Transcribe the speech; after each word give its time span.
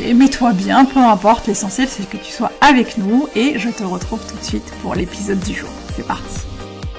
mets-toi 0.00 0.52
bien, 0.52 0.84
peu 0.84 1.00
importe, 1.00 1.46
l'essentiel 1.46 1.88
c'est 1.88 2.08
que 2.08 2.16
tu 2.16 2.32
sois 2.32 2.50
avec 2.60 2.96
nous 2.98 3.28
et 3.34 3.58
je 3.58 3.68
te 3.68 3.82
retrouve 3.82 4.26
tout 4.26 4.38
de 4.38 4.42
suite 4.42 4.72
pour 4.80 4.94
l'épisode 4.94 5.40
du 5.40 5.52
jour. 5.52 5.68
C'est 5.94 6.06
parti. 6.06 6.40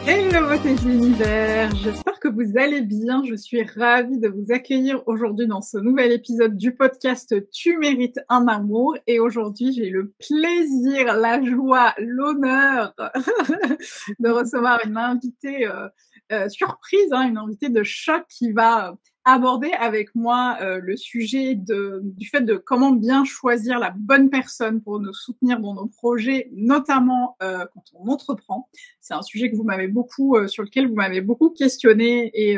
Hello 0.05 0.57
de 0.57 0.85
l'univers, 0.85 1.73
j'espère 1.75 2.19
que 2.19 2.27
vous 2.27 2.57
allez 2.57 2.81
bien, 2.81 3.23
je 3.23 3.35
suis 3.35 3.63
ravie 3.63 4.19
de 4.19 4.27
vous 4.27 4.51
accueillir 4.51 5.01
aujourd'hui 5.07 5.47
dans 5.47 5.61
ce 5.61 5.77
nouvel 5.77 6.11
épisode 6.11 6.57
du 6.57 6.75
podcast 6.75 7.35
Tu 7.51 7.77
mérites 7.77 8.19
un 8.29 8.47
amour. 8.47 8.95
Et 9.07 9.19
aujourd'hui 9.19 9.73
j'ai 9.73 9.89
le 9.89 10.13
plaisir, 10.19 11.15
la 11.15 11.41
joie, 11.43 11.93
l'honneur 11.97 12.93
de 14.19 14.29
recevoir 14.29 14.79
une 14.85 14.97
invitée 14.97 15.67
euh, 15.67 15.87
euh, 16.31 16.49
surprise, 16.49 17.11
hein, 17.11 17.27
une 17.27 17.37
invitée 17.37 17.69
de 17.69 17.83
choc 17.83 18.23
qui 18.29 18.51
va 18.51 18.95
aborder 19.25 19.71
avec 19.71 20.13
moi 20.15 20.57
euh, 20.61 20.79
le 20.81 20.97
sujet 20.97 21.55
de, 21.55 22.01
du 22.03 22.27
fait 22.27 22.41
de 22.41 22.55
comment 22.55 22.91
bien 22.91 23.23
choisir 23.23 23.79
la 23.79 23.93
bonne 23.95 24.29
personne 24.29 24.81
pour 24.81 24.99
nous 24.99 25.13
soutenir 25.13 25.59
dans 25.59 25.73
nos 25.73 25.87
projets, 25.87 26.49
notamment 26.53 27.37
euh, 27.41 27.65
quand 27.73 27.83
on 27.93 28.11
entreprend. 28.11 28.69
C'est 28.99 29.13
un 29.13 29.21
sujet 29.21 29.49
que 29.49 29.55
vous 29.55 29.63
m'avez 29.63 29.87
beaucoup, 29.87 30.35
euh, 30.35 30.47
sur 30.47 30.63
lequel 30.63 30.87
vous 30.87 30.95
m'avez 30.95 31.21
beaucoup 31.21 31.49
questionné 31.49 32.31
et 32.33 32.57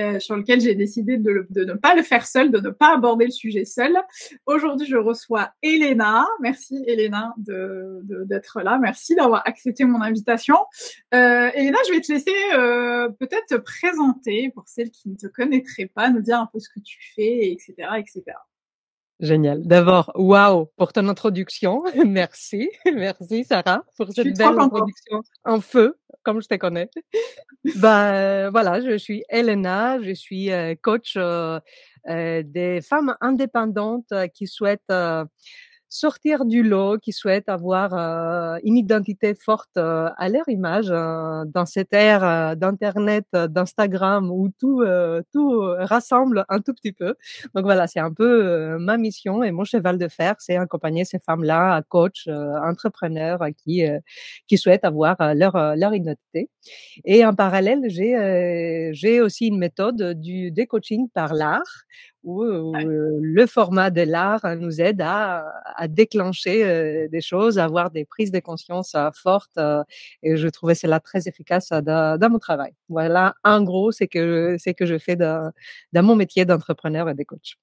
euh, 0.00 0.18
sur 0.18 0.36
lequel 0.36 0.60
j'ai 0.60 0.74
décidé 0.74 1.16
de, 1.16 1.46
ne 1.54 1.74
pas 1.74 1.94
le 1.94 2.02
faire 2.02 2.26
seul, 2.26 2.50
de 2.50 2.58
ne 2.58 2.70
pas 2.70 2.94
aborder 2.94 3.26
le 3.26 3.30
sujet 3.30 3.64
seul. 3.64 3.96
Aujourd'hui, 4.46 4.86
je 4.86 4.96
reçois 4.96 5.52
Elena. 5.62 6.26
Merci 6.40 6.82
Elena 6.86 7.34
d'être 7.36 8.06
de, 8.06 8.24
d'être 8.24 8.60
là. 8.62 8.78
Merci 8.78 9.14
d'avoir 9.14 9.42
accepté 9.46 9.84
mon 9.84 10.00
invitation. 10.00 10.56
Euh, 11.14 11.50
Elena, 11.54 11.78
je 11.88 11.94
vais 11.94 12.00
te 12.00 12.12
laisser 12.12 12.34
euh, 12.54 13.08
peut-être 13.10 13.46
te 13.48 13.56
présenter 13.56 14.50
pour 14.54 14.68
celles 14.68 14.90
qui 14.90 15.08
ne 15.08 15.16
te 15.16 15.26
connaîtraient 15.26 15.90
pas, 15.92 16.10
nous 16.10 16.22
dire 16.22 16.40
un 16.40 16.48
peu 16.52 16.58
ce 16.58 16.68
que 16.68 16.80
tu 16.80 16.98
fais, 17.14 17.52
etc., 17.52 17.74
etc. 17.98 18.22
Génial. 19.20 19.66
D'abord, 19.66 20.10
waouh 20.14 20.66
pour 20.76 20.92
ton 20.92 21.06
introduction. 21.08 21.84
Merci, 22.06 22.70
merci 22.94 23.44
Sarah 23.44 23.84
pour 23.96 24.10
cette 24.12 24.36
belle 24.36 24.58
introduction 24.58 25.22
en 25.44 25.60
feu, 25.60 25.98
comme 26.22 26.42
je 26.42 26.48
te 26.48 26.54
connais. 26.54 26.88
bah 27.76 28.50
voilà, 28.50 28.80
je 28.80 28.96
suis 28.98 29.24
Elena, 29.28 30.00
je 30.02 30.12
suis 30.12 30.50
euh, 30.52 30.74
coach 30.80 31.14
euh, 31.16 31.60
euh, 32.08 32.42
des 32.44 32.80
femmes 32.82 33.14
indépendantes 33.20 34.12
qui 34.34 34.46
souhaitent 34.46 34.92
sortir 35.90 36.44
du 36.44 36.62
lot, 36.62 36.98
qui 36.98 37.12
souhaitent 37.12 37.48
avoir 37.48 37.92
euh, 37.94 38.58
une 38.62 38.76
identité 38.76 39.34
forte 39.34 39.76
euh, 39.76 40.08
à 40.16 40.28
leur 40.28 40.48
image 40.48 40.86
euh, 40.90 41.44
dans 41.46 41.66
cette 41.66 41.92
ère 41.92 42.56
d'internet, 42.56 43.26
d'Instagram 43.32 44.30
où 44.30 44.48
tout 44.58 44.82
tout 45.32 45.60
rassemble 45.78 46.44
un 46.48 46.60
tout 46.60 46.72
petit 46.72 46.92
peu. 46.92 47.16
Donc 47.54 47.64
voilà, 47.64 47.86
c'est 47.88 48.00
un 48.00 48.12
peu 48.12 48.78
ma 48.78 48.96
mission 48.96 49.42
et 49.42 49.50
mon 49.50 49.64
cheval 49.64 49.98
de 49.98 50.08
fer, 50.08 50.36
c'est 50.38 50.56
accompagner 50.56 51.04
ces 51.04 51.18
femmes-là, 51.18 51.82
coachs, 51.88 52.28
entrepreneurs 52.28 53.40
qui 53.56 53.82
qui 54.46 54.58
souhaitent 54.58 54.84
avoir 54.84 55.16
leur 55.34 55.76
leur 55.76 55.94
identité. 55.94 56.50
Et 57.04 57.24
en 57.26 57.34
parallèle, 57.34 57.82
j'ai 57.88 58.90
j'ai 58.92 59.20
aussi 59.20 59.48
une 59.48 59.58
méthode 59.58 60.20
du 60.20 60.52
des 60.52 60.66
coaching 60.66 61.08
par 61.12 61.34
l'art 61.34 61.84
où, 62.22 62.42
le 62.44 63.46
format 63.46 63.90
de 63.90 64.02
l'art 64.02 64.44
nous 64.56 64.80
aide 64.80 65.00
à, 65.00 65.52
à 65.76 65.88
déclencher 65.88 67.08
des 67.08 67.20
choses, 67.20 67.58
à 67.58 67.64
avoir 67.64 67.90
des 67.90 68.04
prises 68.04 68.30
de 68.32 68.40
conscience 68.40 68.96
fortes. 69.14 69.58
et 70.22 70.36
je 70.36 70.48
trouvais 70.48 70.74
cela 70.74 71.00
très 71.00 71.28
efficace 71.28 71.70
dans, 71.70 72.18
dans 72.18 72.30
mon 72.30 72.38
travail. 72.38 72.72
Voilà, 72.88 73.34
en 73.44 73.62
gros, 73.62 73.92
c'est 73.92 74.08
que 74.08 74.56
c'est 74.58 74.74
que 74.74 74.86
je 74.86 74.98
fais 74.98 75.16
dans, 75.16 75.50
dans 75.92 76.02
mon 76.02 76.16
métier 76.16 76.44
d'entrepreneur 76.44 77.08
et 77.08 77.14
de 77.14 77.24
coach. 77.24 77.56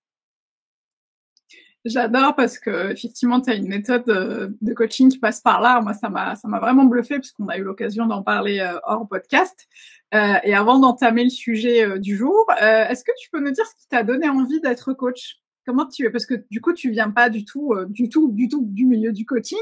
J'adore 1.87 2.35
parce 2.35 2.59
que 2.59 2.91
effectivement, 2.91 3.41
tu 3.41 3.49
as 3.49 3.55
une 3.55 3.67
méthode 3.67 4.05
de 4.05 4.73
coaching 4.73 5.09
qui 5.09 5.19
passe 5.19 5.41
par 5.41 5.61
là. 5.61 5.81
Moi, 5.81 5.93
ça 5.93 6.09
m'a 6.09 6.35
ça 6.35 6.47
m'a 6.47 6.59
vraiment 6.59 6.85
bluffé 6.85 7.19
puisqu'on 7.19 7.47
a 7.47 7.57
eu 7.57 7.63
l'occasion 7.63 8.05
d'en 8.05 8.23
parler 8.23 8.67
hors 8.85 9.07
podcast. 9.07 9.67
Euh, 10.13 10.35
et 10.43 10.53
avant 10.53 10.79
d'entamer 10.79 11.25
le 11.25 11.29
sujet 11.29 11.83
euh, 11.83 11.99
du 11.99 12.15
jour, 12.15 12.45
euh, 12.61 12.87
est-ce 12.87 13.03
que 13.03 13.11
tu 13.19 13.29
peux 13.29 13.41
nous 13.41 13.51
dire 13.51 13.65
ce 13.65 13.75
qui 13.75 13.87
t'a 13.89 14.03
donné 14.03 14.29
envie 14.29 14.61
d'être 14.61 14.93
coach? 14.93 15.37
Comment 15.65 15.85
tu 15.85 16.05
es? 16.05 16.09
Parce 16.09 16.25
que 16.25 16.35
du 16.49 16.61
coup, 16.61 16.71
tu 16.71 16.91
viens 16.91 17.11
pas 17.11 17.29
du 17.29 17.43
tout, 17.43 17.75
du 17.89 18.07
tout, 18.07 18.31
du 18.31 18.47
tout 18.47 18.61
du 18.63 18.85
milieu 18.85 19.11
du 19.11 19.25
coaching. 19.25 19.57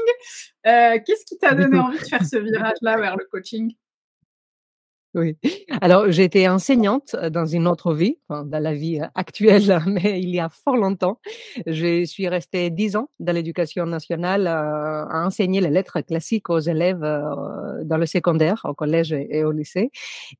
Qu'est-ce 0.62 1.24
qui 1.26 1.36
t'a 1.36 1.52
donné 1.52 1.80
envie 1.80 1.98
de 1.98 2.04
faire 2.04 2.24
ce 2.24 2.36
virage-là 2.36 2.96
vers 2.96 3.16
le 3.16 3.24
coaching? 3.28 3.74
Oui. 5.16 5.36
Alors, 5.80 6.06
été 6.26 6.46
enseignante 6.48 7.14
euh, 7.14 7.30
dans 7.30 7.46
une 7.46 7.66
autre 7.66 7.94
vie, 7.94 8.18
dans 8.28 8.62
la 8.62 8.74
vie 8.74 9.00
euh, 9.00 9.06
actuelle, 9.14 9.80
mais 9.86 10.20
il 10.20 10.28
y 10.28 10.40
a 10.40 10.48
fort 10.50 10.76
longtemps. 10.76 11.18
Je 11.66 12.04
suis 12.04 12.28
restée 12.28 12.68
dix 12.70 12.96
ans 12.96 13.08
dans 13.18 13.32
l'éducation 13.32 13.86
nationale 13.86 14.46
euh, 14.46 15.06
à 15.08 15.24
enseigner 15.24 15.60
les 15.60 15.70
lettres 15.70 16.00
classiques 16.02 16.50
aux 16.50 16.58
élèves 16.58 17.00
dans 17.00 17.96
le 17.96 18.06
secondaire, 18.06 18.60
au 18.64 18.74
collège 18.74 19.12
et 19.12 19.44
au 19.44 19.52
lycée. 19.52 19.90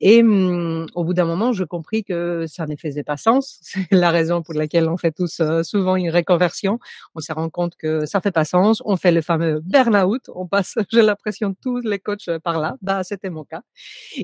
Et 0.00 0.22
hum, 0.22 0.86
au 0.94 1.04
bout 1.04 1.14
d'un 1.14 1.24
moment, 1.24 1.52
je 1.52 1.64
compris 1.64 2.04
que 2.04 2.44
ça 2.46 2.66
ne 2.66 2.76
faisait 2.76 3.02
pas 3.02 3.16
sens. 3.16 3.58
C'est 3.62 3.90
la 3.92 4.10
raison 4.10 4.42
pour 4.42 4.54
laquelle 4.54 4.88
on 4.88 4.96
fait 4.96 5.12
tous 5.12 5.40
souvent 5.62 5.96
une 5.96 6.10
reconversion. 6.10 6.78
On 7.14 7.20
se 7.20 7.32
rend 7.32 7.48
compte 7.48 7.76
que 7.76 8.04
ça 8.04 8.20
fait 8.20 8.30
pas 8.30 8.44
sens. 8.44 8.82
On 8.84 8.96
fait 8.96 9.12
le 9.12 9.22
fameux 9.22 9.60
burn-out. 9.60 10.30
On 10.34 10.46
passe, 10.46 10.74
j'ai 10.92 11.02
l'impression, 11.02 11.54
tous 11.62 11.80
les 11.80 11.98
coachs 11.98 12.30
par 12.42 12.60
là. 12.60 12.76
Bah, 12.82 13.04
c'était 13.04 13.30
mon 13.30 13.44
cas. 13.44 13.62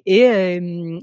Et 0.07 0.27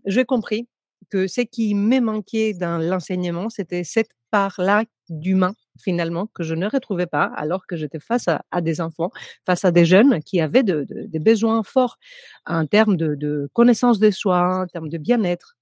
j'ai 0.06 0.26
compris 0.26 0.68
que 1.10 1.28
ce 1.28 1.42
qui 1.42 1.76
me 1.76 2.00
manquait 2.00 2.54
dans 2.54 2.78
l'enseignement, 2.78 3.50
c'était 3.50 3.84
cette 3.84 4.12
part-là 4.32 4.84
d'humain 5.10 5.54
finalement 5.82 6.28
que 6.34 6.44
je 6.44 6.56
ne 6.56 6.68
retrouvais 6.68 7.08
pas 7.08 7.32
alors 7.36 7.66
que 7.66 7.76
j'étais 7.76 8.00
face 8.00 8.28
à, 8.28 8.62
des 8.62 8.82
enfants, 8.82 9.12
face 9.46 9.66
à 9.66 9.72
des 9.72 9.86
jeunes 9.86 10.22
qui 10.22 10.42
avaient 10.42 10.64
des 10.64 11.20
besoins 11.20 11.64
forts 11.64 11.98
en 12.46 12.66
termes 12.66 12.98
de, 12.98 13.16
de 13.16 13.50
connaissance 13.54 14.00
de 14.00 14.12
soi, 14.12 14.64
en 14.64 14.68
termes 14.68 14.90
de 14.90 14.98
bien-être, 14.98 15.56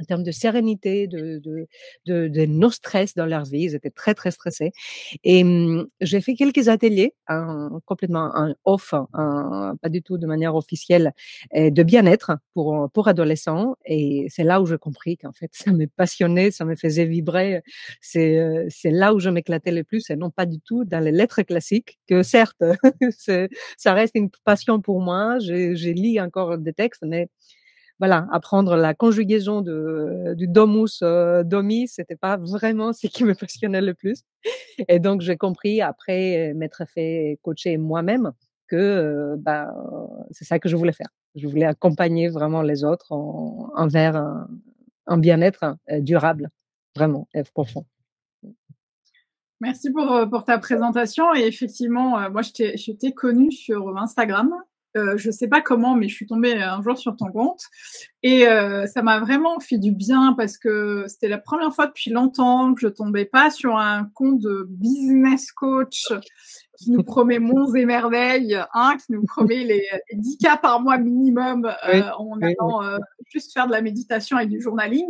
en 0.00 0.04
termes 0.04 0.22
de 0.22 0.32
sérénité, 0.32 1.06
de, 1.06 1.38
de, 1.38 1.66
de, 2.06 2.28
de 2.28 2.46
no 2.46 2.70
stress 2.70 3.14
dans 3.14 3.26
leur 3.26 3.44
vie. 3.44 3.62
Ils 3.64 3.74
étaient 3.74 3.90
très, 3.90 4.14
très 4.14 4.30
stressés. 4.30 4.72
Et 5.24 5.44
mmh, 5.44 5.86
j'ai 6.00 6.20
fait 6.20 6.34
quelques 6.34 6.68
ateliers, 6.68 7.14
complètement 7.84 8.30
en 8.34 8.54
off, 8.64 8.94
pas 9.12 9.88
du 9.88 10.02
tout 10.02 10.18
de 10.18 10.26
manière 10.26 10.54
officielle, 10.54 11.12
de 11.54 11.82
bien-être 11.82 12.32
pour, 12.54 12.90
pour 12.92 13.08
adolescents. 13.08 13.76
Et 13.84 14.26
c'est 14.30 14.44
là 14.44 14.60
où 14.60 14.66
j'ai 14.66 14.78
compris 14.78 15.16
qu'en 15.16 15.32
fait, 15.32 15.50
ça 15.52 15.72
me 15.72 15.86
passionnait, 15.86 16.50
ça 16.50 16.64
me 16.64 16.76
faisait 16.76 17.06
vibrer. 17.06 17.62
C'est, 18.00 18.38
euh, 18.38 18.66
c'est 18.68 18.90
là 18.90 19.14
où 19.14 19.20
je 19.20 19.30
m'éclatais 19.30 19.72
le 19.72 19.84
plus 19.84 20.10
et 20.10 20.16
non 20.16 20.30
pas 20.30 20.46
du 20.46 20.60
tout 20.60 20.84
dans 20.84 21.00
les 21.00 21.12
lettres 21.12 21.42
classiques, 21.42 21.98
que 22.08 22.22
certes, 22.22 22.62
ça 23.76 23.92
reste 23.92 24.14
une 24.14 24.30
passion 24.44 24.80
pour 24.80 25.00
moi. 25.00 25.38
J'ai, 25.38 25.76
j'ai 25.76 25.94
lu 25.94 26.18
encore 26.20 26.58
des 26.58 26.72
textes, 26.72 27.04
mais 27.06 27.28
voilà, 27.98 28.26
apprendre 28.32 28.76
la 28.76 28.94
conjugaison 28.94 29.60
de, 29.60 30.34
du 30.36 30.48
domus 30.48 31.00
euh, 31.02 31.42
domi, 31.44 31.86
c'était 31.88 32.16
pas 32.16 32.36
vraiment 32.36 32.92
ce 32.92 33.06
qui 33.06 33.24
me 33.24 33.34
passionnait 33.34 33.80
le 33.80 33.94
plus. 33.94 34.22
Et 34.88 34.98
donc 34.98 35.20
j'ai 35.20 35.36
compris 35.36 35.80
après 35.80 36.52
m'être 36.54 36.84
fait 36.86 37.38
coacher 37.42 37.76
moi-même 37.76 38.32
que 38.66 39.36
bah, 39.38 39.72
c'est 40.30 40.44
ça 40.44 40.58
que 40.58 40.68
je 40.68 40.76
voulais 40.76 40.92
faire. 40.92 41.08
Je 41.34 41.46
voulais 41.46 41.66
accompagner 41.66 42.28
vraiment 42.28 42.62
les 42.62 42.84
autres 42.84 43.12
en, 43.12 43.70
envers 43.74 44.16
un, 44.16 44.48
un 45.06 45.18
bien-être 45.18 45.76
durable, 46.00 46.50
vraiment, 46.96 47.28
et 47.34 47.42
profond. 47.42 47.84
Merci 49.60 49.90
pour, 49.92 50.28
pour 50.30 50.44
ta 50.44 50.58
présentation. 50.58 51.34
Et 51.34 51.46
effectivement, 51.46 52.30
moi, 52.30 52.42
je 52.42 52.92
t'ai 52.92 53.12
connue 53.12 53.52
sur 53.52 53.96
Instagram 53.96 54.52
euh, 54.96 55.16
je 55.16 55.30
sais 55.30 55.48
pas 55.48 55.60
comment, 55.60 55.94
mais 55.94 56.08
je 56.08 56.14
suis 56.14 56.26
tombée 56.26 56.54
un 56.54 56.80
jour 56.82 56.96
sur 56.96 57.16
ton 57.16 57.30
compte 57.30 57.62
et 58.22 58.48
euh, 58.48 58.86
ça 58.86 59.02
m'a 59.02 59.20
vraiment 59.20 59.60
fait 59.60 59.78
du 59.78 59.92
bien 59.92 60.34
parce 60.36 60.56
que 60.56 61.04
c'était 61.08 61.28
la 61.28 61.38
première 61.38 61.74
fois 61.74 61.86
depuis 61.86 62.10
longtemps 62.10 62.72
que 62.74 62.80
je 62.80 62.88
tombais 62.88 63.24
pas 63.24 63.50
sur 63.50 63.76
un 63.76 64.08
compte 64.14 64.40
de 64.40 64.66
business 64.68 65.52
coach 65.52 66.06
qui 66.78 66.90
nous 66.90 67.02
promet 67.02 67.38
monts 67.40 67.74
et 67.74 67.84
merveilles, 67.84 68.58
hein, 68.72 68.96
qui 68.96 69.12
nous 69.12 69.24
promet 69.24 69.64
les, 69.64 69.86
10 70.12 70.38
cas 70.38 70.56
par 70.56 70.80
mois 70.80 70.98
minimum 70.98 71.66
euh, 71.66 72.02
en 72.18 72.40
allant 72.40 72.82
euh, 72.82 72.98
juste 73.28 73.52
faire 73.52 73.66
de 73.66 73.72
la 73.72 73.82
méditation 73.82 74.38
et 74.38 74.46
du 74.46 74.60
journaling. 74.60 75.08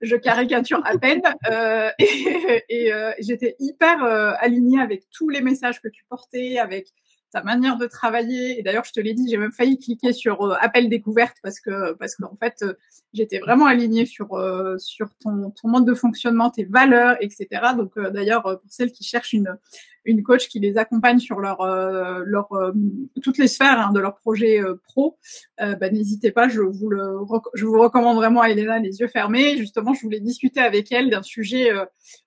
Je 0.00 0.16
caricature 0.16 0.80
à 0.84 0.96
peine 0.98 1.22
euh, 1.50 1.90
et, 1.98 2.54
et 2.68 2.92
j'étais 3.18 3.56
hyper 3.58 4.04
alignée 4.38 4.80
avec 4.80 5.04
tous 5.10 5.28
les 5.28 5.40
messages 5.40 5.80
que 5.80 5.88
tu 5.88 6.04
portais, 6.08 6.58
avec 6.58 6.88
manière 7.42 7.76
de 7.76 7.86
travailler. 7.86 8.58
Et 8.58 8.62
d'ailleurs, 8.62 8.84
je 8.84 8.92
te 8.92 9.00
l'ai 9.00 9.14
dit, 9.14 9.28
j'ai 9.28 9.36
même 9.36 9.52
failli 9.52 9.78
cliquer 9.78 10.12
sur 10.12 10.42
euh, 10.42 10.54
appel 10.60 10.88
découverte 10.88 11.36
parce 11.42 11.60
que 11.60 11.92
parce 11.94 12.16
qu'en 12.16 12.36
fait, 12.36 12.62
euh, 12.62 12.74
j'étais 13.12 13.38
vraiment 13.38 13.66
alignée 13.66 14.06
sur 14.06 14.34
euh, 14.34 14.76
sur 14.78 15.08
ton 15.20 15.50
ton 15.50 15.68
mode 15.68 15.84
de 15.84 15.94
fonctionnement, 15.94 16.50
tes 16.50 16.64
valeurs, 16.64 17.16
etc. 17.20 17.48
Donc 17.76 17.98
d'ailleurs, 17.98 18.42
pour 18.42 18.70
celles 18.70 18.92
qui 18.92 19.04
cherchent 19.04 19.32
une 19.32 19.56
une 20.04 20.22
coach 20.22 20.48
qui 20.48 20.60
les 20.60 20.76
accompagne 20.76 21.18
sur 21.18 21.40
leur 21.40 21.64
leur 22.24 22.48
toutes 23.22 23.38
les 23.38 23.48
sphères 23.48 23.80
hein, 23.80 23.92
de 23.92 24.00
leur 24.00 24.16
projet 24.16 24.60
pro, 24.84 25.18
bah, 25.58 25.90
n'hésitez 25.90 26.30
pas, 26.30 26.48
je 26.48 26.60
vous 26.60 26.88
le 26.88 27.16
je 27.54 27.64
vous 27.64 27.78
recommande 27.78 28.16
vraiment 28.16 28.42
à 28.42 28.48
Elena 28.48 28.78
les 28.78 29.00
yeux 29.00 29.08
fermés. 29.08 29.56
Justement, 29.56 29.94
je 29.94 30.02
voulais 30.02 30.20
discuter 30.20 30.60
avec 30.60 30.92
elle 30.92 31.10
d'un 31.10 31.22
sujet 31.22 31.70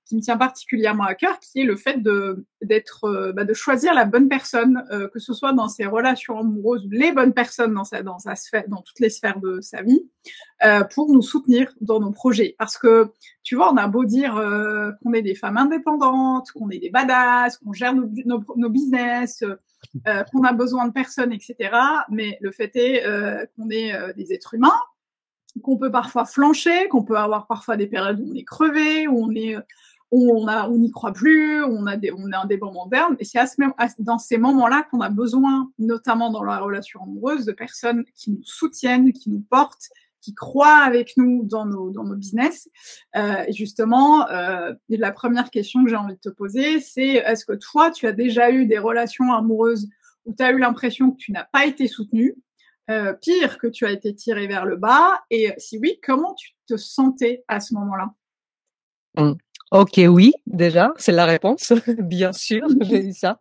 qui 0.08 0.16
me 0.16 0.22
tient 0.22 0.38
particulièrement 0.38 1.04
à 1.04 1.16
cœur, 1.16 1.40
qui 1.40 1.62
est 1.62 1.66
le 1.66 1.76
fait 1.76 2.02
de 2.02 2.46
d'être, 2.62 3.04
euh, 3.06 3.34
bah, 3.34 3.44
de 3.44 3.54
choisir 3.54 3.94
la 3.94 4.06
bonne 4.06 4.30
personne, 4.30 4.84
euh, 4.92 5.08
que 5.10 5.20
ce 5.20 5.34
soit 5.34 5.54
dans 5.54 5.68
ses 5.68 5.86
relations 5.86 6.40
amoureuses, 6.40 6.88
les 6.90 7.12
bonnes 7.12 7.34
personnes 7.34 7.74
dans 7.74 7.84
sa 7.84 8.02
dans 8.02 8.20
sa 8.20 8.36
sphère, 8.36 8.64
dans 8.68 8.82
toutes 8.82 9.00
les 9.00 9.10
sphères 9.10 9.40
de 9.40 9.60
sa 9.62 9.82
vie, 9.82 10.10
euh, 10.64 10.84
pour 10.84 11.12
nous 11.12 11.22
soutenir 11.22 11.72
dans 11.82 12.00
nos 12.00 12.12
projets. 12.12 12.56
Parce 12.58 12.78
que 12.78 13.12
tu 13.44 13.56
vois, 13.56 13.72
on 13.72 13.78
a 13.78 13.88
beau 13.88 14.06
dire 14.06 14.34
qu'on 15.02 15.14
est 15.14 15.22
des 15.22 15.36
femmes 15.36 15.58
indépendantes, 15.58 16.52
qu'on 16.52 16.70
est 16.70 16.80
des 16.80 16.90
badass, 16.90 17.58
qu'on 17.58 17.74
gère 17.74 17.94
nos, 17.94 18.10
nos, 18.26 18.44
nos 18.56 18.70
business, 18.70 19.44
qu'on 20.32 20.44
a 20.44 20.54
besoin 20.54 20.88
de 20.88 20.92
personnes, 20.92 21.32
etc. 21.32 21.56
Mais 22.10 22.38
le 22.42 22.52
fait 22.52 22.76
est 22.76 23.04
qu'on 23.56 23.70
est 23.70 23.94
des 24.16 24.34
êtres 24.34 24.54
humains 24.54 24.80
qu'on 25.64 25.78
peut 25.78 25.90
parfois 25.90 26.26
flancher, 26.26 26.88
qu'on 26.88 27.04
peut 27.04 27.18
avoir 27.18 27.48
parfois 27.48 27.78
des 27.78 27.88
périodes 27.88 28.20
où 28.20 28.32
on 28.32 28.36
est 28.36 28.44
crevé, 28.44 29.08
où 29.08 29.26
on 29.26 29.32
est 29.34 29.58
on 30.12 30.48
a, 30.48 30.70
on 30.70 30.78
n'y 30.78 30.92
croit 30.92 31.12
plus, 31.12 31.64
on 31.64 31.86
a 31.86 31.98
des, 31.98 32.12
on 32.12 32.32
a 32.32 32.40
un 32.40 32.46
débat 32.46 32.72
moderne. 32.72 33.18
Et 33.20 33.26
c'est 33.26 33.40
à 33.40 33.48
ce 33.48 33.56
même, 33.60 33.74
dans 34.00 34.18
ces 34.18 34.38
moments-là 34.38 34.88
qu'on 34.90 35.02
a 35.02 35.10
besoin, 35.10 35.70
notamment 35.80 36.32
dans 36.32 36.44
la 36.44 36.60
relation 36.60 37.04
amoureuse, 37.04 37.46
de 37.46 37.52
personnes 37.52 38.06
qui 38.16 38.32
nous 38.32 38.44
soutiennent, 38.44 39.12
qui 39.12 39.30
nous 39.30 39.42
portent, 39.42 39.90
qui 40.22 40.34
croient 40.34 40.80
avec 40.80 41.16
nous 41.18 41.44
dans 41.44 41.66
nos, 41.66 41.90
dans 41.90 42.04
nos 42.04 42.16
business. 42.16 42.70
Euh, 43.16 43.46
justement, 43.50 44.28
euh, 44.30 44.74
la 44.90 45.12
première 45.12 45.50
question 45.50 45.84
que 45.84 45.90
j'ai 45.90 45.96
envie 45.96 46.16
de 46.16 46.20
te 46.20 46.30
poser, 46.30 46.80
c'est 46.80 47.16
est-ce 47.16 47.46
que 47.46 47.54
toi, 47.54 47.92
tu 47.92 48.08
as 48.08 48.12
déjà 48.12 48.52
eu 48.52 48.66
des 48.66 48.78
relations 48.78 49.34
amoureuses 49.34 49.88
où 50.26 50.34
tu 50.34 50.44
as 50.44 50.52
eu 50.52 50.60
l'impression 50.60 51.12
que 51.12 51.18
tu 51.18 51.32
n'as 51.32 51.46
pas 51.46 51.66
été 51.66 51.88
soutenu, 51.88 52.36
euh, 52.90 53.14
pire 53.14 53.58
que 53.58 53.68
tu 53.68 53.86
as 53.86 53.92
été 53.92 54.14
tiré 54.16 54.48
vers 54.48 54.66
le 54.66 54.76
bas, 54.76 55.22
et 55.30 55.54
si 55.58 55.78
oui, 55.78 56.00
comment 56.04 56.34
tu 56.36 56.52
te 56.68 56.78
sentais 56.78 57.44
à 57.48 57.60
ce 57.60 57.74
moment-là? 57.76 58.14
Mmh. 59.18 59.34
Ok, 59.72 60.00
oui, 60.08 60.32
déjà, 60.46 60.94
c'est 60.98 61.12
la 61.12 61.26
réponse. 61.26 61.74
Bien 62.00 62.32
sûr, 62.32 62.62
j'ai 62.82 63.08
eu 63.08 63.12
ça. 63.14 63.38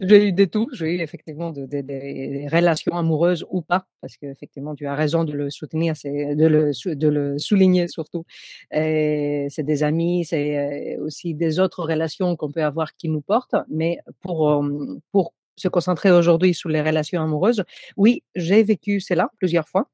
J'ai 0.00 0.28
eu 0.28 0.32
des 0.32 0.46
tout. 0.46 0.68
J'ai 0.72 0.94
eu 0.94 1.00
effectivement 1.00 1.50
des 1.50 2.46
relations 2.52 2.96
amoureuses 2.96 3.44
ou 3.50 3.60
pas, 3.62 3.84
parce 4.00 4.16
qu'effectivement, 4.16 4.76
tu 4.76 4.86
as 4.86 4.94
raison 4.94 5.24
de 5.24 5.32
le 5.32 5.50
soutenir, 5.50 5.96
c'est 5.96 6.36
de 6.36 6.46
le, 6.46 6.70
de 6.94 7.08
le 7.08 7.38
souligner 7.38 7.88
surtout. 7.88 8.24
C'est 8.70 9.64
des 9.64 9.82
amis, 9.82 10.24
c'est 10.24 10.96
euh, 10.98 11.04
aussi 11.04 11.34
des 11.34 11.58
autres 11.58 11.82
relations 11.84 12.36
qu'on 12.36 12.52
peut 12.52 12.62
avoir 12.64 12.94
qui 12.94 13.08
nous 13.08 13.20
portent. 13.20 13.56
Mais 13.68 13.98
pour 14.20 14.48
euh, 14.50 15.00
pour 15.10 15.34
se 15.56 15.66
concentrer 15.68 16.12
aujourd'hui 16.12 16.54
sur 16.54 16.68
les 16.68 16.82
relations 16.82 17.20
amoureuses, 17.22 17.64
oui, 17.96 18.22
j'ai 18.36 18.62
vécu 18.62 19.00
cela 19.00 19.28
plusieurs 19.38 19.68
fois 19.68 19.88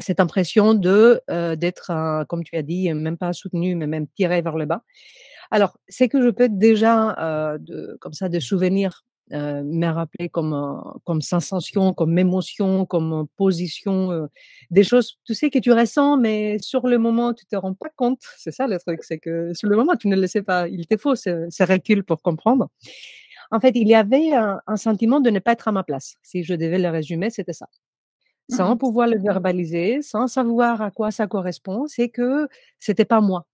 cette 0.00 0.20
impression 0.20 0.74
de 0.74 1.22
d'être, 1.54 1.92
comme 2.28 2.44
tu 2.44 2.56
as 2.56 2.62
dit, 2.62 2.92
même 2.92 3.16
pas 3.16 3.32
soutenu, 3.32 3.74
mais 3.74 3.86
même 3.86 4.06
tiré 4.08 4.42
vers 4.42 4.56
le 4.56 4.66
bas. 4.66 4.82
Alors, 5.50 5.78
c'est 5.88 6.08
que 6.08 6.22
je 6.22 6.28
peux 6.30 6.48
déjà, 6.48 7.56
de, 7.60 7.96
comme 8.00 8.12
ça, 8.12 8.28
de 8.28 8.40
souvenirs, 8.40 9.04
me 9.30 9.86
rappeler 9.86 10.28
comme 10.28 10.80
comme 11.04 11.20
sensation, 11.20 11.92
comme 11.92 12.18
émotion, 12.18 12.86
comme 12.86 13.26
position, 13.36 14.28
des 14.70 14.84
choses, 14.84 15.18
tu 15.24 15.34
sais 15.34 15.50
que 15.50 15.58
tu 15.58 15.72
ressens, 15.72 16.16
mais 16.16 16.58
sur 16.60 16.86
le 16.86 16.98
moment, 16.98 17.34
tu 17.34 17.46
te 17.46 17.56
rends 17.56 17.74
pas 17.74 17.90
compte. 17.96 18.20
C'est 18.38 18.52
ça 18.52 18.66
le 18.66 18.78
truc, 18.78 19.02
c'est 19.02 19.18
que 19.18 19.52
sur 19.54 19.68
le 19.68 19.76
moment, 19.76 19.96
tu 19.96 20.08
ne 20.08 20.16
le 20.16 20.26
sais 20.26 20.42
pas. 20.42 20.68
Il 20.68 20.86
te 20.86 20.96
faut 20.96 21.14
ce, 21.16 21.46
ce 21.50 21.62
recul 21.62 22.04
pour 22.04 22.22
comprendre. 22.22 22.68
En 23.50 23.60
fait, 23.60 23.72
il 23.76 23.88
y 23.88 23.94
avait 23.94 24.32
un, 24.32 24.60
un, 24.66 24.76
sentiment 24.76 25.20
de 25.20 25.30
ne 25.30 25.38
pas 25.38 25.52
être 25.52 25.68
à 25.68 25.72
ma 25.72 25.84
place. 25.84 26.16
Si 26.22 26.42
je 26.42 26.54
devais 26.54 26.78
le 26.78 26.90
résumer, 26.90 27.30
c'était 27.30 27.52
ça 27.52 27.68
sans 28.48 28.74
mmh 28.74 28.78
pouvoir 28.78 29.08
le 29.08 29.18
verbaliser, 29.18 30.02
sans 30.02 30.26
savoir 30.28 30.82
à 30.82 30.90
quoi 30.90 31.10
ça 31.10 31.26
correspond, 31.26 31.86
c'est 31.88 32.08
que 32.08 32.48
c'était 32.78 33.04
pas 33.04 33.20
moi. 33.20 33.46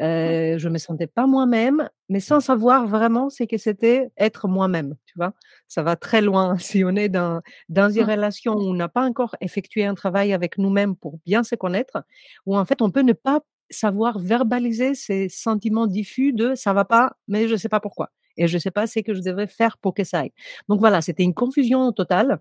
Euh, 0.00 0.58
je 0.58 0.68
me 0.68 0.78
sentais 0.78 1.08
pas 1.08 1.26
moi-même, 1.26 1.88
mais 2.08 2.20
sans 2.20 2.38
savoir 2.40 2.86
vraiment 2.86 3.30
c'est 3.30 3.48
que 3.48 3.58
c'était 3.58 4.10
être 4.16 4.46
moi-même, 4.46 4.94
tu 5.06 5.14
vois? 5.16 5.32
Ça 5.66 5.82
va 5.82 5.96
très 5.96 6.20
loin. 6.22 6.56
Si 6.58 6.84
on 6.84 6.94
est 6.96 7.08
dans, 7.08 7.40
dans 7.68 7.90
une 7.90 8.04
relation 8.04 8.54
où 8.54 8.60
on 8.60 8.74
n'a 8.74 8.88
pas 8.88 9.02
encore 9.02 9.34
effectué 9.40 9.84
un 9.84 9.94
travail 9.94 10.32
avec 10.32 10.56
nous-mêmes 10.58 10.94
pour 10.96 11.18
bien 11.26 11.42
se 11.42 11.56
connaître, 11.56 12.04
où 12.46 12.56
en 12.56 12.64
fait 12.64 12.80
on 12.82 12.90
peut 12.92 13.02
ne 13.02 13.12
pas 13.12 13.40
savoir 13.70 14.18
verbaliser 14.20 14.94
ces 14.94 15.28
sentiments 15.28 15.86
diffus 15.88 16.32
de 16.32 16.54
ça 16.54 16.72
va 16.72 16.84
pas, 16.84 17.12
mais 17.26 17.48
je 17.48 17.56
sais 17.56 17.68
pas 17.68 17.80
pourquoi. 17.80 18.10
Et 18.36 18.46
je 18.46 18.56
sais 18.58 18.70
pas 18.70 18.86
ce 18.86 19.00
que 19.00 19.14
je 19.14 19.20
devrais 19.20 19.48
faire 19.48 19.78
pour 19.78 19.94
que 19.94 20.04
ça 20.04 20.20
aille. 20.20 20.32
Donc 20.68 20.78
voilà, 20.80 21.02
c'était 21.02 21.24
une 21.24 21.34
confusion 21.34 21.90
totale 21.92 22.38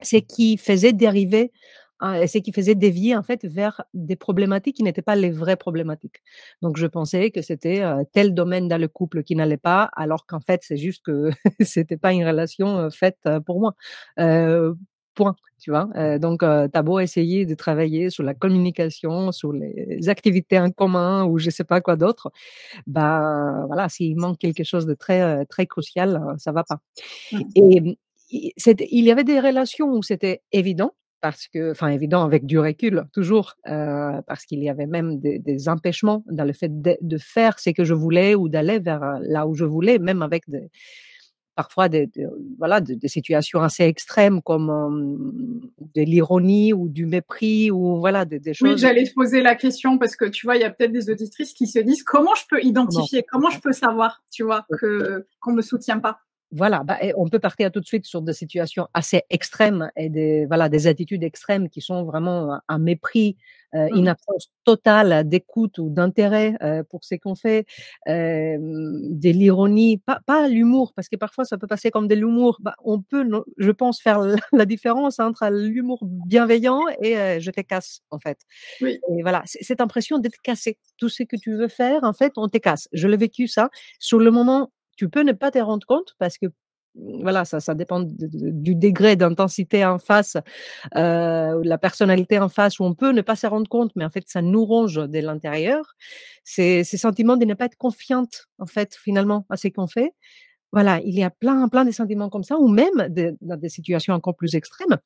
c'est 0.00 0.22
qui 0.22 0.56
faisait 0.56 0.92
dériver 0.92 1.52
hein, 2.00 2.26
c'est 2.26 2.40
qui 2.40 2.52
faisait 2.52 2.74
dévier 2.74 3.16
en 3.16 3.22
fait 3.22 3.44
vers 3.44 3.82
des 3.94 4.16
problématiques 4.16 4.76
qui 4.76 4.82
n'étaient 4.82 5.02
pas 5.02 5.16
les 5.16 5.30
vraies 5.30 5.56
problématiques. 5.56 6.22
Donc 6.62 6.76
je 6.76 6.86
pensais 6.86 7.30
que 7.30 7.42
c'était 7.42 7.82
tel 8.12 8.34
domaine 8.34 8.68
dans 8.68 8.80
le 8.80 8.88
couple 8.88 9.22
qui 9.24 9.36
n'allait 9.36 9.56
pas, 9.56 9.90
alors 9.96 10.26
qu'en 10.26 10.40
fait 10.40 10.60
c'est 10.62 10.76
juste 10.76 11.04
que 11.04 11.30
c'était 11.60 11.96
pas 11.96 12.12
une 12.12 12.26
relation 12.26 12.90
faite 12.90 13.28
pour 13.46 13.60
moi. 13.60 13.74
Euh, 14.20 14.74
point, 15.14 15.34
tu 15.60 15.70
vois? 15.72 15.88
donc 16.20 16.44
euh, 16.44 16.68
t'as 16.68 16.82
beau 16.82 17.00
essayer 17.00 17.44
de 17.44 17.54
travailler 17.56 18.08
sur 18.08 18.22
la 18.22 18.34
communication, 18.34 19.32
sur 19.32 19.52
les 19.52 20.08
activités 20.08 20.60
en 20.60 20.70
commun 20.70 21.24
ou 21.24 21.38
je 21.38 21.50
sais 21.50 21.64
pas 21.64 21.80
quoi 21.80 21.96
d'autre, 21.96 22.30
bah 22.86 23.64
voilà, 23.66 23.88
s'il 23.88 24.16
manque 24.16 24.38
quelque 24.38 24.62
chose 24.62 24.86
de 24.86 24.94
très 24.94 25.44
très 25.46 25.66
crucial, 25.66 26.22
ça 26.38 26.52
va 26.52 26.62
pas. 26.62 26.78
Mmh. 27.32 27.42
Et 27.56 27.98
il 28.30 29.04
y 29.04 29.10
avait 29.10 29.24
des 29.24 29.40
relations 29.40 29.88
où 29.92 30.02
c'était 30.02 30.42
évident, 30.52 30.92
parce 31.20 31.48
que, 31.48 31.72
enfin 31.72 31.88
évident 31.88 32.24
avec 32.24 32.46
du 32.46 32.58
recul 32.58 33.04
toujours, 33.12 33.54
euh, 33.66 34.20
parce 34.26 34.44
qu'il 34.44 34.62
y 34.62 34.68
avait 34.68 34.86
même 34.86 35.18
des, 35.18 35.38
des, 35.38 35.68
empêchements 35.68 36.24
dans 36.30 36.44
le 36.44 36.52
fait 36.52 36.80
de, 36.80 36.96
de, 37.00 37.18
faire 37.18 37.58
ce 37.58 37.70
que 37.70 37.84
je 37.84 37.94
voulais 37.94 38.34
ou 38.34 38.48
d'aller 38.48 38.78
vers 38.78 39.02
euh, 39.02 39.18
là 39.22 39.46
où 39.46 39.54
je 39.54 39.64
voulais, 39.64 39.98
même 39.98 40.22
avec 40.22 40.48
des, 40.48 40.70
parfois 41.56 41.88
des, 41.88 42.08
voilà 42.58 42.80
des, 42.80 43.08
situations 43.08 43.60
assez 43.60 43.84
extrêmes 43.84 44.42
comme 44.42 44.70
euh, 44.70 45.88
de 45.96 46.02
l'ironie 46.02 46.72
ou 46.72 46.88
du 46.88 47.06
mépris 47.06 47.70
ou 47.70 47.98
voilà 47.98 48.24
des, 48.24 48.54
choses. 48.54 48.68
Oui, 48.68 48.78
j'allais 48.78 49.04
te 49.04 49.14
poser 49.14 49.42
la 49.42 49.56
question 49.56 49.98
parce 49.98 50.14
que 50.14 50.26
tu 50.26 50.46
vois, 50.46 50.56
il 50.56 50.60
y 50.60 50.64
a 50.64 50.70
peut-être 50.70 50.92
des 50.92 51.10
auditrices 51.10 51.52
qui 51.52 51.66
se 51.66 51.80
disent 51.80 52.04
comment 52.04 52.34
je 52.36 52.44
peux 52.48 52.62
identifier, 52.62 53.24
comment 53.28 53.50
je 53.50 53.60
peux 53.60 53.72
savoir, 53.72 54.22
tu 54.30 54.44
vois, 54.44 54.66
que 54.78 55.26
qu'on 55.40 55.52
me 55.52 55.62
soutient 55.62 55.98
pas? 55.98 56.20
Voilà, 56.50 56.82
bah, 56.82 56.98
on 57.16 57.28
peut 57.28 57.38
partir 57.38 57.70
tout 57.70 57.80
de 57.80 57.86
suite 57.86 58.06
sur 58.06 58.22
des 58.22 58.32
situations 58.32 58.88
assez 58.94 59.22
extrêmes 59.28 59.90
et 59.96 60.08
des 60.08 60.46
voilà 60.46 60.70
des 60.70 60.86
attitudes 60.86 61.22
extrêmes 61.22 61.68
qui 61.68 61.82
sont 61.82 62.04
vraiment 62.04 62.58
un 62.68 62.78
mépris, 62.78 63.36
euh, 63.74 63.88
une 63.94 64.04
mmh. 64.04 64.08
absence 64.08 64.50
totale 64.64 65.28
d'écoute 65.28 65.78
ou 65.78 65.90
d'intérêt 65.90 66.54
euh, 66.62 66.82
pour 66.88 67.04
ce 67.04 67.16
qu'on 67.16 67.34
fait, 67.34 67.66
euh, 68.08 68.56
de 68.58 69.30
l'ironie, 69.30 69.98
pas 69.98 70.20
pas 70.24 70.48
l'humour 70.48 70.92
parce 70.94 71.08
que 71.08 71.16
parfois 71.16 71.44
ça 71.44 71.58
peut 71.58 71.66
passer 71.66 71.90
comme 71.90 72.08
de 72.08 72.14
l'humour. 72.14 72.58
Bah, 72.60 72.74
on 72.82 73.02
peut, 73.02 73.28
je 73.58 73.70
pense, 73.70 74.00
faire 74.00 74.20
la, 74.52 74.64
différence 74.64 75.18
entre 75.20 75.48
l'humour 75.50 75.98
bienveillant 76.02 76.80
et 77.02 77.18
euh, 77.18 77.40
je 77.40 77.50
te 77.50 77.60
casse 77.60 78.00
en 78.10 78.18
fait. 78.18 78.38
Oui. 78.80 79.00
Et 79.10 79.22
voilà, 79.22 79.42
cette 79.44 79.82
impression 79.82 80.18
d'être 80.18 80.40
cassé. 80.42 80.78
Tout 80.96 81.08
ce 81.08 81.22
que 81.22 81.36
tu 81.36 81.54
veux 81.54 81.68
faire, 81.68 82.04
en 82.04 82.12
fait, 82.12 82.32
on 82.36 82.48
te 82.48 82.58
casse. 82.58 82.88
Je 82.92 83.06
l'ai 83.06 83.16
vécu 83.16 83.48
ça 83.48 83.70
sur 83.98 84.18
le 84.18 84.30
moment 84.30 84.70
tu 84.98 85.08
peux 85.08 85.22
ne 85.22 85.32
pas 85.32 85.50
te 85.50 85.58
rendre 85.58 85.86
compte 85.86 86.14
parce 86.18 86.38
que 86.38 86.46
voilà, 86.94 87.44
ça, 87.44 87.60
ça 87.60 87.74
dépend 87.74 88.00
du 88.02 88.74
degré 88.74 89.14
d'intensité 89.14 89.84
en 89.84 89.98
face, 89.98 90.36
euh, 90.96 91.60
la 91.62 91.78
personnalité 91.78 92.40
en 92.40 92.48
face, 92.48 92.80
où 92.80 92.84
on 92.84 92.94
peut 92.94 93.12
ne 93.12 93.20
pas 93.20 93.36
se 93.36 93.46
rendre 93.46 93.68
compte, 93.68 93.92
mais 93.94 94.04
en 94.04 94.10
fait, 94.10 94.24
ça 94.26 94.42
nous 94.42 94.64
ronge 94.64 94.96
de 94.96 95.18
l'intérieur. 95.20 95.94
C'est 96.42 96.82
ces 96.82 96.96
sentiments 96.96 97.36
de 97.36 97.44
ne 97.44 97.54
pas 97.54 97.66
être 97.66 97.76
confiante, 97.76 98.48
en 98.58 98.66
fait, 98.66 98.96
finalement, 98.96 99.46
à 99.48 99.56
ce 99.56 99.68
qu'on 99.68 99.86
fait. 99.86 100.12
Voilà, 100.72 101.00
il 101.04 101.14
y 101.14 101.22
a 101.22 101.30
plein, 101.30 101.68
plein 101.68 101.84
de 101.84 101.92
sentiments 101.92 102.30
comme 102.30 102.42
ça, 102.42 102.58
ou 102.58 102.66
même 102.66 103.08
dans 103.40 103.56
des 103.56 103.68
situations 103.68 104.14
encore 104.14 104.34
plus 104.34 104.56
extrêmes, 104.56 104.98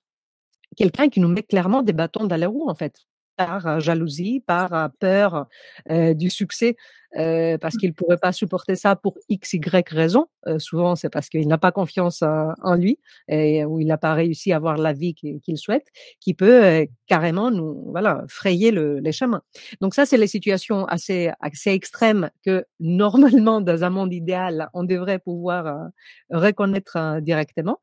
quelqu'un 0.76 1.10
qui 1.10 1.20
nous 1.20 1.28
met 1.28 1.42
clairement 1.42 1.82
des 1.82 1.92
bâtons 1.92 2.26
dans 2.26 2.36
les 2.36 2.46
roues, 2.46 2.70
en 2.70 2.74
fait 2.74 2.94
par 3.34 3.80
jalousie, 3.80 4.40
par 4.46 4.90
peur 5.00 5.46
du 5.88 6.28
succès, 6.28 6.76
parce 7.14 7.74
mmh. 7.74 7.78
qu'il 7.78 7.94
pourrait 7.94 8.18
pas 8.18 8.32
supporter 8.32 8.74
ça 8.76 8.96
pour 8.96 9.16
x, 9.28 9.54
y 9.54 9.88
raison. 9.88 10.26
souvent, 10.58 10.96
c'est 10.96 11.10
parce 11.10 11.28
qu'il 11.28 11.46
n'a 11.46 11.58
pas 11.58 11.72
confiance 11.72 12.22
en 12.22 12.74
lui 12.74 12.98
et 13.28 13.64
ou 13.64 13.80
il 13.80 13.86
n'a 13.86 13.98
pas 13.98 14.14
réussi 14.14 14.52
à 14.52 14.56
avoir 14.56 14.76
la 14.76 14.92
vie 14.92 15.14
qu'il 15.14 15.58
souhaite, 15.58 15.86
qui 16.20 16.34
peut 16.34 16.86
carrément 17.06 17.50
nous 17.50 17.90
voilà 17.90 18.24
frayer 18.28 18.70
le, 18.70 18.98
les 19.00 19.12
chemins. 19.12 19.42
Donc 19.80 19.94
ça, 19.94 20.06
c'est 20.06 20.16
les 20.16 20.26
situations 20.26 20.86
assez 20.86 21.30
assez 21.40 21.70
extrêmes 21.70 22.30
que 22.44 22.64
normalement, 22.80 23.60
dans 23.60 23.84
un 23.84 23.90
monde 23.90 24.12
idéal, 24.12 24.68
on 24.74 24.84
devrait 24.84 25.18
pouvoir 25.18 25.90
reconnaître 26.30 27.20
directement. 27.20 27.78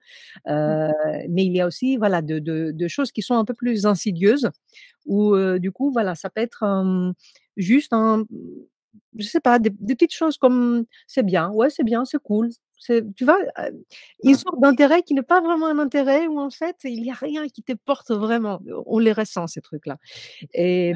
Mmh. 0.48 0.92
mais 1.30 1.46
il 1.46 1.56
y 1.56 1.62
a 1.62 1.68
aussi 1.68 1.98
voilà 1.98 2.22
de, 2.22 2.40
de, 2.40 2.72
de 2.72 2.88
choses 2.88 3.12
qui 3.12 3.22
sont 3.22 3.36
un 3.36 3.46
peu 3.46 3.54
plus 3.54 3.86
insidieuses 3.86 4.50
ou 5.06 5.36
du 5.58 5.72
coup, 5.72 5.92
voilà, 5.92 6.16
ça 6.16 6.30
peut 6.30 6.42
être 6.42 6.64
juste 7.58 7.94
un, 7.94 8.26
je 9.18 9.28
sais 9.28 9.40
pas, 9.40 9.60
des, 9.60 9.72
petites 9.72 10.14
choses 10.14 10.38
comme 10.38 10.86
c'est 11.08 11.24
bien, 11.24 11.50
ouais, 11.52 11.70
c'est 11.70 11.84
bien, 11.84 12.06
c'est 12.06 12.22
cool. 12.22 12.50
Tu 12.88 13.26
vois, 13.26 13.38
une 14.24 14.36
sorte 14.36 14.60
d'intérêt 14.62 15.04
qui 15.04 15.14
n'est 15.14 15.22
pas 15.22 15.42
vraiment 15.42 15.68
un 15.68 15.80
intérêt 15.80 16.28
où 16.28 16.40
en 16.40 16.50
fait 16.50 16.78
il 16.86 17.02
n'y 17.02 17.12
a 17.12 17.16
rien 17.16 17.48
qui 17.50 17.62
te 17.62 17.74
porte 17.74 18.12
vraiment. 18.12 18.62
On 18.86 19.00
les 19.00 19.12
ressent 19.12 19.48
ces 19.48 19.62
trucs-là. 19.62 19.98
Et 20.54 20.94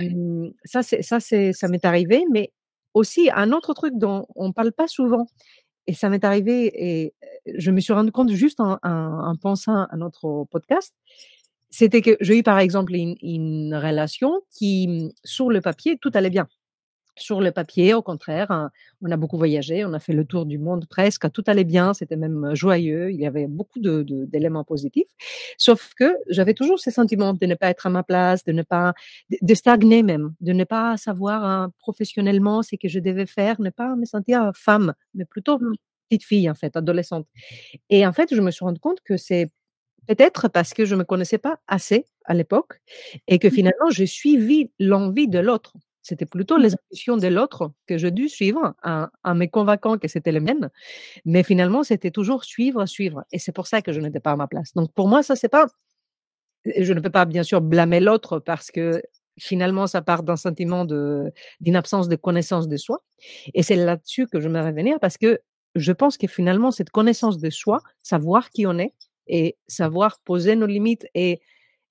ça, 0.63 0.81
c'est 0.81 1.01
ça, 1.01 1.19
ça 1.19 1.67
m'est 1.67 1.85
arrivé, 1.85 2.23
mais 2.31 2.51
aussi 2.93 3.29
un 3.33 3.51
autre 3.51 3.73
truc 3.73 3.95
dont 3.97 4.25
on 4.35 4.53
parle 4.53 4.71
pas 4.71 4.87
souvent. 4.87 5.27
Et 5.85 5.93
ça 5.93 6.07
m'est 6.07 6.23
arrivé 6.23 6.71
et 6.73 7.13
je 7.45 7.71
me 7.71 7.81
suis 7.81 7.91
rendu 7.91 8.11
compte 8.13 8.31
juste 8.31 8.61
en, 8.61 8.77
en 8.81 9.35
pensant 9.35 9.85
à 9.89 9.97
notre 9.97 10.45
podcast, 10.49 10.93
c'était 11.73 12.01
que 12.01 12.15
j'ai 12.21 12.37
eu 12.37 12.43
par 12.43 12.59
exemple 12.59 12.93
une, 12.93 13.73
relation 13.73 14.41
qui, 14.51 14.87
mmh, 14.87 15.09
sur 15.23 15.49
le 15.49 15.59
papier, 15.59 15.97
tout 15.99 16.11
allait 16.13 16.29
bien. 16.29 16.47
Sur 17.15 17.41
le 17.41 17.51
papier, 17.51 17.93
au 17.93 18.01
contraire, 18.01 18.49
hein, 18.49 18.71
on 19.03 19.11
a 19.11 19.17
beaucoup 19.17 19.37
voyagé, 19.37 19.85
on 19.85 19.93
a 19.93 19.99
fait 19.99 20.13
le 20.13 20.25
tour 20.25 20.47
du 20.47 20.57
monde 20.57 20.87
presque, 20.89 21.31
tout 21.31 21.43
allait 21.45 21.63
bien, 21.63 21.93
c'était 21.93 22.15
même 22.15 22.55
joyeux, 22.55 23.11
il 23.11 23.19
y 23.19 23.27
avait 23.27 23.45
beaucoup 23.45 23.79
d'éléments 23.79 24.61
de, 24.61 24.65
positifs. 24.65 25.09
Sauf 25.57 25.93
que 25.95 26.15
j'avais 26.29 26.55
toujours 26.55 26.79
ce 26.79 26.89
sentiment 26.89 27.33
de 27.33 27.45
ne 27.45 27.53
pas 27.53 27.69
être 27.69 27.85
à 27.85 27.91
ma 27.91 28.01
place, 28.01 28.43
de 28.43 28.51
ne 28.51 28.63
pas, 28.63 28.93
de, 29.29 29.53
stagner 29.53 30.01
même, 30.01 30.33
de 30.41 30.53
ne 30.53 30.63
pas 30.63 30.97
savoir 30.97 31.43
hein, 31.43 31.71
professionnellement 31.79 32.63
ce 32.63 32.75
que 32.77 32.87
je 32.87 32.99
devais 32.99 33.27
faire, 33.27 33.61
ne 33.61 33.69
pas 33.69 33.95
me 33.95 34.05
sentir 34.05 34.51
femme, 34.55 34.93
mais 35.13 35.25
plutôt 35.25 35.59
mmh. 35.59 35.75
petite 36.09 36.23
fille 36.25 36.49
en 36.49 36.55
fait, 36.55 36.75
adolescente. 36.75 37.27
Et 37.91 38.07
en 38.07 38.13
fait, 38.13 38.33
je 38.33 38.41
me 38.41 38.49
suis 38.49 38.65
rendu 38.65 38.79
compte 38.79 39.01
que 39.01 39.17
c'est 39.17 39.49
Peut-être 40.07 40.49
parce 40.49 40.73
que 40.73 40.83
je 40.83 40.95
me 40.95 41.03
connaissais 41.03 41.37
pas 41.37 41.59
assez 41.67 42.05
à 42.25 42.33
l'époque 42.33 42.81
et 43.27 43.39
que 43.39 43.47
mmh. 43.47 43.51
finalement 43.51 43.89
j'ai 43.89 44.05
suivi 44.05 44.69
l'envie 44.79 45.27
de 45.27 45.39
l'autre. 45.39 45.75
C'était 46.03 46.25
plutôt 46.25 46.57
les 46.57 46.75
ambitions 46.75 47.17
de 47.17 47.27
l'autre 47.27 47.71
que 47.87 47.97
je 47.97 48.07
dû 48.07 48.29
suivre 48.29 48.75
en, 48.83 49.35
me 49.35 49.45
convainquant 49.45 49.97
que 49.97 50.07
c'était 50.07 50.33
les 50.33 50.41
miennes. 50.41 50.69
Mais 51.25 51.43
finalement, 51.43 51.83
c'était 51.83 52.11
toujours 52.11 52.43
suivre, 52.43 52.85
suivre. 52.85 53.23
Et 53.31 53.39
c'est 53.39 53.53
pour 53.53 53.67
ça 53.67 53.81
que 53.81 53.93
je 53.93 54.01
n'étais 54.01 54.19
pas 54.19 54.31
à 54.31 54.35
ma 54.35 54.47
place. 54.47 54.73
Donc 54.73 54.93
pour 54.93 55.07
moi, 55.07 55.23
ça 55.23 55.35
c'est 55.35 55.49
pas. 55.49 55.65
Je 56.65 56.93
ne 56.93 56.99
peux 56.99 57.09
pas 57.09 57.25
bien 57.25 57.43
sûr 57.43 57.61
blâmer 57.61 57.99
l'autre 57.99 58.39
parce 58.39 58.69
que 58.69 59.01
finalement, 59.39 59.87
ça 59.87 60.01
part 60.01 60.23
d'un 60.23 60.35
sentiment 60.35 60.85
d'une 60.85 61.75
absence 61.75 62.07
de 62.09 62.15
connaissance 62.15 62.67
de 62.67 62.77
soi. 62.77 63.03
Et 63.53 63.63
c'est 63.63 63.75
là-dessus 63.75 64.27
que 64.27 64.39
je 64.39 64.49
me 64.49 64.61
revenir 64.61 64.99
parce 64.99 65.17
que 65.17 65.39
je 65.75 65.91
pense 65.91 66.17
que 66.17 66.27
finalement, 66.27 66.71
cette 66.71 66.91
connaissance 66.91 67.39
de 67.39 67.49
soi, 67.49 67.81
savoir 68.03 68.51
qui 68.51 68.67
on 68.67 68.77
est, 68.77 68.93
et 69.27 69.57
savoir 69.67 70.19
poser 70.19 70.55
nos 70.55 70.65
limites 70.65 71.07
et 71.15 71.41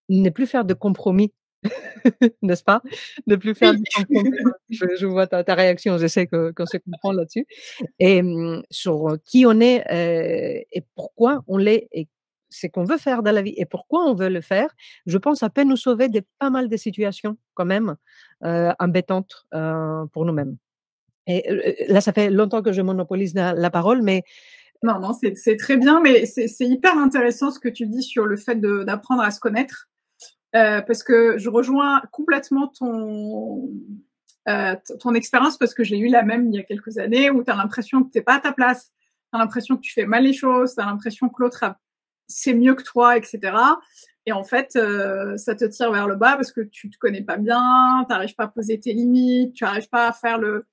ne 0.09 0.29
plus 0.31 0.47
faire 0.47 0.65
de 0.65 0.75
compromis, 0.75 1.33
n'est-ce 2.43 2.65
pas? 2.65 2.83
Ne 3.27 3.37
plus 3.37 3.55
faire 3.55 3.75
de 3.75 3.83
compromis. 3.95 4.31
Je, 4.71 5.07
vois 5.07 5.27
ta, 5.27 5.55
réaction, 5.55 5.99
je 5.99 6.07
sais 6.07 6.27
qu'on 6.27 6.67
se 6.67 6.77
comprend 6.79 7.13
là-dessus. 7.13 7.47
Et 7.99 8.23
mmh, 8.23 8.63
sur 8.71 9.17
qui 9.25 9.47
on 9.47 9.61
est 9.61 9.85
euh, 9.91 10.63
et 10.73 10.83
pourquoi 10.95 11.43
on 11.47 11.59
l'est 11.59 11.89
et 11.93 12.09
ce 12.51 12.67
qu'on 12.67 12.85
veut 12.85 12.99
faire 12.99 13.23
dans 13.23 13.33
la 13.33 13.41
vie 13.41 13.55
et 13.57 13.65
pourquoi 13.65 14.05
on 14.05 14.15
veut 14.15 14.29
le 14.29 14.43
faire, 14.43 14.69
je 15.07 15.17
pense 15.17 15.39
ça 15.41 15.49
peut 15.49 15.65
nous 15.65 15.77
sauver 15.77 16.09
de 16.09 16.23
pas 16.39 16.51
mal 16.51 16.69
de 16.69 16.77
situations 16.77 17.39
quand 17.55 17.65
même 17.65 17.97
euh, 18.45 18.73
embêtantes 18.79 19.47
euh, 19.55 20.05
pour 20.13 20.27
nous-mêmes. 20.27 20.57
Et 21.29 21.87
là, 21.89 22.01
ça 22.01 22.13
fait 22.13 22.31
longtemps 22.31 22.63
que 22.63 22.73
je 22.73 22.83
monopolise 22.83 23.33
la 23.35 23.71
parole, 23.71 24.03
mais 24.03 24.25
non, 24.83 24.99
non, 24.99 25.13
c'est 25.13 25.57
très 25.57 25.77
bien, 25.77 26.01
mais 26.01 26.27
c'est 26.27 26.67
hyper 26.67 26.99
intéressant 26.99 27.53
ce 27.53 27.61
que 27.61 27.69
tu 27.69 27.87
dis 27.87 28.03
sur 28.03 28.27
le 28.27 28.37
fait 28.37 28.61
d'apprendre 28.61 29.23
à 29.23 29.31
se 29.31 29.39
connaître, 29.39 29.89
euh, 30.55 30.81
parce 30.83 31.03
que 31.03 31.39
je 31.39 31.49
rejoins 31.49 32.03
complètement 32.13 32.69
ton 32.69 33.71
euh, 34.49 34.75
ton 35.01 35.15
expérience 35.15 35.57
parce 35.57 35.73
que 35.73 35.85
j'ai 35.85 35.99
eu 35.99 36.09
la 36.09 36.23
même 36.25 36.49
il 36.49 36.57
y 36.57 36.59
a 36.59 36.65
quelques 36.65 36.99
années 36.99 37.31
où 37.31 37.45
tu 37.45 37.51
as 37.51 37.57
l'impression 37.57 38.03
que 38.03 38.11
t'es 38.11 38.23
pas 38.23 38.35
à 38.37 38.41
ta 38.41 38.53
place, 38.53 38.93
tu 38.93 39.37
as 39.37 39.39
l'impression 39.39 39.77
que 39.77 39.83
tu 39.83 39.93
fais 39.93 40.05
mal 40.05 40.25
les 40.25 40.33
choses, 40.33 40.75
tu 40.75 40.81
as 40.81 40.87
l'impression 40.87 41.29
que 41.29 41.41
l'autre 41.43 41.65
c'est 42.29 42.55
mieux 42.55 42.75
que 42.75 42.83
toi, 42.83 43.17
etc. 43.17 43.57
Et 44.27 44.33
en 44.33 44.45
fait, 44.45 44.77
euh, 44.77 45.37
ça 45.37 45.55
te 45.55 45.65
tire 45.65 45.93
vers 45.93 46.07
le 46.07 46.17
bas 46.17 46.37
parce 46.37 46.53
que 46.53 46.61
tu 46.61 46.91
te 46.91 46.99
connais 46.99 47.23
pas 47.23 47.37
bien, 47.37 48.05
tu 48.07 48.13
n'arrives 48.13 48.35
pas 48.35 48.45
à 48.45 48.49
poser 48.49 48.79
tes 48.79 48.93
limites, 48.93 49.55
tu 49.55 49.65
n'arrives 49.65 49.89
pas 49.89 50.09
à 50.09 50.13
faire 50.13 50.39
le 50.39 50.67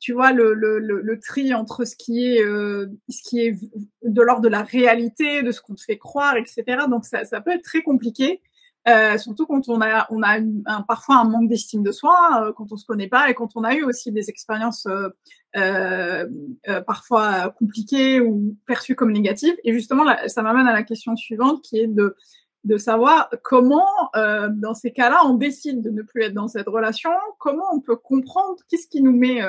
tu 0.00 0.14
vois 0.14 0.32
le, 0.32 0.54
le, 0.54 0.78
le, 0.78 1.20
tri 1.20 1.52
entre 1.52 1.84
ce 1.84 1.94
qui 1.94 2.26
est 2.26 2.42
euh, 2.42 2.86
ce 3.10 3.22
qui 3.22 3.40
est 3.40 3.54
de 4.02 4.22
l'ordre 4.22 4.40
de 4.40 4.48
la 4.48 4.62
réalité, 4.62 5.42
de 5.42 5.52
ce 5.52 5.60
qu'on 5.60 5.74
te 5.74 5.82
fait 5.82 5.98
croire, 5.98 6.36
etc. 6.36 6.64
Donc 6.88 7.04
ça, 7.04 7.24
ça 7.26 7.42
peut 7.42 7.50
être 7.50 7.64
très 7.64 7.82
compliqué, 7.82 8.40
euh, 8.88 9.18
surtout 9.18 9.46
quand 9.46 9.68
on 9.68 9.80
a 9.82 10.06
on 10.10 10.22
a 10.22 10.38
un, 10.38 10.82
parfois 10.82 11.16
un 11.16 11.24
manque 11.24 11.48
d'estime 11.48 11.82
de 11.82 11.92
soi, 11.92 12.16
euh, 12.42 12.52
quand 12.52 12.72
on 12.72 12.76
se 12.76 12.86
connaît 12.86 13.08
pas 13.08 13.28
et 13.28 13.34
quand 13.34 13.50
on 13.54 13.62
a 13.62 13.74
eu 13.74 13.82
aussi 13.84 14.10
des 14.10 14.30
expériences 14.30 14.86
euh, 14.86 15.10
euh, 15.56 16.80
parfois 16.86 17.50
compliquées 17.50 18.20
ou 18.20 18.56
perçues 18.66 18.94
comme 18.94 19.12
négatives. 19.12 19.56
Et 19.64 19.72
justement, 19.72 20.04
ça 20.28 20.42
m'amène 20.42 20.66
à 20.66 20.72
la 20.72 20.82
question 20.82 21.14
suivante 21.16 21.62
qui 21.62 21.78
est 21.78 21.88
de 21.88 22.16
de 22.64 22.76
savoir 22.76 23.30
comment, 23.42 23.88
dans 24.14 24.74
ces 24.74 24.92
cas-là, 24.92 25.20
on 25.24 25.32
décide 25.32 25.80
de 25.80 25.88
ne 25.88 26.02
plus 26.02 26.24
être 26.24 26.34
dans 26.34 26.46
cette 26.46 26.68
relation, 26.68 27.08
comment 27.38 27.64
on 27.72 27.80
peut 27.80 27.96
comprendre 27.96 28.56
qu'est-ce 28.68 28.86
qui 28.86 29.02
nous 29.02 29.16
met 29.16 29.40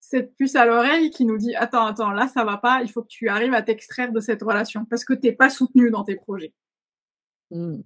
cette 0.00 0.34
puce 0.34 0.56
à 0.56 0.66
l'oreille 0.66 1.10
qui 1.10 1.24
nous 1.24 1.38
dit 1.38 1.54
attends, 1.54 1.86
attends, 1.86 2.10
là 2.10 2.26
ça 2.26 2.44
va 2.44 2.56
pas, 2.56 2.82
il 2.82 2.90
faut 2.90 3.02
que 3.02 3.08
tu 3.08 3.28
arrives 3.28 3.54
à 3.54 3.62
t'extraire 3.62 4.10
de 4.10 4.18
cette 4.18 4.42
relation 4.42 4.84
parce 4.84 5.04
que 5.04 5.14
t'es 5.14 5.30
pas 5.30 5.50
soutenu 5.50 5.92
dans 5.92 6.02
tes 6.02 6.16
projets. 6.16 6.52
Mmh. 7.52 7.82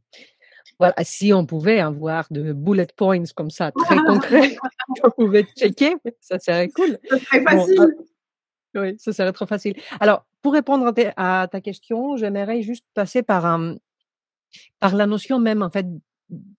Voilà, 0.78 0.94
si 1.02 1.32
on 1.32 1.46
pouvait 1.46 1.80
avoir 1.80 2.26
de 2.30 2.52
bullet 2.52 2.86
points 2.96 3.24
comme 3.34 3.50
ça, 3.50 3.72
très 3.72 3.96
concrets, 4.06 4.56
on 5.04 5.10
pouvait 5.10 5.46
checker, 5.56 5.94
ça 6.20 6.38
serait 6.38 6.68
cool. 6.68 6.98
Ça 7.08 7.18
serait 7.18 7.42
facile. 7.42 7.96
oui, 8.74 8.96
ça 8.98 9.12
serait 9.12 9.32
trop 9.32 9.46
facile. 9.46 9.74
Alors, 10.00 10.26
pour 10.42 10.52
répondre 10.52 10.92
à, 11.16 11.48
ta 11.50 11.60
question, 11.60 12.16
j'aimerais 12.16 12.62
juste 12.62 12.84
passer 12.94 13.22
par, 13.22 13.46
un, 13.46 13.76
par 14.78 14.94
la 14.94 15.06
notion 15.06 15.38
même, 15.38 15.62
en 15.62 15.70
fait, 15.70 15.86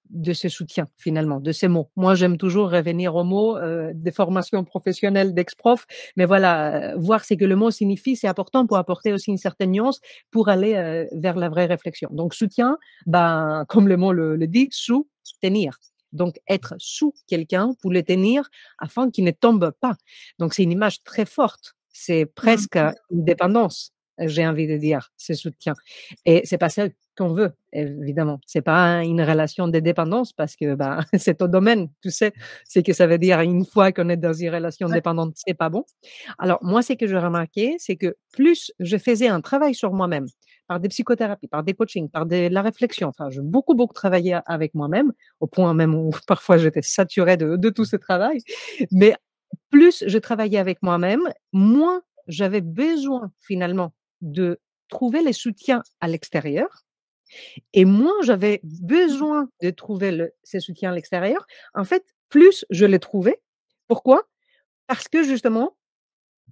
de 0.10 0.34
ce 0.34 0.50
soutien 0.50 0.88
finalement, 0.98 1.40
de 1.40 1.52
ces 1.52 1.68
mots. 1.68 1.90
Moi, 1.96 2.16
j'aime 2.16 2.38
toujours 2.38 2.70
revenir 2.70 3.16
aux 3.16 3.24
mots 3.24 3.58
euh, 3.58 3.92
des 3.94 4.12
formations 4.12 4.64
professionnelles 4.64 5.34
d'ex-prof, 5.34 5.86
mais 6.16 6.26
voilà, 6.26 6.94
euh, 6.94 6.96
voir 6.98 7.24
ce 7.26 7.34
que 7.34 7.46
le 7.46 7.56
mot 7.56 7.72
signifie, 7.72 8.16
c'est 8.16 8.28
important 8.28 8.66
pour 8.66 8.78
apporter 8.78 9.14
aussi 9.14 9.32
une 9.32 9.38
certaine 9.38 9.72
nuance 9.72 10.00
pour 10.32 10.50
aller 10.50 10.76
euh, 10.76 11.06
vers 11.14 11.36
la 11.36 11.50
vraie 11.50 11.66
réflexion. 11.66 12.10
Donc, 12.12 12.34
soutien, 12.34 12.78
ben, 13.06 13.66
comme 13.68 13.88
le 13.88 13.98
mot 13.98 14.14
le, 14.14 14.36
le 14.36 14.48
dit, 14.48 14.70
soutenir. 14.72 15.78
Donc, 16.14 16.40
être 16.48 16.76
sous 16.78 17.14
quelqu'un 17.28 17.74
pour 17.82 17.92
le 17.92 18.02
tenir 18.02 18.50
afin 18.80 19.10
qu'il 19.10 19.26
ne 19.26 19.32
tombe 19.32 19.72
pas. 19.82 19.96
Donc, 20.40 20.54
c'est 20.54 20.64
une 20.64 20.72
image 20.72 21.04
très 21.04 21.26
forte. 21.26 21.74
C'est 21.92 22.26
mmh. 22.26 22.30
presque 22.36 22.80
une 23.12 23.26
dépendance 23.26 23.92
j'ai 24.20 24.48
envie 24.48 24.68
de 24.68 24.78
dire, 24.78 25.12
ce 25.18 25.34
soutien. 25.34 25.74
Et 26.26 26.42
c'est 26.46 26.58
pas 26.58 26.70
ça 26.70 26.88
qu'on 27.18 27.34
veut, 27.34 27.52
évidemment. 27.74 28.40
C'est 28.46 28.62
pas 28.62 29.04
une 29.04 29.22
relation 29.22 29.68
de 29.68 29.80
dépendance 29.80 30.34
parce 30.34 30.56
que 30.56 30.76
bah, 30.76 31.00
c'est 31.18 31.36
ton 31.40 31.48
domaine, 31.48 31.90
tu 32.02 32.12
sais, 32.12 32.32
c'est 32.64 32.84
que 32.84 32.94
ça 32.94 33.08
veut 33.08 33.18
dire 33.18 33.42
une 33.42 33.66
fois 33.66 33.92
qu'on 33.92 34.10
est 34.10 34.18
dans 34.18 34.34
une 34.34 34.54
relation 34.54 34.88
dépendante, 34.88 35.34
c'est 35.36 35.56
pas 35.56 35.70
bon. 35.70 35.84
Alors 36.38 36.60
moi, 36.62 36.82
ce 36.82 36.94
que 36.94 37.08
j'ai 37.08 37.18
remarqué, 37.18 37.76
c'est 37.80 37.96
que 37.96 38.16
plus 38.32 38.72
je 38.80 38.98
faisais 38.98 39.28
un 39.28 39.42
travail 39.42 39.74
sur 39.74 39.92
moi-même, 39.94 40.28
par 40.68 40.80
des 40.80 40.90
psychothérapies, 40.90 41.48
par 41.48 41.64
des 41.64 41.74
coachings, 41.74 42.10
par 42.10 42.26
de 42.26 42.48
la 42.50 42.62
réflexion, 42.62 43.08
enfin, 43.08 43.30
j'ai 43.30 43.42
beaucoup 43.42 43.74
beaucoup 43.74 43.94
travaillé 43.94 44.38
avec 44.46 44.76
moi-même, 44.76 45.12
au 45.40 45.48
point 45.48 45.74
même 45.74 45.96
où 45.96 46.12
parfois 46.28 46.58
j'étais 46.58 46.82
saturée 46.84 47.38
de, 47.38 47.56
de 47.56 47.70
tout 47.70 47.86
ce 47.86 47.96
travail, 47.96 48.40
mais 48.92 49.16
plus 49.72 50.04
je 50.06 50.18
travaillais 50.18 50.60
avec 50.60 50.84
moi-même, 50.84 51.22
moins 51.54 52.02
j'avais 52.28 52.62
besoin 52.62 53.32
finalement 53.42 53.94
de 54.22 54.60
trouver 54.90 55.22
les 55.22 55.34
soutiens 55.34 55.84
à 56.00 56.08
l'extérieur. 56.08 56.86
Et 57.74 57.86
moins 57.86 58.14
j'avais 58.24 58.62
besoin 58.64 59.50
de 59.62 59.70
trouver 59.70 60.12
le, 60.12 60.32
ces 60.44 60.60
soutiens 60.60 60.92
à 60.92 60.96
l'extérieur, 60.96 61.46
en 61.74 61.84
fait, 61.84 62.06
plus 62.30 62.66
je 62.70 62.86
les 62.86 63.00
trouvais. 63.00 63.42
Pourquoi? 63.88 64.24
Parce 64.88 65.08
que 65.08 65.24
justement, 65.24 65.76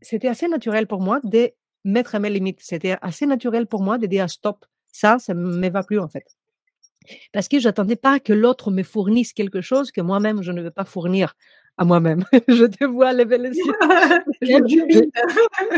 c'était 0.02 0.28
assez 0.28 0.48
naturel 0.48 0.88
pour 0.88 1.00
moi 1.00 1.20
de 1.24 1.52
mettre 1.86 2.18
mes 2.20 2.30
limites. 2.30 2.60
C'était 2.62 2.98
assez 3.02 3.26
naturel 3.26 3.68
pour 3.68 3.82
moi 3.82 3.98
de 3.98 4.08
dire 4.08 4.30
stop. 4.30 4.66
Ça, 4.92 5.20
ça 5.20 5.34
ne 5.34 5.58
me 5.58 5.70
va 5.70 5.84
plus 5.84 6.00
en 6.00 6.10
fait. 6.10 6.26
Parce 7.32 7.48
que 7.48 7.60
j'attendais 7.60 7.96
pas 7.96 8.20
que 8.20 8.34
l'autre 8.34 8.72
me 8.72 8.84
fournisse 8.84 9.34
quelque 9.34 9.62
chose 9.62 9.92
que 9.92 10.02
moi-même 10.02 10.42
je 10.42 10.52
ne 10.52 10.62
veux 10.62 10.72
pas 10.72 10.86
fournir 10.86 11.36
à 11.78 11.86
moi-même. 11.86 12.24
je 12.48 12.66
te 12.66 12.86
vois 12.86 13.14
lever 13.14 13.38
les 13.38 13.50
yeux. 13.50 13.64
je, 14.42 14.60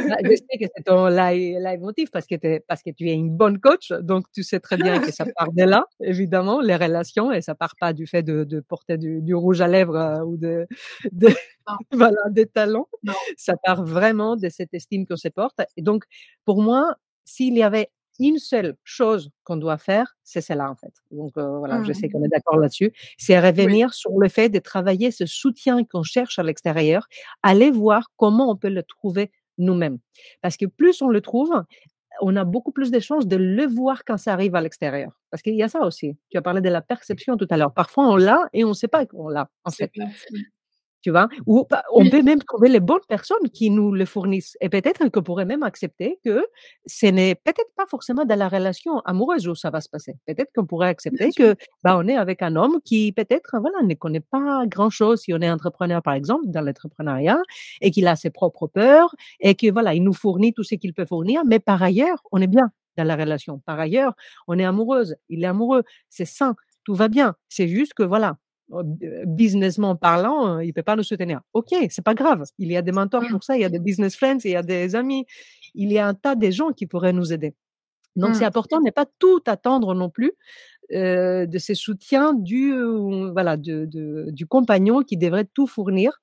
bah, 0.09 0.17
je, 0.23 0.35
sais 0.35 0.57
que 0.59 0.65
c'est 0.75 0.83
ton 0.83 1.07
live 1.07 1.57
parce 2.11 2.27
que, 2.27 2.59
parce 2.59 2.83
que 2.83 2.91
tu 2.91 3.09
es 3.09 3.13
une 3.13 3.35
bonne 3.35 3.59
coach, 3.59 3.91
donc 4.01 4.25
tu 4.33 4.43
sais 4.43 4.59
très 4.59 4.77
bien 4.77 4.99
que 4.99 5.11
ça 5.11 5.25
part 5.35 5.51
de 5.51 5.63
là, 5.63 5.85
évidemment, 6.01 6.61
les 6.61 6.75
relations, 6.75 7.31
et 7.31 7.41
ça 7.41 7.55
part 7.55 7.75
pas 7.79 7.93
du 7.93 8.07
fait 8.07 8.23
de, 8.23 8.43
de 8.43 8.59
porter 8.59 8.97
du, 8.97 9.21
du, 9.21 9.33
rouge 9.33 9.61
à 9.61 9.67
lèvres 9.67 9.95
euh, 9.95 10.23
ou 10.23 10.37
de, 10.37 10.67
de 11.11 11.29
voilà, 11.91 12.21
des 12.29 12.45
talons. 12.45 12.87
Ça 13.35 13.55
part 13.63 13.83
vraiment 13.83 14.35
de 14.35 14.49
cette 14.49 14.73
estime 14.73 15.05
qu'on 15.05 15.17
se 15.17 15.29
porte. 15.29 15.59
Et 15.75 15.81
donc, 15.81 16.03
pour 16.45 16.61
moi, 16.61 16.95
s'il 17.25 17.57
y 17.57 17.63
avait 17.63 17.89
une 18.19 18.39
seule 18.39 18.75
chose 18.83 19.29
qu'on 19.43 19.57
doit 19.57 19.77
faire, 19.77 20.15
c'est 20.23 20.41
celle-là 20.41 20.69
en 20.69 20.75
fait. 20.75 20.93
Donc 21.11 21.37
euh, 21.37 21.57
voilà, 21.59 21.83
je 21.83 21.93
sais 21.93 22.07
mmh. 22.07 22.11
qu'on 22.11 22.23
est 22.23 22.29
d'accord 22.29 22.57
là-dessus. 22.57 22.91
C'est 23.17 23.39
revenir 23.39 23.93
sur 23.93 24.17
le 24.17 24.29
fait 24.29 24.49
de 24.49 24.59
travailler 24.59 25.11
ce 25.11 25.25
soutien 25.25 25.83
qu'on 25.83 26.03
cherche 26.03 26.39
à 26.39 26.43
l'extérieur, 26.43 27.07
aller 27.43 27.71
voir 27.71 28.11
comment 28.17 28.51
on 28.51 28.55
peut 28.55 28.69
le 28.69 28.83
trouver 28.83 29.31
nous-mêmes. 29.57 29.99
Parce 30.41 30.57
que 30.57 30.65
plus 30.65 31.01
on 31.01 31.09
le 31.09 31.21
trouve, 31.21 31.63
on 32.21 32.35
a 32.35 32.43
beaucoup 32.43 32.71
plus 32.71 32.91
de 32.91 32.99
chances 32.99 33.27
de 33.27 33.35
le 33.35 33.65
voir 33.65 34.03
quand 34.05 34.17
ça 34.17 34.33
arrive 34.33 34.55
à 34.55 34.61
l'extérieur. 34.61 35.11
Parce 35.29 35.43
qu'il 35.43 35.55
y 35.55 35.63
a 35.63 35.67
ça 35.67 35.81
aussi. 35.81 36.17
Tu 36.29 36.37
as 36.37 36.41
parlé 36.41 36.61
de 36.61 36.69
la 36.69 36.81
perception 36.81 37.37
tout 37.37 37.47
à 37.49 37.57
l'heure. 37.57 37.73
Parfois, 37.73 38.07
on 38.07 38.15
l'a 38.15 38.39
et 38.53 38.63
on 38.63 38.69
ne 38.69 38.73
sait 38.73 38.87
pas 38.87 39.05
qu'on 39.05 39.29
l'a, 39.29 39.49
en 39.63 39.71
fait 39.71 39.91
tu 41.01 41.11
vois? 41.11 41.27
Ou 41.45 41.65
on 41.93 42.09
peut 42.09 42.21
même 42.21 42.39
trouver 42.41 42.69
les 42.69 42.79
bonnes 42.79 43.05
personnes 43.07 43.49
qui 43.53 43.69
nous 43.69 43.91
le 43.91 44.05
fournissent. 44.05 44.57
Et 44.61 44.69
peut-être 44.69 45.09
qu'on 45.09 45.21
pourrait 45.23 45.45
même 45.45 45.63
accepter 45.63 46.19
que 46.23 46.45
ce 46.85 47.05
n'est 47.07 47.35
peut-être 47.35 47.71
pas 47.75 47.85
forcément 47.85 48.25
dans 48.25 48.37
la 48.37 48.47
relation 48.49 48.99
amoureuse 49.01 49.47
où 49.47 49.55
ça 49.55 49.69
va 49.69 49.81
se 49.81 49.89
passer. 49.89 50.15
Peut-être 50.25 50.51
qu'on 50.55 50.65
pourrait 50.65 50.89
accepter 50.89 51.31
que 51.31 51.55
bah, 51.83 51.97
on 51.97 52.07
est 52.07 52.15
avec 52.17 52.41
un 52.41 52.55
homme 52.55 52.79
qui 52.83 53.11
peut-être 53.11 53.57
voilà 53.59 53.81
ne 53.83 53.93
connaît 53.93 54.19
pas 54.19 54.65
grand-chose 54.67 55.21
si 55.21 55.33
on 55.33 55.39
est 55.41 55.49
entrepreneur 55.49 56.01
par 56.01 56.13
exemple 56.13 56.45
dans 56.47 56.61
l'entrepreneuriat 56.61 57.39
et 57.81 57.91
qu'il 57.91 58.07
a 58.07 58.15
ses 58.15 58.29
propres 58.29 58.67
peurs 58.67 59.15
et 59.39 59.55
que 59.55 59.71
voilà 59.71 59.93
il 59.93 60.03
nous 60.03 60.13
fournit 60.13 60.53
tout 60.53 60.63
ce 60.63 60.75
qu'il 60.75 60.93
peut 60.93 61.05
fournir, 61.05 61.43
mais 61.45 61.59
par 61.59 61.81
ailleurs 61.81 62.21
on 62.31 62.41
est 62.41 62.47
bien 62.47 62.71
dans 62.97 63.03
la 63.03 63.15
relation. 63.15 63.59
Par 63.65 63.79
ailleurs, 63.79 64.13
on 64.47 64.57
est 64.59 64.65
amoureuse, 64.65 65.15
il 65.29 65.43
est 65.43 65.47
amoureux, 65.47 65.83
c'est 66.09 66.25
sain, 66.25 66.55
tout 66.83 66.95
va 66.95 67.07
bien. 67.07 67.35
C'est 67.47 67.67
juste 67.67 67.93
que 67.93 68.03
voilà, 68.03 68.37
businessment 69.25 69.95
parlant, 69.95 70.59
il 70.59 70.73
peut 70.73 70.83
pas 70.83 70.95
nous 70.95 71.03
soutenir. 71.03 71.41
Ok, 71.53 71.73
c'est 71.89 72.03
pas 72.03 72.13
grave. 72.13 72.43
Il 72.57 72.71
y 72.71 72.77
a 72.77 72.81
des 72.81 72.91
mentors 72.91 73.23
pour 73.29 73.43
ça, 73.43 73.55
il 73.55 73.61
y 73.61 73.65
a 73.65 73.69
des 73.69 73.79
business 73.79 74.15
friends, 74.15 74.39
il 74.43 74.51
y 74.51 74.55
a 74.55 74.63
des 74.63 74.95
amis, 74.95 75.25
il 75.73 75.91
y 75.91 75.97
a 75.97 76.07
un 76.07 76.13
tas 76.13 76.35
de 76.35 76.49
gens 76.51 76.71
qui 76.71 76.85
pourraient 76.85 77.13
nous 77.13 77.31
aider. 77.31 77.55
Donc 78.15 78.35
c'est 78.35 78.43
mmh. 78.43 78.47
important 78.47 78.79
de 78.79 78.85
ne 78.85 78.91
pas 78.91 79.05
tout 79.19 79.41
attendre 79.45 79.93
non 79.93 80.09
plus 80.09 80.33
euh, 80.93 81.45
de 81.45 81.57
ces 81.59 81.75
soutiens 81.75 82.33
du 82.33 82.73
voilà 83.31 83.57
du 83.57 84.47
compagnon 84.47 85.03
qui 85.03 85.17
devrait 85.17 85.45
tout 85.45 85.67
fournir 85.67 86.19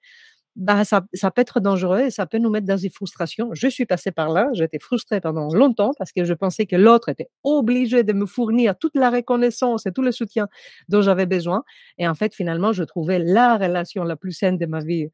bah, 0.56 0.84
ça, 0.84 1.04
ça 1.12 1.30
peut 1.30 1.40
être 1.40 1.60
dangereux 1.60 2.00
et 2.00 2.10
ça 2.10 2.26
peut 2.26 2.38
nous 2.38 2.50
mettre 2.50 2.66
dans 2.66 2.76
des 2.76 2.88
frustrations. 2.88 3.50
Je 3.54 3.68
suis 3.68 3.86
passée 3.86 4.12
par 4.12 4.28
là, 4.28 4.48
j'étais 4.52 4.78
frustrée 4.78 5.20
pendant 5.20 5.52
longtemps 5.52 5.92
parce 5.98 6.12
que 6.12 6.24
je 6.24 6.34
pensais 6.34 6.66
que 6.66 6.76
l'autre 6.76 7.08
était 7.08 7.28
obligé 7.42 8.04
de 8.04 8.12
me 8.12 8.26
fournir 8.26 8.76
toute 8.78 8.94
la 8.94 9.10
reconnaissance 9.10 9.86
et 9.86 9.92
tout 9.92 10.02
le 10.02 10.12
soutien 10.12 10.48
dont 10.88 11.02
j'avais 11.02 11.26
besoin. 11.26 11.64
Et 11.98 12.06
en 12.06 12.14
fait, 12.14 12.34
finalement, 12.34 12.72
je 12.72 12.84
trouvais 12.84 13.18
la 13.18 13.56
relation 13.56 14.04
la 14.04 14.16
plus 14.16 14.32
saine 14.32 14.58
de 14.58 14.66
ma 14.66 14.80
vie 14.80 15.08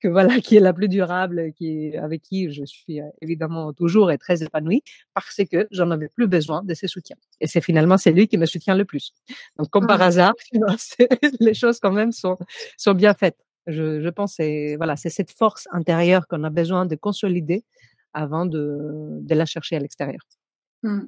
que 0.00 0.08
voilà, 0.08 0.40
qui 0.40 0.56
est 0.56 0.60
la 0.60 0.72
plus 0.72 0.88
durable, 0.88 1.52
qui 1.52 1.96
avec 1.96 2.22
qui 2.22 2.50
je 2.52 2.64
suis 2.64 3.00
euh, 3.00 3.04
évidemment 3.20 3.72
toujours 3.72 4.10
et 4.10 4.18
très 4.18 4.42
épanouie, 4.42 4.82
parce 5.14 5.40
que 5.50 5.68
j'en 5.70 5.90
avais 5.90 6.08
plus 6.08 6.26
besoin 6.26 6.62
de 6.64 6.74
ses 6.74 6.88
soutiens. 6.88 7.16
Et 7.40 7.46
c'est 7.46 7.60
finalement 7.60 7.98
c'est 7.98 8.12
lui 8.12 8.26
qui 8.26 8.38
me 8.38 8.46
soutient 8.46 8.74
le 8.74 8.84
plus. 8.84 9.12
Donc 9.58 9.68
comme 9.70 9.86
par 9.86 10.02
ah. 10.02 10.06
hasard, 10.06 10.34
les 11.40 11.54
choses 11.54 11.78
quand 11.80 11.92
même 11.92 12.12
sont 12.12 12.38
sont 12.76 12.94
bien 12.94 13.14
faites. 13.14 13.36
Je, 13.66 14.00
je 14.00 14.08
pense 14.08 14.34
c'est 14.34 14.76
voilà, 14.76 14.96
c'est 14.96 15.10
cette 15.10 15.30
force 15.30 15.68
intérieure 15.72 16.26
qu'on 16.26 16.44
a 16.44 16.50
besoin 16.50 16.86
de 16.86 16.96
consolider 16.96 17.64
avant 18.12 18.46
de, 18.46 19.18
de 19.20 19.34
la 19.34 19.46
chercher 19.46 19.76
à 19.76 19.78
l'extérieur. 19.78 20.20
Mmh. 20.82 21.02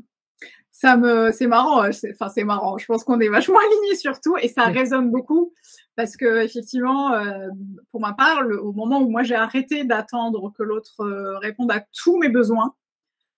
Ça 0.70 0.96
me, 0.96 1.30
c'est 1.32 1.46
marrant. 1.46 1.86
Enfin, 1.86 2.28
c'est 2.28 2.44
marrant. 2.44 2.78
Je 2.78 2.86
pense 2.86 3.04
qu'on 3.04 3.20
est 3.20 3.28
vachement 3.28 3.58
alignés 3.82 3.96
sur 3.96 4.20
tout 4.20 4.36
et 4.38 4.48
ça 4.48 4.64
résonne 4.64 5.10
beaucoup 5.10 5.52
parce 5.96 6.16
que 6.16 6.42
effectivement, 6.42 7.12
euh, 7.12 7.48
pour 7.90 8.00
ma 8.00 8.14
part, 8.14 8.42
au 8.62 8.72
moment 8.72 9.00
où 9.00 9.10
moi 9.10 9.22
j'ai 9.22 9.34
arrêté 9.34 9.84
d'attendre 9.84 10.52
que 10.56 10.62
l'autre 10.62 11.00
euh, 11.00 11.38
réponde 11.38 11.70
à 11.70 11.84
tous 11.92 12.16
mes 12.18 12.30
besoins, 12.30 12.74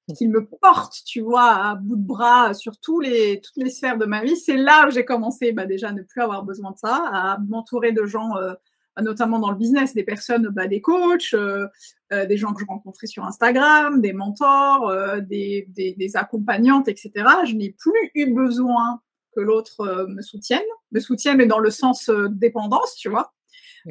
mmh. 0.09 0.13
qu'il 0.15 0.31
me 0.31 0.47
porte, 0.47 1.03
tu 1.05 1.21
vois, 1.21 1.51
à 1.51 1.75
bout 1.75 1.97
de 1.97 2.07
bras 2.07 2.55
sur 2.55 2.79
tous 2.79 3.01
les 3.01 3.41
toutes 3.41 3.63
les 3.63 3.71
sphères 3.71 3.99
de 3.99 4.07
ma 4.07 4.23
vie, 4.23 4.37
c'est 4.37 4.57
là 4.57 4.87
où 4.87 4.91
j'ai 4.91 5.05
commencé, 5.05 5.53
bah 5.53 5.67
déjà, 5.67 5.89
à 5.89 5.93
ne 5.93 6.03
plus 6.03 6.23
avoir 6.23 6.45
besoin 6.45 6.71
de 6.71 6.79
ça, 6.79 7.03
à 7.13 7.39
m'entourer 7.49 7.93
de 7.93 8.07
gens 8.07 8.37
euh, 8.37 8.55
notamment 9.03 9.39
dans 9.39 9.51
le 9.51 9.57
business, 9.57 9.95
des 9.95 10.05
personnes, 10.05 10.49
bah, 10.49 10.67
des 10.67 10.81
coachs, 10.81 11.35
euh, 11.35 11.67
euh, 12.13 12.27
des 12.27 12.37
gens 12.37 12.53
que 12.53 12.61
je 12.61 12.67
rencontrais 12.67 13.07
sur 13.07 13.25
Instagram, 13.25 14.01
des 14.01 14.13
mentors, 14.13 14.89
euh, 14.89 15.21
des, 15.21 15.67
des, 15.71 15.95
des, 15.95 16.17
accompagnantes, 16.17 16.89
etc. 16.89 17.13
Je 17.47 17.55
n'ai 17.55 17.75
plus 17.79 18.11
eu 18.15 18.33
besoin 18.33 19.01
que 19.35 19.41
l'autre 19.41 20.07
me 20.09 20.23
soutienne, 20.23 20.63
me 20.93 21.01
soutienne, 21.01 21.39
mais 21.39 21.47
dans 21.47 21.59
le 21.59 21.71
sens 21.71 22.09
dépendance, 22.31 22.95
tu 22.95 23.09
vois. 23.09 23.33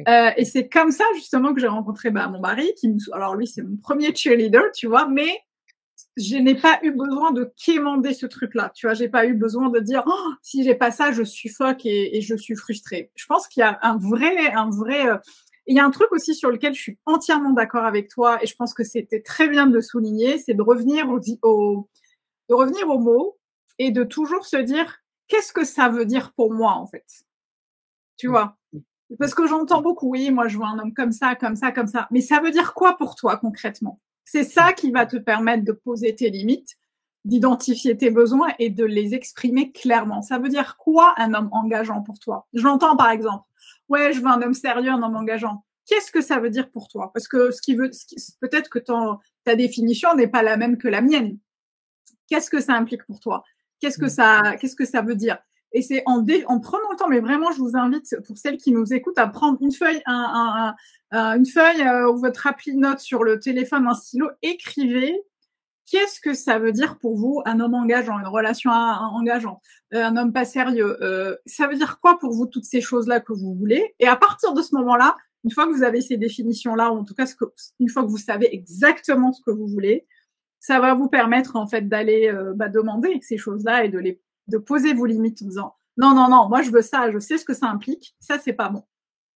et 0.06 0.44
c'est 0.44 0.68
comme 0.68 0.90
ça 0.90 1.04
justement 1.14 1.52
que 1.52 1.60
j'ai 1.60 1.68
rencontré 1.68 2.10
bah, 2.10 2.28
mon 2.28 2.40
mari, 2.40 2.72
qui 2.78 2.88
me, 2.88 2.96
alors 3.12 3.34
lui 3.34 3.46
c'est 3.46 3.62
mon 3.62 3.76
premier 3.76 4.14
cheerleader, 4.14 4.72
tu 4.74 4.86
vois, 4.86 5.06
mais 5.06 5.28
je 6.16 6.36
n'ai 6.36 6.54
pas 6.54 6.78
eu 6.82 6.92
besoin 6.92 7.32
de 7.32 7.52
quémander 7.56 8.14
ce 8.14 8.26
truc-là. 8.26 8.70
Tu 8.74 8.86
vois, 8.86 8.94
j'ai 8.94 9.08
pas 9.08 9.26
eu 9.26 9.34
besoin 9.34 9.68
de 9.70 9.80
dire 9.80 10.04
oh, 10.06 10.32
si 10.42 10.62
j'ai 10.62 10.74
pas 10.74 10.90
ça, 10.90 11.12
je 11.12 11.24
suffoque 11.24 11.84
et, 11.86 12.16
et 12.16 12.20
je 12.20 12.36
suis 12.36 12.54
frustrée. 12.54 13.10
Je 13.16 13.26
pense 13.26 13.48
qu'il 13.48 13.60
y 13.60 13.64
a 13.64 13.78
un 13.82 13.96
vrai, 13.98 14.52
un 14.52 14.70
vrai. 14.70 15.06
Euh, 15.08 15.18
il 15.66 15.76
y 15.76 15.80
a 15.80 15.84
un 15.84 15.90
truc 15.90 16.12
aussi 16.12 16.34
sur 16.34 16.50
lequel 16.50 16.74
je 16.74 16.80
suis 16.80 16.98
entièrement 17.06 17.50
d'accord 17.50 17.84
avec 17.84 18.08
toi 18.08 18.42
et 18.42 18.46
je 18.46 18.54
pense 18.54 18.74
que 18.74 18.84
c'était 18.84 19.22
très 19.22 19.48
bien 19.48 19.66
de 19.66 19.72
le 19.74 19.80
souligner, 19.80 20.38
c'est 20.38 20.54
de 20.54 20.62
revenir 20.62 21.08
au, 21.08 21.20
au, 21.42 21.88
de 22.48 22.54
revenir 22.54 22.88
au 22.90 22.98
mot 22.98 23.38
et 23.78 23.90
de 23.90 24.04
toujours 24.04 24.44
se 24.44 24.56
dire 24.56 25.00
qu'est-ce 25.26 25.52
que 25.52 25.64
ça 25.64 25.88
veut 25.88 26.04
dire 26.04 26.32
pour 26.34 26.52
moi 26.52 26.72
en 26.72 26.86
fait? 26.86 27.06
Tu 28.16 28.28
vois? 28.28 28.56
Parce 29.18 29.34
que 29.34 29.46
j'entends 29.46 29.80
beaucoup, 29.80 30.10
oui, 30.10 30.30
moi 30.30 30.48
je 30.48 30.56
vois 30.56 30.68
un 30.68 30.78
homme 30.78 30.92
comme 30.92 31.12
ça, 31.12 31.34
comme 31.34 31.56
ça, 31.56 31.72
comme 31.72 31.86
ça. 31.86 32.08
Mais 32.10 32.20
ça 32.20 32.40
veut 32.40 32.50
dire 32.50 32.74
quoi 32.74 32.96
pour 32.96 33.14
toi 33.14 33.36
concrètement? 33.38 34.00
C'est 34.24 34.44
ça 34.44 34.72
qui 34.72 34.90
va 34.90 35.06
te 35.06 35.16
permettre 35.16 35.64
de 35.64 35.72
poser 35.72 36.14
tes 36.14 36.30
limites, 36.30 36.76
d'identifier 37.24 37.96
tes 37.96 38.10
besoins 38.10 38.52
et 38.58 38.70
de 38.70 38.84
les 38.84 39.14
exprimer 39.14 39.72
clairement. 39.72 40.22
Ça 40.22 40.38
veut 40.38 40.48
dire 40.48 40.76
quoi 40.76 41.14
un 41.16 41.34
homme 41.34 41.48
engageant 41.52 42.02
pour 42.02 42.18
toi? 42.18 42.46
Je 42.52 42.62
l'entends 42.62 42.96
par 42.96 43.10
exemple. 43.10 43.44
Ouais, 43.88 44.12
je 44.12 44.20
veux 44.20 44.26
un 44.26 44.42
homme 44.42 44.54
sérieux, 44.54 44.90
un 44.90 45.02
homme 45.02 45.16
engageant. 45.16 45.64
Qu'est-ce 45.86 46.10
que 46.10 46.22
ça 46.22 46.38
veut 46.38 46.50
dire 46.50 46.70
pour 46.70 46.88
toi? 46.88 47.10
Parce 47.12 47.28
que 47.28 47.50
ce 47.50 47.60
qui 47.60 47.74
veut, 47.74 47.90
peut-être 48.40 48.70
que 48.70 48.78
ta 49.44 49.56
définition 49.56 50.14
n'est 50.14 50.28
pas 50.28 50.42
la 50.42 50.56
même 50.56 50.78
que 50.78 50.88
la 50.88 51.02
mienne. 51.02 51.38
Qu'est-ce 52.26 52.48
que 52.48 52.60
ça 52.60 52.74
implique 52.74 53.04
pour 53.04 53.20
toi? 53.20 53.44
Qu'est-ce 53.80 53.98
que 53.98 54.06
mmh. 54.06 54.10
ça, 54.10 54.56
qu'est-ce 54.58 54.76
que 54.76 54.86
ça 54.86 55.02
veut 55.02 55.14
dire? 55.14 55.38
Et 55.74 55.82
c'est 55.82 56.04
en, 56.06 56.24
en 56.46 56.60
prenant 56.60 56.90
le 56.92 56.96
temps, 56.96 57.08
mais 57.08 57.18
vraiment, 57.18 57.50
je 57.50 57.58
vous 57.58 57.76
invite, 57.76 58.16
pour 58.26 58.38
celles 58.38 58.56
qui 58.58 58.70
nous 58.70 58.94
écoutent, 58.94 59.18
à 59.18 59.26
prendre 59.26 59.58
une 59.60 59.72
feuille, 59.72 60.00
un, 60.06 60.74
un, 61.10 61.36
une 61.36 61.46
feuille 61.46 61.82
euh, 61.82 62.12
ou 62.12 62.16
votre 62.16 62.46
appli 62.46 62.76
note 62.76 63.00
sur 63.00 63.24
le 63.24 63.40
téléphone, 63.40 63.86
un 63.86 63.94
stylo, 63.94 64.30
écrivez. 64.40 65.20
Qu'est-ce 65.90 66.18
que 66.18 66.32
ça 66.32 66.58
veut 66.58 66.72
dire 66.72 66.98
pour 66.98 67.16
vous 67.16 67.42
un 67.44 67.60
homme 67.60 67.74
engageant, 67.74 68.18
une 68.18 68.26
relation 68.26 68.70
engageante, 68.70 69.60
euh, 69.92 70.02
un 70.02 70.16
homme 70.16 70.32
pas 70.32 70.46
sérieux 70.46 70.96
euh, 71.02 71.36
Ça 71.44 71.66
veut 71.66 71.74
dire 71.74 71.98
quoi 72.00 72.18
pour 72.18 72.32
vous 72.32 72.46
toutes 72.46 72.64
ces 72.64 72.80
choses-là 72.80 73.20
que 73.20 73.34
vous 73.34 73.54
voulez? 73.54 73.94
Et 73.98 74.06
à 74.06 74.16
partir 74.16 74.54
de 74.54 74.62
ce 74.62 74.74
moment-là, 74.76 75.16
une 75.44 75.50
fois 75.50 75.66
que 75.66 75.72
vous 75.72 75.82
avez 75.82 76.00
ces 76.00 76.16
définitions-là, 76.16 76.90
ou 76.90 77.00
en 77.00 77.04
tout 77.04 77.14
cas, 77.14 77.26
une 77.80 77.90
fois 77.90 78.02
que 78.02 78.08
vous 78.08 78.16
savez 78.16 78.48
exactement 78.54 79.32
ce 79.32 79.42
que 79.42 79.50
vous 79.50 79.66
voulez, 79.66 80.06
ça 80.58 80.80
va 80.80 80.94
vous 80.94 81.08
permettre 81.08 81.56
en 81.56 81.66
fait 81.66 81.86
d'aller 81.86 82.32
bah, 82.54 82.70
demander 82.70 83.18
ces 83.20 83.36
choses-là 83.36 83.84
et 83.84 83.90
de 83.90 83.98
les 83.98 84.22
de 84.48 84.58
poser 84.58 84.94
vos 84.94 85.06
limites 85.06 85.42
en 85.42 85.46
disant 85.46 85.76
non, 85.96 86.14
non, 86.14 86.28
non, 86.28 86.48
moi 86.48 86.62
je 86.62 86.70
veux 86.70 86.82
ça, 86.82 87.10
je 87.10 87.18
sais 87.18 87.38
ce 87.38 87.44
que 87.44 87.54
ça 87.54 87.66
implique, 87.66 88.16
ça 88.20 88.38
c'est 88.38 88.52
pas 88.52 88.68
bon. 88.68 88.84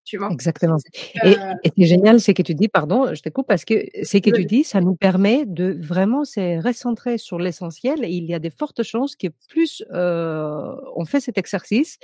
Tu 0.08 0.16
vois? 0.16 0.30
Exactement. 0.30 0.76
Et, 1.22 1.36
euh 1.36 1.54
et 1.64 1.70
ce 1.76 1.86
génial, 1.86 2.20
c'est 2.20 2.32
que 2.32 2.42
tu 2.42 2.54
dis, 2.54 2.68
pardon, 2.68 3.14
je 3.14 3.20
te 3.20 3.28
coupe, 3.28 3.46
parce 3.46 3.64
que 3.66 3.74
c'est 4.02 4.22
que 4.22 4.30
tu 4.30 4.46
dis, 4.46 4.64
ça 4.64 4.80
nous 4.80 4.94
permet 4.94 5.44
de 5.44 5.76
vraiment 5.78 6.24
se 6.24 6.62
recentrer 6.62 7.18
sur 7.18 7.38
l'essentiel 7.38 8.04
et 8.04 8.10
il 8.10 8.24
y 8.24 8.32
a 8.32 8.38
de 8.38 8.48
fortes 8.48 8.82
chances 8.82 9.16
que 9.16 9.28
plus 9.48 9.84
euh, 9.92 10.74
on 10.96 11.04
fait 11.04 11.20
cet 11.20 11.36
exercice, 11.36 11.98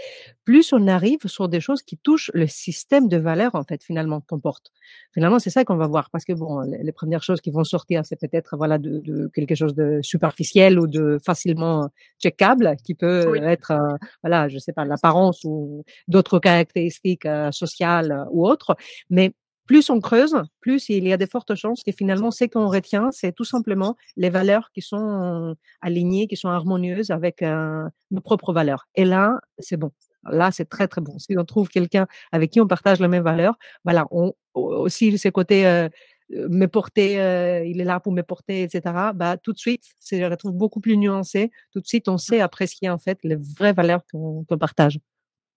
plus 0.44 0.72
on 0.74 0.86
arrive 0.86 1.26
sur 1.26 1.48
des 1.48 1.60
choses 1.60 1.82
qui 1.82 1.96
touchent 1.96 2.30
le 2.34 2.46
système 2.46 3.08
de 3.08 3.16
valeurs, 3.16 3.54
en 3.54 3.64
fait, 3.64 3.82
finalement, 3.82 4.20
qu'on 4.20 4.38
porte. 4.38 4.70
Finalement, 5.14 5.38
c'est 5.38 5.50
ça 5.50 5.64
qu'on 5.64 5.76
va 5.76 5.86
voir, 5.86 6.10
parce 6.10 6.24
que 6.24 6.34
bon, 6.34 6.60
les, 6.60 6.92
premières 6.92 7.22
choses 7.22 7.40
qui 7.40 7.50
vont 7.50 7.64
sortir, 7.64 8.04
c'est 8.04 8.20
peut-être, 8.20 8.56
voilà, 8.58 8.76
de, 8.78 8.98
de, 8.98 9.28
quelque 9.28 9.54
chose 9.54 9.74
de 9.74 10.00
superficiel 10.02 10.78
ou 10.78 10.86
de 10.86 11.18
facilement 11.24 11.88
checkable, 12.22 12.76
qui 12.84 12.94
peut 12.94 13.34
être, 13.42 13.70
euh, 13.70 13.96
voilà, 14.22 14.48
je 14.48 14.58
sais 14.58 14.72
pas, 14.72 14.84
l'apparence 14.84 15.42
ou 15.44 15.84
d'autres 16.06 16.38
caractéristiques 16.38 17.26
euh, 17.26 17.50
sociales 17.50 17.93
euh, 18.02 18.24
ou 18.30 18.46
autres. 18.46 18.76
Mais 19.10 19.32
plus 19.66 19.88
on 19.90 20.00
creuse, 20.00 20.36
plus 20.60 20.88
il 20.88 21.06
y 21.06 21.12
a 21.12 21.16
de 21.16 21.26
fortes 21.26 21.54
chances 21.54 21.82
que 21.82 21.92
finalement, 21.92 22.30
ce 22.30 22.44
qu'on 22.44 22.68
retient, 22.68 23.10
c'est 23.12 23.32
tout 23.32 23.44
simplement 23.44 23.96
les 24.16 24.30
valeurs 24.30 24.70
qui 24.72 24.82
sont 24.82 25.54
alignées, 25.80 26.26
qui 26.26 26.36
sont 26.36 26.48
harmonieuses 26.48 27.10
avec 27.10 27.42
euh, 27.42 27.88
nos 28.10 28.20
propres 28.20 28.52
valeurs. 28.52 28.86
Et 28.94 29.04
là, 29.04 29.40
c'est 29.58 29.76
bon. 29.76 29.90
Là, 30.30 30.50
c'est 30.50 30.66
très, 30.66 30.88
très 30.88 31.00
bon. 31.00 31.18
Si 31.18 31.36
on 31.38 31.44
trouve 31.44 31.68
quelqu'un 31.68 32.06
avec 32.32 32.50
qui 32.50 32.60
on 32.60 32.66
partage 32.66 33.00
les 33.00 33.08
mêmes 33.08 33.24
valeurs, 33.24 33.56
voilà, 33.84 34.06
on, 34.10 34.32
aussi, 34.54 35.16
ces 35.18 35.30
côtés, 35.30 35.66
euh, 35.66 35.88
me 36.30 36.66
porter, 36.66 37.20
euh, 37.20 37.64
il 37.64 37.80
est 37.80 37.84
là 37.84 38.00
pour 38.00 38.12
me 38.12 38.22
porter, 38.22 38.62
etc. 38.62 38.82
Bah, 39.14 39.36
tout 39.36 39.52
de 39.52 39.58
suite, 39.58 39.84
je 40.10 40.16
la 40.16 40.36
trouve 40.36 40.52
beaucoup 40.52 40.80
plus 40.80 40.96
nuancé. 40.96 41.50
Tout 41.72 41.80
de 41.80 41.86
suite, 41.86 42.08
on 42.08 42.16
sait 42.18 42.40
apprécier, 42.40 42.88
en 42.88 42.98
fait, 42.98 43.18
les 43.22 43.36
vraies 43.36 43.74
valeurs 43.74 44.02
qu'on, 44.10 44.44
partage. 44.58 44.98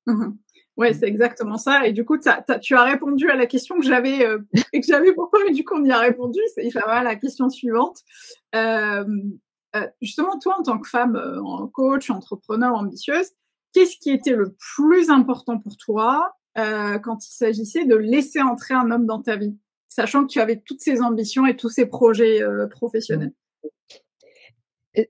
Mmh 0.05 0.33
Ouais, 0.77 0.93
c'est 0.93 1.07
exactement 1.07 1.57
ça. 1.57 1.87
Et 1.87 1.91
du 1.91 2.05
coup, 2.05 2.17
tu 2.19 2.29
as 2.29 2.83
répondu 2.83 3.29
à 3.31 3.35
la 3.35 3.47
question 3.47 3.79
que 3.79 3.85
j'avais 3.85 4.23
euh, 4.23 4.37
et 4.73 4.79
que 4.79 4.85
j'avais 4.87 5.11
pourquoi, 5.11 5.39
mais 5.45 5.53
du 5.53 5.65
coup, 5.65 5.75
on 5.75 5.83
y 5.83 5.91
a 5.91 5.99
répondu. 5.99 6.39
C'est 6.53 6.69
va 6.69 7.03
la 7.03 7.15
question 7.15 7.49
suivante. 7.49 7.97
Euh, 8.55 9.03
euh, 9.75 9.87
justement, 10.01 10.37
toi, 10.39 10.55
en 10.59 10.63
tant 10.63 10.77
que 10.77 10.87
femme, 10.87 11.15
euh, 11.15 11.67
coach, 11.73 12.11
entrepreneur, 12.11 12.75
ambitieuse, 12.75 13.31
qu'est-ce 13.73 13.97
qui 13.97 14.11
était 14.11 14.35
le 14.35 14.55
plus 14.75 15.09
important 15.09 15.57
pour 15.57 15.77
toi 15.77 16.31
euh, 16.59 16.99
quand 16.99 17.25
il 17.25 17.33
s'agissait 17.33 17.85
de 17.85 17.95
laisser 17.95 18.41
entrer 18.41 18.75
un 18.75 18.91
homme 18.91 19.07
dans 19.07 19.21
ta 19.21 19.35
vie, 19.35 19.57
sachant 19.89 20.25
que 20.25 20.31
tu 20.31 20.39
avais 20.39 20.61
toutes 20.63 20.81
ces 20.81 21.01
ambitions 21.01 21.47
et 21.47 21.55
tous 21.55 21.69
ces 21.69 21.87
projets 21.87 22.41
professionnels? 22.69 23.33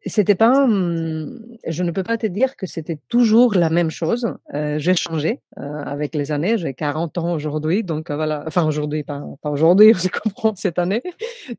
C'était 0.05 0.35
pas, 0.35 0.67
je 0.67 1.83
ne 1.83 1.91
peux 1.91 2.03
pas 2.03 2.17
te 2.17 2.27
dire 2.27 2.55
que 2.55 2.65
c'était 2.65 2.97
toujours 3.07 3.55
la 3.55 3.69
même 3.69 3.89
chose. 3.89 4.33
Euh, 4.53 4.79
j'ai 4.79 4.95
changé 4.95 5.41
euh, 5.57 5.61
avec 5.61 6.15
les 6.15 6.31
années. 6.31 6.57
J'ai 6.57 6.73
40 6.73 7.17
ans 7.17 7.33
aujourd'hui, 7.33 7.83
donc 7.83 8.09
euh, 8.09 8.15
voilà. 8.15 8.43
Enfin 8.47 8.65
aujourd'hui, 8.65 9.03
pas, 9.03 9.23
pas 9.41 9.49
aujourd'hui, 9.49 9.93
je 9.93 10.09
comprends 10.09 10.55
cette 10.55 10.79
année. 10.79 11.01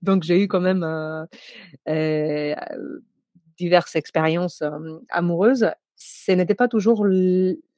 Donc 0.02 0.22
j'ai 0.22 0.42
eu 0.42 0.48
quand 0.48 0.60
même 0.60 0.86
diverses 3.56 3.96
expériences 3.96 4.62
amoureuses. 5.10 5.70
Ce 5.96 6.32
n'était 6.32 6.54
pas 6.54 6.68
toujours 6.68 7.06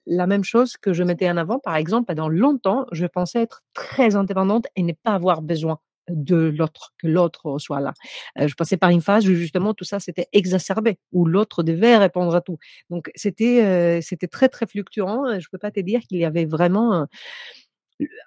la 0.07 0.27
même 0.27 0.45
chose 0.45 0.77
que 0.77 0.93
je 0.93 1.03
mettais 1.05 1.31
en 1.31 1.37
avant. 1.37 1.59
Par 1.59 1.77
exemple, 1.77 2.07
pendant 2.07 2.29
longtemps, 2.29 2.87
je 2.93 3.07
pensais 3.07 3.43
être 3.43 3.63
très 3.73 4.17
indépendante 4.17 4.67
et 4.77 4.83
ne 4.83 4.93
pas 4.93 5.13
avoir 5.13 5.43
besoin 5.43 5.79
de 6.13 6.53
l'autre, 6.57 6.95
que 6.99 7.07
l'autre 7.07 7.59
soit 7.59 7.81
là. 7.81 7.93
je 8.37 8.55
passais 8.55 8.77
par 8.77 8.91
une 8.91 9.01
phase 9.01 9.29
où 9.29 9.35
justement 9.35 9.75
tout 9.75 9.85
ça 9.85 10.01
s'était 10.01 10.29
exacerbé, 10.33 10.99
où 11.13 11.27
l'autre 11.27 11.63
devait 11.63 11.97
répondre 11.97 12.35
à 12.35 12.41
tout. 12.41 12.59
Donc 12.91 13.11
c'était 13.15 14.01
c'était 14.03 14.29
très 14.29 14.49
très 14.49 14.67
fluctuant. 14.67 15.39
Je 15.39 15.49
peux 15.51 15.59
pas 15.59 15.71
te 15.71 15.81
dire 15.81 16.01
qu'il 16.03 16.19
y 16.19 16.25
avait 16.25 16.45
vraiment 16.45 17.07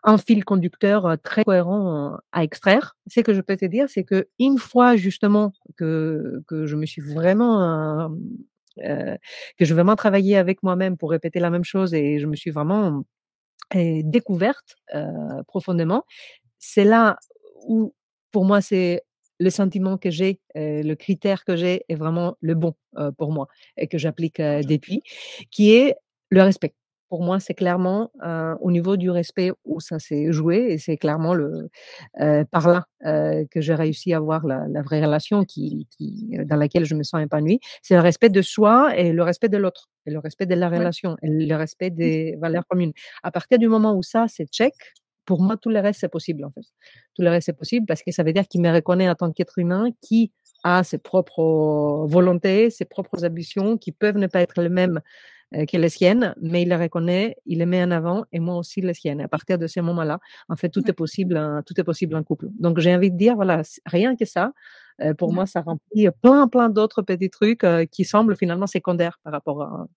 un 0.04 0.18
fil 0.18 0.44
conducteur 0.46 1.18
très 1.24 1.44
cohérent 1.44 2.18
à 2.32 2.44
extraire. 2.44 2.96
Ce 3.08 3.22
que 3.22 3.34
je 3.34 3.42
peux 3.42 3.58
te 3.58 3.66
dire, 3.66 3.90
c'est 3.90 4.04
que 4.04 4.28
une 4.40 4.58
fois 4.58 4.96
justement 4.96 5.54
que 5.78 6.44
que 6.48 6.66
je 6.66 6.76
me 6.76 6.86
suis 6.86 7.02
vraiment 7.02 8.10
euh, 8.80 9.18
que 9.58 9.66
je 9.66 9.74
vraiment 9.74 9.96
travaillé 9.96 10.38
avec 10.38 10.64
moi-même 10.64 10.98
pour 10.98 11.12
répéter 11.12 11.40
la 11.40 11.50
même 11.50 11.64
chose 11.64 11.94
et 11.94 12.20
je 12.20 12.28
me 12.28 12.36
suis 12.36 12.52
vraiment 12.52 13.04
découverte 13.76 14.76
profondément. 15.48 16.06
C'est 16.60 16.84
là 16.84 17.18
où 17.68 17.94
pour 18.32 18.46
moi 18.46 18.62
c'est 18.62 19.04
le 19.40 19.50
sentiment 19.50 19.98
que 19.98 20.10
j'ai, 20.10 20.40
le 20.56 20.94
critère 20.94 21.44
que 21.44 21.56
j'ai 21.56 21.84
est 21.90 21.96
vraiment 21.96 22.36
le 22.40 22.56
bon 22.56 22.76
pour 23.18 23.32
moi 23.32 23.48
et 23.78 23.88
que 23.88 23.98
j'applique 23.98 24.40
depuis, 24.40 25.02
qui 25.52 25.74
est 25.74 25.96
le 26.30 26.42
respect. 26.42 26.74
Pour 27.10 27.22
moi, 27.22 27.40
c'est 27.40 27.54
clairement 27.54 28.12
au 28.62 28.72
niveau 28.72 28.98
du 28.98 29.10
respect 29.12 29.52
où 29.66 29.80
ça 29.80 30.00
s'est 30.00 30.32
joué 30.32 30.72
et 30.72 30.78
c'est 30.80 30.98
clairement 30.98 31.34
le 31.36 31.70
par 32.52 32.68
là 32.68 32.86
que 33.52 33.62
j'ai 33.62 33.76
réussi 33.76 34.14
à 34.14 34.18
avoir 34.18 34.48
la, 34.48 34.66
la 34.68 34.82
vraie 34.82 35.04
relation 35.04 35.44
qui, 35.44 35.88
qui, 35.92 36.38
dans 36.46 36.56
laquelle 36.56 36.86
je 36.86 36.96
me 36.96 37.04
sens 37.04 37.22
épanouie. 37.22 37.60
C'est 37.82 37.96
le 37.96 38.02
respect 38.02 38.30
de 38.30 38.42
soi 38.42 38.98
et 38.98 39.12
le 39.12 39.24
respect 39.24 39.50
de 39.50 39.58
l'autre 39.58 39.90
et 40.06 40.12
le 40.12 40.20
respect 40.20 40.46
de 40.46 40.56
la 40.56 40.70
relation 40.70 41.18
et 41.22 41.28
le 41.28 41.56
respect 41.56 41.92
mmh. 41.92 41.96
des 41.96 42.36
valeurs 42.40 42.66
communes. 42.68 42.94
À 43.24 43.32
partir 43.32 43.60
du 43.60 43.68
moment 43.68 43.96
où 43.96 44.04
ça 44.04 44.26
c'est 44.28 44.48
check, 44.48 44.74
pour 45.26 45.42
moi, 45.42 45.58
tout 45.58 45.70
le 45.70 45.80
reste, 45.80 46.00
c'est 46.02 46.10
possible, 46.10 46.46
en 46.46 46.52
fait. 46.52 46.66
Tout 47.16 47.22
le 47.22 47.30
reste, 47.30 47.46
c'est 47.46 47.58
possible 47.58 47.86
parce 47.86 48.04
que 48.04 48.12
ça 48.12 48.24
veut 48.24 48.34
dire 48.34 48.48
qu'il 48.48 48.62
me 48.62 48.72
reconnaît 48.72 49.10
en 49.10 49.16
tant 49.16 49.32
qu'être 49.32 49.58
humain 49.58 49.90
qui 50.02 50.32
a 50.64 50.84
ses 50.84 50.98
propres 50.98 52.06
volontés, 52.08 52.70
ses 52.70 52.86
propres 52.86 53.26
ambitions, 53.26 53.78
qui 53.78 53.92
peuvent 53.92 54.18
ne 54.18 54.28
pas 54.28 54.42
être 54.42 54.62
les 54.62 54.70
mêmes 54.70 55.02
euh, 55.56 55.66
que 55.66 55.78
les 55.78 55.90
siennes, 55.90 56.34
mais 56.42 56.64
il 56.64 56.70
les 56.70 56.76
reconnaît, 56.76 57.36
il 57.46 57.60
les 57.60 57.66
met 57.66 57.84
en 57.84 57.92
avant 57.92 58.26
et 58.32 58.40
moi 58.40 58.58
aussi 58.58 58.82
les 58.82 58.94
siennes. 58.94 59.22
à 59.22 59.28
partir 59.28 59.58
de 59.58 59.68
ce 59.68 59.80
moment-là, 59.82 60.20
en 60.50 60.56
fait, 60.56 60.70
tout 60.70 60.90
est 60.90 60.94
possible, 60.94 61.40
tout 61.66 61.80
est 61.80 61.84
possible 61.84 62.16
en 62.16 62.24
couple. 62.24 62.48
Donc, 62.60 62.80
j'ai 62.80 62.96
envie 62.96 63.12
de 63.12 63.18
dire, 63.18 63.36
voilà, 63.36 63.62
rien 63.86 64.16
que 64.16 64.26
ça, 64.26 64.52
euh, 65.02 65.14
pour 65.14 65.34
moi, 65.34 65.46
ça 65.46 65.62
remplit 65.62 66.08
plein, 66.22 66.48
plein 66.48 66.70
d'autres 66.70 67.02
petits 67.02 67.30
trucs 67.30 67.64
euh, 67.64 67.86
qui 67.86 68.06
semblent 68.06 68.36
finalement 68.36 68.68
secondaires 68.68 69.20
par 69.24 69.34
rapport 69.34 69.62
à, 69.62 69.88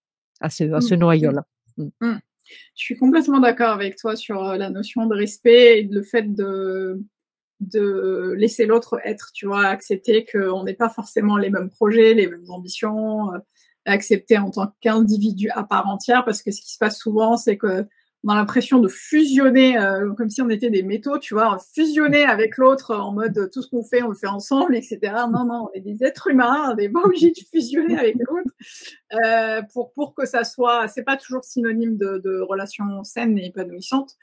à 0.40 0.50
ce, 0.50 0.64
à 0.72 0.80
ce 0.80 0.94
mmh. 0.94 0.98
noyau-là. 0.98 1.42
Mmh. 1.78 2.16
Je 2.74 2.84
suis 2.84 2.96
complètement 2.96 3.40
d'accord 3.40 3.70
avec 3.70 3.96
toi 3.96 4.16
sur 4.16 4.42
euh, 4.44 4.56
la 4.56 4.70
notion 4.70 5.06
de 5.06 5.14
respect 5.14 5.80
et 5.80 5.82
le 5.82 6.02
fait 6.02 6.34
de 6.34 7.00
de 7.60 8.34
laisser 8.36 8.66
l'autre 8.66 9.00
être, 9.04 9.30
tu 9.32 9.46
vois, 9.46 9.66
accepter 9.66 10.26
qu'on 10.30 10.64
n'ait 10.64 10.74
pas 10.74 10.90
forcément 10.90 11.38
les 11.38 11.48
mêmes 11.48 11.70
projets, 11.70 12.12
les 12.12 12.26
mêmes 12.26 12.50
ambitions, 12.50 13.32
euh, 13.32 13.38
accepter 13.86 14.36
en 14.38 14.50
tant 14.50 14.74
qu'individu 14.80 15.48
à 15.50 15.64
part 15.64 15.88
entière, 15.88 16.24
parce 16.24 16.42
que 16.42 16.50
ce 16.50 16.60
qui 16.60 16.72
se 16.72 16.78
passe 16.78 16.98
souvent, 16.98 17.36
c'est 17.36 17.56
que 17.56 17.86
l'impression 18.34 18.80
de 18.80 18.88
fusionner, 18.88 19.78
euh, 19.78 20.12
comme 20.14 20.28
si 20.28 20.42
on 20.42 20.50
était 20.50 20.70
des 20.70 20.82
métaux, 20.82 21.18
tu 21.18 21.34
vois, 21.34 21.58
fusionner 21.74 22.24
avec 22.24 22.56
l'autre 22.56 22.94
en 22.94 23.12
mode 23.12 23.50
tout 23.52 23.62
ce 23.62 23.68
qu'on 23.68 23.84
fait, 23.84 24.02
on 24.02 24.08
le 24.08 24.14
fait 24.14 24.26
ensemble, 24.26 24.74
etc. 24.74 24.98
Non, 25.30 25.44
non, 25.44 25.68
on 25.74 25.80
des 25.80 26.02
êtres 26.02 26.28
humains, 26.28 26.72
on 26.72 26.74
n'est 26.74 26.88
pas 26.88 27.02
obligé 27.04 27.30
de 27.30 27.38
fusionner 27.50 27.96
avec 27.98 28.16
l'autre 28.18 28.50
euh, 29.14 29.62
pour 29.72 29.92
pour 29.92 30.14
que 30.14 30.26
ça 30.26 30.44
soit. 30.44 30.88
C'est 30.88 31.04
pas 31.04 31.16
toujours 31.16 31.44
synonyme 31.44 31.96
de, 31.96 32.18
de 32.18 32.40
relations 32.40 33.04
saines 33.04 33.38
et 33.38 33.46
épanouissantes. 33.46 34.16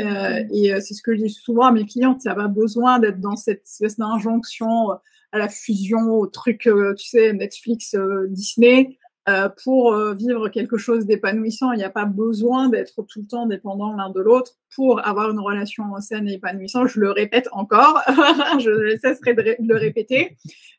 Euh, 0.00 0.44
et 0.50 0.80
c'est 0.80 0.94
ce 0.94 1.02
que 1.02 1.14
je 1.14 1.24
dis 1.24 1.30
souvent 1.30 1.66
à 1.66 1.72
mes 1.72 1.84
clientes, 1.84 2.24
n'y 2.24 2.30
a 2.30 2.48
besoin 2.48 2.98
d'être 2.98 3.20
dans 3.20 3.36
cette 3.36 3.64
espèce 3.64 3.98
d'injonction 3.98 4.92
à 5.32 5.38
la 5.38 5.48
fusion, 5.48 6.10
au 6.10 6.26
truc, 6.26 6.70
tu 6.96 7.06
sais, 7.06 7.32
Netflix, 7.34 7.94
Disney. 8.28 8.98
Euh, 9.28 9.48
pour 9.62 9.92
euh, 9.92 10.14
vivre 10.14 10.48
quelque 10.48 10.76
chose 10.76 11.06
d'épanouissant, 11.06 11.70
il 11.70 11.78
n'y 11.78 11.84
a 11.84 11.90
pas 11.90 12.06
besoin 12.06 12.68
d'être 12.68 13.02
tout 13.02 13.20
le 13.20 13.26
temps 13.26 13.46
dépendant 13.46 13.94
l'un 13.94 14.10
de 14.10 14.20
l'autre 14.20 14.54
pour 14.74 15.06
avoir 15.06 15.30
une 15.30 15.38
relation 15.38 15.84
saine 16.00 16.28
et 16.28 16.34
épanouissante. 16.34 16.88
Je 16.88 16.98
le 16.98 17.12
répète 17.12 17.48
encore, 17.52 18.00
je 18.58 18.98
cesserai 19.00 19.34
de, 19.34 19.56
le 19.60 19.76
répéter. 19.76 20.36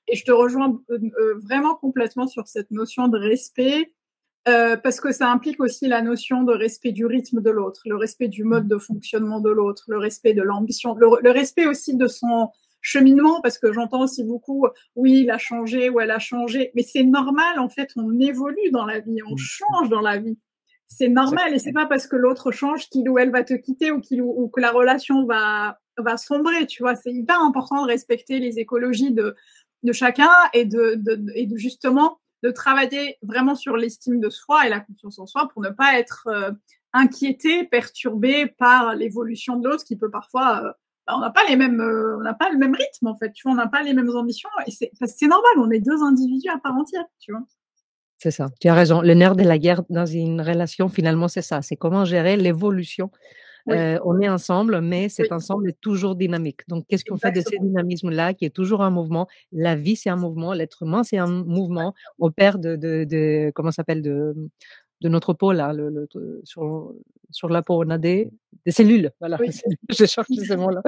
Et 0.09 0.17
je 0.17 0.25
te 0.25 0.31
rejoins 0.33 0.77
euh, 0.89 1.39
vraiment 1.41 1.75
complètement 1.75 2.27
sur 2.27 2.47
cette 2.47 2.69
notion 2.71 3.07
de 3.07 3.17
respect, 3.17 3.93
parce 4.45 4.99
que 4.99 5.13
ça 5.13 5.31
implique 5.31 5.61
aussi 5.61 5.87
la 5.87 6.01
notion 6.01 6.43
de 6.43 6.51
respect 6.51 6.91
du 6.91 7.05
rythme 7.05 7.39
de 7.39 7.49
l'autre, 7.49 7.83
le 7.85 7.95
respect 7.95 8.27
du 8.27 8.43
mode 8.43 8.67
de 8.67 8.77
fonctionnement 8.77 9.39
de 9.39 9.49
l'autre, 9.49 9.85
le 9.87 9.97
respect 9.97 10.33
de 10.33 10.41
l'ambition, 10.41 10.95
le 10.95 11.31
respect 11.31 11.65
aussi 11.65 11.95
de 11.95 12.07
son 12.07 12.49
cheminement, 12.83 13.41
parce 13.41 13.57
que 13.57 13.73
j'entends 13.73 14.03
aussi 14.03 14.23
beaucoup, 14.23 14.67
oui, 14.95 15.21
il 15.21 15.31
a 15.31 15.39
changé 15.39 15.89
ou 15.89 15.99
elle 15.99 16.11
a 16.11 16.19
changé, 16.19 16.71
mais 16.75 16.83
c'est 16.83 17.03
normal, 17.03 17.57
en 17.57 17.69
fait, 17.69 17.89
on 17.95 18.19
évolue 18.19 18.69
dans 18.71 18.85
la 18.85 18.99
vie, 18.99 19.23
on 19.25 19.33
mm. 19.33 19.37
change 19.37 19.89
dans 19.89 20.01
la 20.01 20.19
vie. 20.19 20.37
C'est 20.87 21.07
normal 21.07 21.55
et 21.55 21.59
c'est 21.59 21.71
pas 21.71 21.87
parce 21.87 22.05
que 22.05 22.15
l'autre 22.15 22.51
change 22.51 22.87
qu'il 22.89 23.09
ou 23.09 23.17
elle 23.17 23.31
va 23.31 23.43
te 23.43 23.55
quitter 23.55 23.89
ou 23.89 23.99
qu'il 23.99 24.21
ou 24.21 24.47
que 24.49 24.61
la 24.61 24.69
relation 24.69 25.25
va 25.25 25.79
va 25.97 26.17
sombrer, 26.17 26.67
tu 26.67 26.83
vois. 26.83 26.95
C'est 26.95 27.11
hyper 27.11 27.39
important 27.39 27.83
de 27.83 27.87
respecter 27.87 28.39
les 28.39 28.59
écologies 28.59 29.11
de 29.11 29.35
de 29.81 29.91
chacun 29.91 30.29
et 30.53 30.65
de, 30.65 30.95
de, 30.97 31.25
et 31.35 31.47
de 31.47 31.57
justement 31.57 32.19
de 32.43 32.51
travailler 32.51 33.17
vraiment 33.21 33.55
sur 33.55 33.77
l'estime 33.77 34.19
de 34.19 34.29
soi 34.29 34.67
et 34.67 34.69
la 34.69 34.81
confiance 34.81 35.17
en 35.17 35.25
soi 35.25 35.49
pour 35.51 35.61
ne 35.61 35.69
pas 35.69 35.97
être 35.97 36.27
euh, 36.27 36.51
inquiété, 36.91 37.63
perturbé 37.63 38.47
par 38.47 38.95
l'évolution 38.95 39.55
de 39.57 39.67
l'autre 39.67 39.85
qui 39.85 39.95
peut 39.95 40.11
parfois 40.11 40.63
euh, 40.63 40.71
on 41.07 41.19
n'a 41.19 41.31
pas 41.31 41.41
les 41.49 41.55
mêmes, 41.55 41.81
euh, 41.81 42.17
on 42.17 42.21
n'a 42.21 42.33
pas 42.33 42.49
le 42.49 42.57
même 42.57 42.73
rythme 42.73 43.07
en 43.07 43.15
fait. 43.15 43.31
Tu 43.33 43.43
vois, 43.43 43.53
on 43.53 43.55
n'a 43.55 43.67
pas 43.67 43.83
les 43.83 43.93
mêmes 43.93 44.09
ambitions 44.09 44.49
et 44.67 44.71
c'est, 44.71 44.91
c'est 45.05 45.27
normal. 45.27 45.51
On 45.57 45.69
est 45.71 45.79
deux 45.79 46.01
individus 46.03 46.49
à 46.49 46.57
part 46.57 46.75
entière, 46.75 47.05
tu 47.19 47.31
vois. 47.31 47.43
C'est 48.17 48.31
ça. 48.31 48.49
Tu 48.61 48.69
as 48.69 48.73
raison. 48.73 49.01
Le 49.01 49.13
nerf 49.13 49.35
de 49.35 49.43
la 49.43 49.57
guerre 49.57 49.83
dans 49.89 50.05
une 50.05 50.39
relation, 50.39 50.87
finalement, 50.87 51.27
c'est 51.27 51.41
ça. 51.41 51.61
C'est 51.61 51.75
comment 51.75 52.05
gérer 52.05 52.37
l'évolution 52.37 53.11
on 53.67 54.19
est 54.19 54.29
ensemble, 54.29 54.81
mais 54.81 55.09
cet 55.09 55.31
ensemble 55.31 55.69
est 55.69 55.79
toujours 55.79 56.15
dynamique. 56.15 56.61
Donc, 56.67 56.85
qu'est-ce 56.87 57.05
qu'on 57.05 57.17
fait 57.17 57.31
de 57.31 57.41
ce 57.41 57.55
dynamisme-là 57.59 58.33
qui 58.33 58.45
est 58.45 58.49
toujours 58.49 58.81
un 58.81 58.89
mouvement? 58.89 59.27
La 59.51 59.75
vie, 59.75 59.95
c'est 59.95 60.09
un 60.09 60.15
mouvement. 60.15 60.53
L'être 60.53 60.83
humain, 60.83 61.03
c'est 61.03 61.17
un 61.17 61.27
mouvement. 61.27 61.93
On 62.19 62.31
perd 62.31 62.61
de, 62.61 62.75
de, 62.75 63.05
de 63.05 63.51
comment 63.55 63.71
s'appelle 63.71 64.01
de 64.01 64.35
de 65.03 65.09
notre 65.09 65.33
peau 65.33 65.51
là, 65.51 65.73
le, 65.73 66.07
sur, 66.43 66.93
sur 67.29 67.49
la 67.49 67.61
peau, 67.61 67.83
on 67.83 67.89
a 67.89 67.97
des, 67.97 68.29
des 68.65 68.71
cellules. 68.71 69.11
Voilà, 69.19 69.37
je 69.89 70.05
cherche 70.05 70.27
ce 70.29 70.53
mot-là. 70.55 70.81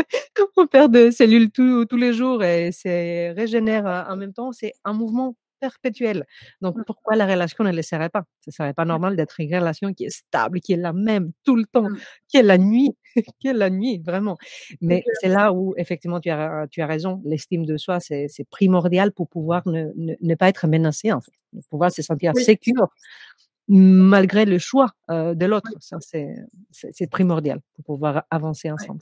on 0.57 0.67
perd 0.67 0.91
des 0.93 1.11
cellules 1.11 1.51
tous 1.51 1.97
les 1.97 2.13
jours 2.13 2.43
et 2.43 2.71
c'est 2.71 3.31
régénère 3.31 4.07
en 4.09 4.15
même 4.15 4.33
temps. 4.33 4.51
C'est 4.51 4.73
un 4.85 4.93
mouvement 4.93 5.35
perpétuel. 5.59 6.25
Donc, 6.61 6.77
mmh. 6.77 6.83
pourquoi 6.85 7.15
la 7.15 7.25
relation 7.25 7.63
ne 7.63 7.71
le 7.71 7.81
serait 7.81 8.09
pas? 8.09 8.23
Ce 8.41 8.51
serait 8.51 8.73
pas 8.73 8.85
normal 8.85 9.15
d'être 9.15 9.39
une 9.39 9.53
relation 9.53 9.93
qui 9.93 10.05
est 10.05 10.09
stable, 10.09 10.59
qui 10.59 10.73
est 10.73 10.77
la 10.77 10.93
même 10.93 11.31
tout 11.43 11.55
le 11.55 11.65
temps, 11.65 11.89
mmh. 11.89 11.97
qui 12.27 12.37
est 12.37 12.43
la 12.43 12.57
nuit, 12.57 12.95
qui 13.39 13.47
est 13.47 13.53
la 13.53 13.69
nuit, 13.69 14.01
vraiment. 14.05 14.37
Mais 14.81 15.03
c'est 15.21 15.29
là 15.29 15.53
où, 15.53 15.73
effectivement, 15.77 16.19
tu 16.19 16.29
as, 16.29 16.67
tu 16.69 16.81
as 16.81 16.87
raison. 16.87 17.21
L'estime 17.25 17.65
de 17.65 17.77
soi, 17.77 17.99
c'est 17.99 18.29
primordial 18.49 19.11
pour 19.11 19.27
pouvoir 19.27 19.67
ne, 19.67 19.91
ne, 19.95 20.35
pas 20.35 20.49
être 20.49 20.67
menacé, 20.67 21.11
en 21.11 21.21
fait. 21.21 21.31
Pour 21.51 21.63
pouvoir 21.69 21.91
se 21.91 22.01
sentir 22.01 22.33
oui 22.35 22.43
malgré 23.67 24.45
le 24.45 24.57
choix 24.57 24.91
de 25.09 25.45
l'autre. 25.45 25.71
Ça, 25.79 25.97
c'est 26.01 27.09
primordial 27.09 27.59
pour 27.75 27.95
pouvoir 27.95 28.23
avancer 28.29 28.71
ensemble. 28.71 28.99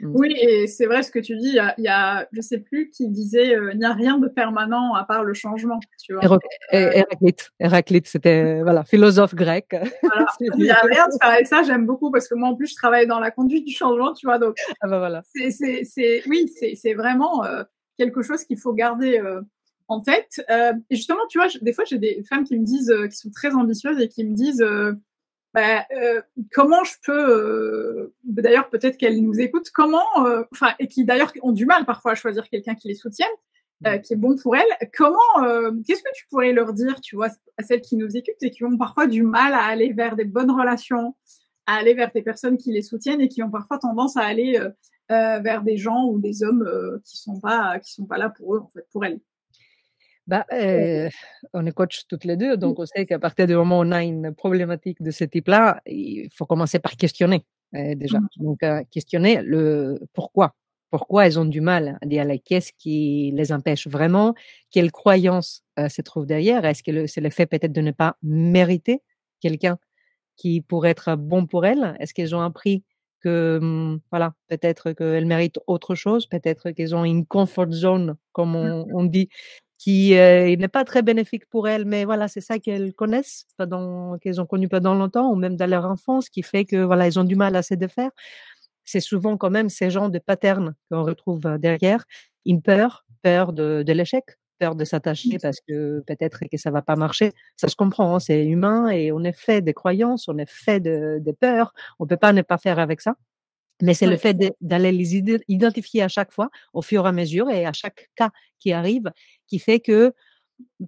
Mmh. 0.00 0.10
Oui, 0.14 0.34
et 0.40 0.66
c'est 0.66 0.86
vrai 0.86 1.02
ce 1.02 1.10
que 1.10 1.18
tu 1.18 1.36
dis. 1.36 1.48
Il 1.48 1.54
y 1.54 1.60
a, 1.60 1.74
il 1.78 1.84
y 1.84 1.88
a 1.88 2.26
je 2.32 2.40
sais 2.40 2.58
plus 2.58 2.90
qui 2.90 3.08
disait, 3.08 3.56
il 3.72 3.78
n'y 3.78 3.84
a 3.84 3.92
rien 3.92 4.18
de 4.18 4.28
permanent 4.28 4.94
à 4.94 5.04
part 5.04 5.22
le 5.22 5.34
changement. 5.34 5.78
Tu 6.02 6.14
vois. 6.14 6.38
Héraclite, 6.70 7.50
Héraclite, 7.60 8.06
c'était 8.08 8.62
voilà 8.62 8.84
philosophe 8.84 9.34
grec. 9.34 9.66
Voilà. 10.02 10.26
il 10.40 10.64
n'y 10.64 10.70
a 10.70 10.80
rien 10.82 11.06
de 11.06 11.12
faire 11.22 11.46
ça. 11.46 11.62
J'aime 11.62 11.86
beaucoup 11.86 12.10
parce 12.10 12.28
que 12.28 12.34
moi 12.34 12.48
en 12.48 12.56
plus 12.56 12.68
je 12.68 12.74
travaille 12.74 13.06
dans 13.06 13.20
la 13.20 13.30
conduite 13.30 13.66
du 13.66 13.72
changement, 13.72 14.12
tu 14.12 14.26
vois. 14.26 14.38
Donc 14.38 14.56
ah 14.80 14.88
bah 14.88 14.98
voilà. 14.98 15.22
C'est 15.32 16.22
oui, 16.26 16.50
c'est 16.74 16.94
vraiment 16.94 17.44
quelque 17.96 18.22
chose 18.22 18.44
qu'il 18.44 18.58
faut 18.58 18.72
garder 18.72 19.22
en 19.88 20.00
tête. 20.00 20.44
Euh, 20.50 20.72
et 20.90 20.96
justement, 20.96 21.26
tu 21.28 21.38
vois, 21.38 21.48
des 21.60 21.72
fois, 21.72 21.84
j'ai 21.84 21.98
des 21.98 22.22
femmes 22.28 22.44
qui 22.44 22.58
me 22.58 22.64
disent, 22.64 22.90
euh, 22.90 23.06
qui 23.08 23.16
sont 23.16 23.30
très 23.30 23.54
ambitieuses 23.54 24.00
et 24.00 24.08
qui 24.08 24.24
me 24.24 24.34
disent, 24.34 24.62
euh, 24.62 24.92
bah, 25.52 25.86
comment 26.52 26.82
je 26.82 26.94
peux, 27.04 28.12
d'ailleurs, 28.24 28.68
peut-être 28.70 28.96
qu'elles 28.96 29.22
nous 29.22 29.38
écoutent, 29.38 29.70
comment, 29.70 30.02
enfin, 30.50 30.74
et 30.80 30.88
qui 30.88 31.04
d'ailleurs 31.04 31.32
ont 31.42 31.52
du 31.52 31.64
mal 31.64 31.84
parfois 31.84 32.10
à 32.12 32.14
choisir 32.16 32.48
quelqu'un 32.48 32.74
qui 32.74 32.88
les 32.88 32.96
soutienne, 32.96 33.28
mmh. 33.82 34.00
qui 34.00 34.14
est 34.14 34.16
bon 34.16 34.34
pour 34.34 34.56
elles. 34.56 34.90
Comment, 34.96 35.20
qu'est-ce 35.86 36.02
que 36.02 36.08
tu 36.16 36.26
pourrais 36.26 36.52
leur 36.52 36.72
dire, 36.72 37.00
tu 37.00 37.14
vois, 37.14 37.28
à 37.56 37.62
celles 37.62 37.82
qui 37.82 37.94
nous 37.94 38.16
écoutent 38.16 38.42
et 38.42 38.50
qui 38.50 38.64
ont 38.64 38.76
parfois 38.76 39.06
du 39.06 39.22
mal 39.22 39.54
à 39.54 39.62
aller 39.62 39.92
vers 39.92 40.16
des 40.16 40.24
bonnes 40.24 40.50
relations, 40.50 41.14
à 41.66 41.76
aller 41.76 41.94
vers 41.94 42.10
des 42.10 42.22
personnes 42.22 42.58
qui 42.58 42.72
les 42.72 42.82
soutiennent 42.82 43.20
et 43.20 43.28
qui 43.28 43.40
ont 43.40 43.50
parfois 43.52 43.78
tendance 43.78 44.16
à 44.16 44.22
aller 44.22 44.60
vers 45.08 45.62
des 45.62 45.76
gens 45.76 46.06
ou 46.06 46.18
des 46.18 46.42
hommes 46.42 47.00
qui 47.04 47.16
sont 47.16 47.38
pas, 47.38 47.78
qui 47.78 47.92
sont 47.92 48.06
pas 48.06 48.18
là 48.18 48.28
pour 48.28 48.56
eux, 48.56 48.58
en 48.58 48.70
fait, 48.70 48.88
pour 48.90 49.04
elles? 49.04 49.20
Bah, 50.26 50.46
euh, 50.52 51.10
on 51.52 51.66
est 51.66 51.72
coach 51.72 52.04
toutes 52.08 52.24
les 52.24 52.36
deux, 52.36 52.56
donc 52.56 52.78
on 52.78 52.86
sait 52.86 53.04
qu'à 53.04 53.18
partir 53.18 53.46
du 53.46 53.54
moment 53.54 53.80
où 53.80 53.82
on 53.82 53.92
a 53.92 54.02
une 54.02 54.34
problématique 54.34 55.02
de 55.02 55.10
ce 55.10 55.24
type-là, 55.24 55.82
il 55.86 56.30
faut 56.34 56.46
commencer 56.46 56.78
par 56.78 56.96
questionner 56.96 57.44
euh, 57.74 57.94
déjà. 57.94 58.20
Mmh. 58.20 58.28
Donc 58.38 58.62
euh, 58.62 58.82
questionner 58.90 59.42
le 59.42 60.00
pourquoi, 60.14 60.54
pourquoi 60.90 61.26
elles 61.26 61.38
ont 61.38 61.44
du 61.44 61.60
mal 61.60 61.98
à 62.00 62.06
dire 62.06 62.26
qu'est-ce 62.42 62.72
qui 62.78 63.32
les 63.34 63.52
empêche 63.52 63.86
vraiment, 63.86 64.34
quelle 64.70 64.90
croyance 64.92 65.62
se 65.76 66.00
trouve 66.00 66.24
derrière, 66.24 66.64
est-ce 66.64 66.82
que 66.82 67.06
c'est 67.06 67.20
le 67.20 67.30
fait 67.30 67.46
peut-être 67.46 67.72
de 67.72 67.80
ne 67.82 67.90
pas 67.90 68.16
mériter 68.22 69.02
quelqu'un 69.40 69.76
qui 70.36 70.62
pourrait 70.62 70.90
être 70.90 71.16
bon 71.16 71.46
pour 71.46 71.66
elles, 71.66 71.96
est-ce 72.00 72.14
qu'elles 72.14 72.34
ont 72.34 72.40
appris 72.40 72.82
que 73.20 73.58
mmh, 73.60 74.00
voilà, 74.10 74.34
peut-être 74.48 74.92
qu'elles 74.92 75.26
méritent 75.26 75.58
autre 75.66 75.94
chose, 75.94 76.26
peut-être 76.26 76.70
qu'elles 76.70 76.94
ont 76.94 77.04
une 77.04 77.26
comfort 77.26 77.70
zone, 77.70 78.16
comme 78.32 78.52
mmh. 78.52 78.84
on, 78.92 79.00
on 79.00 79.04
dit, 79.04 79.28
qui 79.84 80.16
euh, 80.16 80.56
n'est 80.56 80.68
pas 80.68 80.82
très 80.84 81.02
bénéfique 81.02 81.44
pour 81.50 81.68
elles, 81.68 81.84
mais 81.84 82.06
voilà, 82.06 82.26
c'est 82.26 82.40
ça 82.40 82.58
qu'elles 82.58 82.94
connaissent, 82.94 83.46
qu'elles 84.22 84.40
ont 84.40 84.46
connu 84.46 84.66
pendant 84.66 84.94
longtemps, 84.94 85.30
ou 85.30 85.36
même 85.36 85.56
dans 85.56 85.68
leur 85.68 85.84
enfance, 85.84 86.30
qui 86.30 86.42
fait 86.42 86.64
que 86.64 86.76
voilà, 86.82 87.06
elles 87.06 87.18
ont 87.18 87.24
du 87.24 87.36
mal 87.36 87.54
à 87.54 87.62
se 87.62 87.74
défaire. 87.74 88.10
C'est 88.86 89.00
souvent 89.00 89.36
quand 89.36 89.50
même 89.50 89.68
ces 89.68 89.90
genres 89.90 90.08
de 90.08 90.18
patterns 90.18 90.74
qu'on 90.90 91.02
retrouve 91.04 91.44
euh, 91.46 91.58
derrière, 91.58 92.04
une 92.46 92.62
peur, 92.62 93.04
peur 93.22 93.52
de, 93.52 93.82
de 93.86 93.92
l'échec, 93.92 94.24
peur 94.58 94.74
de 94.74 94.86
s'attacher 94.86 95.38
parce 95.38 95.58
que 95.68 96.00
peut-être 96.06 96.40
que 96.50 96.56
ça 96.56 96.70
va 96.70 96.80
pas 96.80 96.96
marcher. 96.96 97.32
Ça 97.56 97.68
se 97.68 97.76
comprend, 97.76 98.14
hein, 98.16 98.20
c'est 98.20 98.42
humain 98.46 98.88
et 98.88 99.12
on 99.12 99.22
est 99.22 99.36
fait 99.38 99.60
des 99.60 99.74
croyances, 99.74 100.28
on 100.28 100.38
est 100.38 100.50
fait 100.50 100.80
de, 100.80 101.18
de 101.20 101.32
peurs. 101.32 101.74
On 101.98 102.06
peut 102.06 102.16
pas 102.16 102.32
ne 102.32 102.40
pas 102.40 102.56
faire 102.56 102.78
avec 102.78 103.02
ça. 103.02 103.16
Mais 103.82 103.94
c'est 103.94 104.06
le 104.06 104.16
fait 104.16 104.36
d'aller 104.60 104.92
les 104.92 105.16
identifier 105.48 106.02
à 106.02 106.08
chaque 106.08 106.32
fois, 106.32 106.50
au 106.72 106.82
fur 106.82 107.04
et 107.06 107.08
à 107.08 107.12
mesure, 107.12 107.50
et 107.50 107.66
à 107.66 107.72
chaque 107.72 108.10
cas 108.14 108.30
qui 108.60 108.72
arrive, 108.72 109.10
qui 109.48 109.58
fait 109.58 109.80
que 109.80 110.12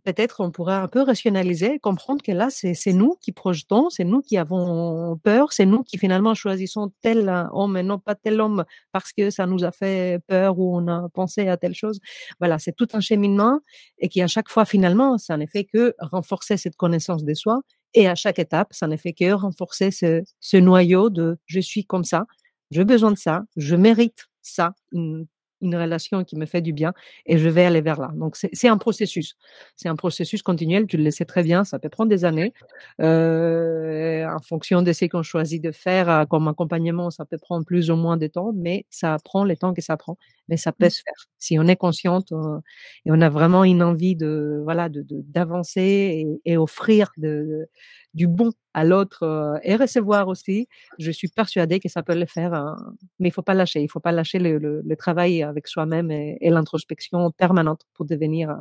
peut-être 0.04 0.40
on 0.40 0.50
pourrait 0.50 0.74
un 0.74 0.88
peu 0.88 1.02
rationaliser, 1.02 1.78
comprendre 1.78 2.22
que 2.22 2.32
là, 2.32 2.48
c'est 2.50 2.92
nous 2.92 3.16
qui 3.20 3.32
projetons, 3.32 3.90
c'est 3.90 4.04
nous 4.04 4.20
qui 4.22 4.36
avons 4.38 5.18
peur, 5.22 5.52
c'est 5.52 5.66
nous 5.66 5.82
qui 5.82 5.98
finalement 5.98 6.34
choisissons 6.34 6.92
tel 7.02 7.28
homme 7.52 7.76
et 7.76 7.82
non 7.82 7.98
pas 7.98 8.14
tel 8.14 8.40
homme 8.40 8.64
parce 8.92 9.12
que 9.12 9.30
ça 9.30 9.46
nous 9.46 9.64
a 9.64 9.72
fait 9.72 10.20
peur 10.26 10.58
ou 10.58 10.76
on 10.76 10.86
a 10.88 11.08
pensé 11.10 11.48
à 11.48 11.56
telle 11.56 11.74
chose. 11.74 12.00
Voilà, 12.38 12.58
c'est 12.58 12.72
tout 12.76 12.88
un 12.92 13.00
cheminement 13.00 13.60
et 13.98 14.08
qui 14.08 14.22
à 14.22 14.26
chaque 14.28 14.48
fois 14.48 14.64
finalement, 14.64 15.18
ça 15.18 15.36
n'est 15.36 15.46
fait 15.46 15.64
que 15.64 15.94
renforcer 15.98 16.56
cette 16.56 16.76
connaissance 16.76 17.24
de 17.24 17.34
soi 17.34 17.60
et 17.94 18.08
à 18.08 18.14
chaque 18.14 18.38
étape, 18.38 18.68
ça 18.72 18.86
n'est 18.86 18.98
fait 18.98 19.12
que 19.14 19.32
renforcer 19.32 19.90
ce, 19.90 20.22
ce 20.40 20.56
noyau 20.56 21.10
de 21.10 21.38
je 21.46 21.60
suis 21.60 21.84
comme 21.84 22.04
ça, 22.04 22.26
j'ai 22.70 22.84
besoin 22.84 23.12
de 23.12 23.18
ça, 23.18 23.44
je 23.56 23.76
mérite 23.76 24.26
ça, 24.42 24.74
une, 24.92 25.26
relation 25.62 26.22
qui 26.22 26.36
me 26.36 26.46
fait 26.46 26.60
du 26.60 26.72
bien 26.72 26.92
et 27.24 27.38
je 27.38 27.48
vais 27.48 27.64
aller 27.64 27.80
vers 27.80 27.98
là. 27.98 28.10
Donc 28.14 28.36
c'est 28.36 28.68
un 28.68 28.78
processus, 28.78 29.36
c'est 29.74 29.88
un 29.88 29.96
processus 29.96 30.42
continuel, 30.42 30.86
tu 30.86 30.96
le 30.96 31.10
sais 31.10 31.24
très 31.24 31.42
bien, 31.42 31.64
ça 31.64 31.80
peut 31.80 31.88
prendre 31.88 32.08
des 32.08 32.24
années. 32.24 32.52
Euh, 33.00 34.26
en 34.28 34.38
fonction 34.40 34.82
de 34.82 34.92
ce 34.92 35.06
qu'on 35.06 35.22
choisit 35.22 35.60
de 35.62 35.72
faire 35.72 36.08
euh, 36.08 36.24
comme 36.24 36.46
accompagnement, 36.46 37.10
ça 37.10 37.24
peut 37.24 37.38
prendre 37.38 37.64
plus 37.64 37.90
ou 37.90 37.96
moins 37.96 38.16
de 38.16 38.28
temps, 38.28 38.52
mais 38.54 38.86
ça 38.90 39.16
prend 39.24 39.44
le 39.44 39.56
temps 39.56 39.74
que 39.74 39.82
ça 39.82 39.96
prend, 39.96 40.18
mais 40.48 40.56
ça 40.56 40.72
peut 40.72 40.86
mmh. 40.86 40.90
se 40.90 41.02
faire. 41.02 41.26
Si 41.38 41.58
on 41.58 41.66
est 41.66 41.76
consciente 41.76 42.32
euh, 42.32 42.58
et 43.04 43.10
on 43.12 43.20
a 43.20 43.28
vraiment 43.28 43.64
une 43.64 43.82
envie 43.82 44.16
de 44.16 44.60
voilà 44.64 44.88
de 44.88 45.04
d'avancer 45.08 46.26
et, 46.44 46.52
et, 46.52 46.56
offrir 46.56 47.10
de, 47.16 47.68
du 48.14 48.26
bon 48.26 48.52
à 48.74 48.84
l'autre 48.84 49.22
euh, 49.22 49.58
et 49.62 49.76
recevoir 49.76 50.28
aussi, 50.28 50.68
je 50.98 51.10
suis 51.10 51.28
persuadée 51.28 51.80
que 51.80 51.88
ça 51.88 52.02
peut 52.02 52.14
le 52.14 52.26
faire. 52.26 52.54
Hein. 52.54 52.76
Mais 53.18 53.28
il 53.28 53.32
faut 53.32 53.42
pas 53.42 53.54
lâcher, 53.54 53.82
il 53.82 53.88
faut 53.90 54.00
pas 54.00 54.12
lâcher 54.12 54.38
le, 54.38 54.58
le, 54.58 54.96
travail 54.96 55.42
avec 55.42 55.68
soi-même 55.68 56.10
et, 56.10 56.38
et 56.40 56.50
l'introspection 56.50 57.30
permanente 57.32 57.82
pour 57.94 58.06
devenir 58.06 58.50
euh, 58.50 58.54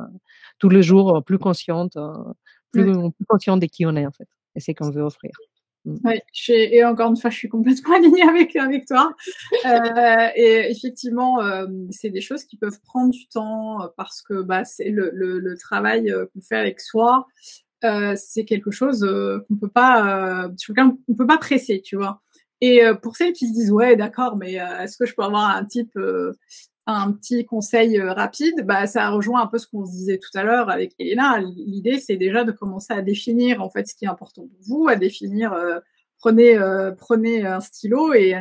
tous 0.58 0.68
les 0.70 0.82
jours 0.82 1.22
plus 1.24 1.38
consciente, 1.38 1.96
euh, 1.96 2.12
plus, 2.72 2.92
plus 2.92 3.26
consciente 3.28 3.60
de 3.60 3.66
qui 3.66 3.86
on 3.86 3.96
est 3.96 4.06
en 4.06 4.12
fait 4.12 4.28
et 4.56 4.60
c'est 4.60 4.74
qu'on 4.74 4.90
veut 4.90 5.02
offrir. 5.02 5.32
Mm. 5.86 5.96
Oui, 6.04 6.20
et 6.48 6.84
encore 6.84 7.08
une 7.10 7.16
fois, 7.16 7.30
je 7.30 7.36
suis 7.36 7.48
complètement 7.48 7.94
alignée 7.96 8.22
avec 8.58 8.86
toi. 8.86 9.14
Euh, 9.64 10.28
et 10.34 10.70
effectivement, 10.70 11.40
euh, 11.40 11.66
c'est 11.90 12.10
des 12.10 12.20
choses 12.20 12.44
qui 12.44 12.58
peuvent 12.58 12.80
prendre 12.84 13.10
du 13.10 13.26
temps 13.28 13.78
parce 13.96 14.20
que 14.20 14.42
bah 14.42 14.64
c'est 14.64 14.90
le, 14.90 15.56
travail 15.58 16.12
qu'on 16.34 16.42
fait 16.42 16.56
avec 16.56 16.80
soi. 16.80 17.26
Euh, 17.84 18.14
c'est 18.16 18.44
quelque 18.44 18.70
chose 18.70 19.04
euh, 19.04 19.44
qu'on 19.46 19.56
peut 19.56 19.68
pas, 19.68 20.44
euh, 20.44 20.48
peut 21.16 21.26
pas 21.26 21.38
presser, 21.38 21.82
tu 21.82 21.96
vois. 21.96 22.22
Et 22.62 22.80
pour 23.02 23.16
celles 23.16 23.34
qui 23.34 23.46
se 23.46 23.52
disent 23.52 23.70
ouais 23.70 23.96
d'accord, 23.96 24.36
mais 24.38 24.54
est-ce 24.54 24.96
que 24.96 25.04
je 25.04 25.14
peux 25.14 25.22
avoir 25.22 25.50
un 25.50 25.66
type, 25.66 25.92
un 26.86 27.12
petit 27.12 27.44
conseil 27.44 28.00
rapide 28.00 28.64
Bah 28.64 28.86
ça 28.86 29.10
rejoint 29.10 29.42
un 29.42 29.46
peu 29.46 29.58
ce 29.58 29.66
qu'on 29.66 29.84
se 29.84 29.90
disait 29.90 30.18
tout 30.18 30.36
à 30.38 30.44
l'heure 30.44 30.70
avec 30.70 30.94
Elena. 30.98 31.38
L'idée 31.40 31.98
c'est 31.98 32.16
déjà 32.16 32.44
de 32.44 32.52
commencer 32.52 32.92
à 32.92 33.02
définir 33.02 33.62
en 33.62 33.70
fait 33.70 33.86
ce 33.86 33.94
qui 33.94 34.04
est 34.04 34.08
important 34.08 34.42
pour 34.42 34.58
vous, 34.62 34.88
à 34.88 34.96
définir. 34.96 35.54
prenez 36.18 36.58
prenez 36.98 37.44
un 37.46 37.60
stylo 37.60 38.14
et 38.14 38.34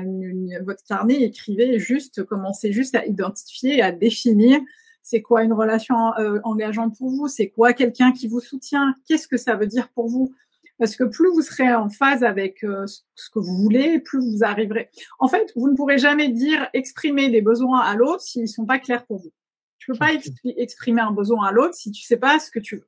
votre 0.64 0.84
carnet, 0.84 1.24
écrivez 1.24 1.80
juste, 1.80 2.24
commencez 2.24 2.72
juste 2.72 2.96
à 2.96 3.06
identifier, 3.06 3.82
à 3.82 3.92
définir 3.92 4.60
c'est 5.06 5.22
quoi 5.22 5.44
une 5.44 5.54
relation 5.54 6.18
euh, 6.18 6.40
engageante 6.44 6.98
pour 6.98 7.12
vous 7.12 7.28
C'est 7.28 7.50
quoi 7.50 7.74
quelqu'un 7.74 8.12
qui 8.12 8.28
vous 8.28 8.40
soutient 8.40 8.96
Qu'est-ce 9.08 9.28
que 9.28 9.38
ça 9.38 9.56
veut 9.56 9.68
dire 9.68 9.90
pour 9.90 10.08
vous 10.08 10.34
Parce 10.78 10.96
que 10.96 11.06
plus 11.06 11.30
vous 11.30 11.42
serez 11.42 11.74
en 11.74 11.90
phase 11.90 12.24
avec 12.24 12.64
euh, 12.64 12.86
ce 12.88 13.30
que 13.30 13.40
vous 13.40 13.58
voulez, 13.58 14.00
plus 14.00 14.20
vous 14.20 14.44
arriverez. 14.44 14.90
En 15.20 15.28
fait, 15.28 15.52
vous 15.56 15.70
ne 15.70 15.76
pourrez 15.76 15.98
jamais 15.98 16.30
dire 16.30 16.68
exprimer 16.74 17.30
des 17.30 17.42
besoins 17.42 17.80
à 17.80 17.96
l'autre 17.96 18.22
s'ils 18.22 18.50
sont 18.50 18.66
pas 18.66 18.80
clairs 18.80 19.06
pour 19.06 19.20
vous. 19.20 19.32
Tu 19.78 19.92
peux 19.92 19.98
pas 19.98 20.10
exprimer 20.58 21.02
un 21.02 21.12
besoin 21.12 21.48
à 21.48 21.52
l'autre 21.52 21.76
si 21.76 21.92
tu 21.92 22.04
sais 22.04 22.18
pas 22.18 22.40
ce 22.40 22.52
que 22.52 22.60
tu 22.60 22.78
veux. 22.78 22.88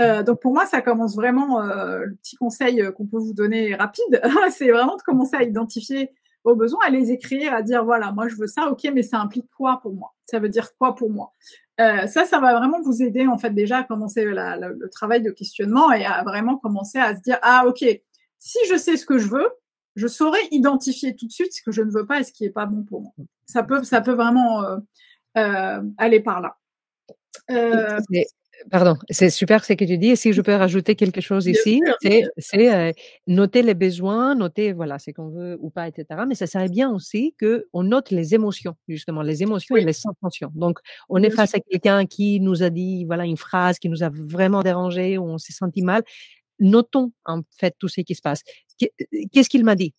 Euh, 0.00 0.22
donc 0.22 0.40
pour 0.40 0.52
moi, 0.52 0.66
ça 0.66 0.82
commence 0.82 1.16
vraiment. 1.16 1.60
le 1.60 2.14
petit 2.16 2.36
conseil 2.36 2.82
qu'on 2.94 3.06
peut 3.06 3.18
vous 3.18 3.32
donner 3.32 3.74
rapide, 3.74 4.22
c'est 4.50 4.70
vraiment 4.70 4.96
de 4.96 5.02
commencer 5.02 5.36
à 5.36 5.42
identifier 5.42 6.12
vos 6.46 6.56
besoins, 6.56 6.80
à 6.86 6.90
les 6.90 7.10
écrire, 7.10 7.52
à 7.52 7.62
dire 7.62 7.84
voilà, 7.84 8.12
moi 8.12 8.28
je 8.28 8.36
veux 8.36 8.46
ça, 8.46 8.68
ok, 8.70 8.88
mais 8.94 9.02
ça 9.02 9.20
implique 9.20 9.50
quoi 9.56 9.80
pour 9.82 9.92
moi? 9.94 10.14
Ça 10.24 10.38
veut 10.38 10.48
dire 10.48 10.68
quoi 10.78 10.94
pour 10.94 11.10
moi? 11.10 11.32
Euh, 11.80 12.06
Ça, 12.06 12.24
ça 12.24 12.38
va 12.40 12.58
vraiment 12.58 12.80
vous 12.80 13.02
aider 13.02 13.26
en 13.26 13.36
fait 13.36 13.50
déjà 13.50 13.78
à 13.78 13.84
commencer 13.84 14.24
le 14.24 14.88
travail 14.90 15.22
de 15.22 15.30
questionnement 15.30 15.92
et 15.92 16.04
à 16.06 16.22
vraiment 16.22 16.56
commencer 16.56 16.98
à 16.98 17.14
se 17.16 17.20
dire 17.20 17.38
ah 17.42 17.64
ok, 17.66 17.84
si 18.38 18.58
je 18.70 18.76
sais 18.76 18.96
ce 18.96 19.04
que 19.04 19.18
je 19.18 19.28
veux, 19.28 19.48
je 19.96 20.06
saurais 20.06 20.46
identifier 20.50 21.16
tout 21.16 21.26
de 21.26 21.32
suite 21.32 21.52
ce 21.52 21.62
que 21.62 21.72
je 21.72 21.82
ne 21.82 21.90
veux 21.90 22.06
pas 22.06 22.20
et 22.20 22.24
ce 22.24 22.32
qui 22.32 22.44
est 22.44 22.50
pas 22.50 22.66
bon 22.66 22.84
pour 22.84 23.02
moi. 23.02 23.12
Ça 23.46 23.62
peut, 23.62 23.80
vraiment 24.12 24.62
euh, 24.62 24.76
euh, 25.36 25.82
aller 25.98 26.20
par 26.20 26.40
là. 26.40 26.56
Pardon, 28.70 28.96
c'est 29.10 29.30
super 29.30 29.64
ce 29.64 29.74
que 29.74 29.84
tu 29.84 29.98
dis. 29.98 30.08
Et 30.08 30.16
si 30.16 30.32
je 30.32 30.40
peux 30.40 30.54
rajouter 30.54 30.96
quelque 30.96 31.20
chose 31.20 31.46
ici, 31.46 31.80
c'est 32.38 32.74
euh, 32.74 32.92
noter 33.26 33.62
les 33.62 33.74
besoins, 33.74 34.34
noter 34.34 34.72
voilà 34.72 34.98
ce 34.98 35.10
qu'on 35.10 35.28
veut 35.28 35.56
ou 35.60 35.70
pas, 35.70 35.88
etc. 35.88 36.22
Mais 36.26 36.34
ça 36.34 36.46
serait 36.46 36.68
bien 36.68 36.90
aussi 36.90 37.34
que 37.38 37.66
on 37.72 37.84
note 37.84 38.10
les 38.10 38.34
émotions, 38.34 38.74
justement, 38.88 39.22
les 39.22 39.42
émotions 39.42 39.76
et 39.76 39.84
les 39.84 39.92
sensations. 39.92 40.50
Donc, 40.54 40.78
on 41.08 41.22
est 41.22 41.30
face 41.30 41.54
à 41.54 41.60
quelqu'un 41.60 42.06
qui 42.06 42.40
nous 42.40 42.62
a 42.62 42.70
dit 42.70 43.04
voilà 43.04 43.24
une 43.24 43.36
phrase 43.36 43.78
qui 43.78 43.88
nous 43.88 44.02
a 44.02 44.10
vraiment 44.10 44.62
dérangé 44.62 45.18
ou 45.18 45.24
on 45.24 45.38
s'est 45.38 45.52
senti 45.52 45.82
mal. 45.82 46.02
Notons 46.60 47.12
en 47.26 47.42
fait 47.58 47.74
tout 47.78 47.88
ce 47.88 48.00
qui 48.00 48.14
se 48.14 48.22
passe. 48.22 48.42
Qu'est-ce 49.32 49.48
qu'il 49.50 49.64
m'a 49.64 49.76
dit? 49.76 49.94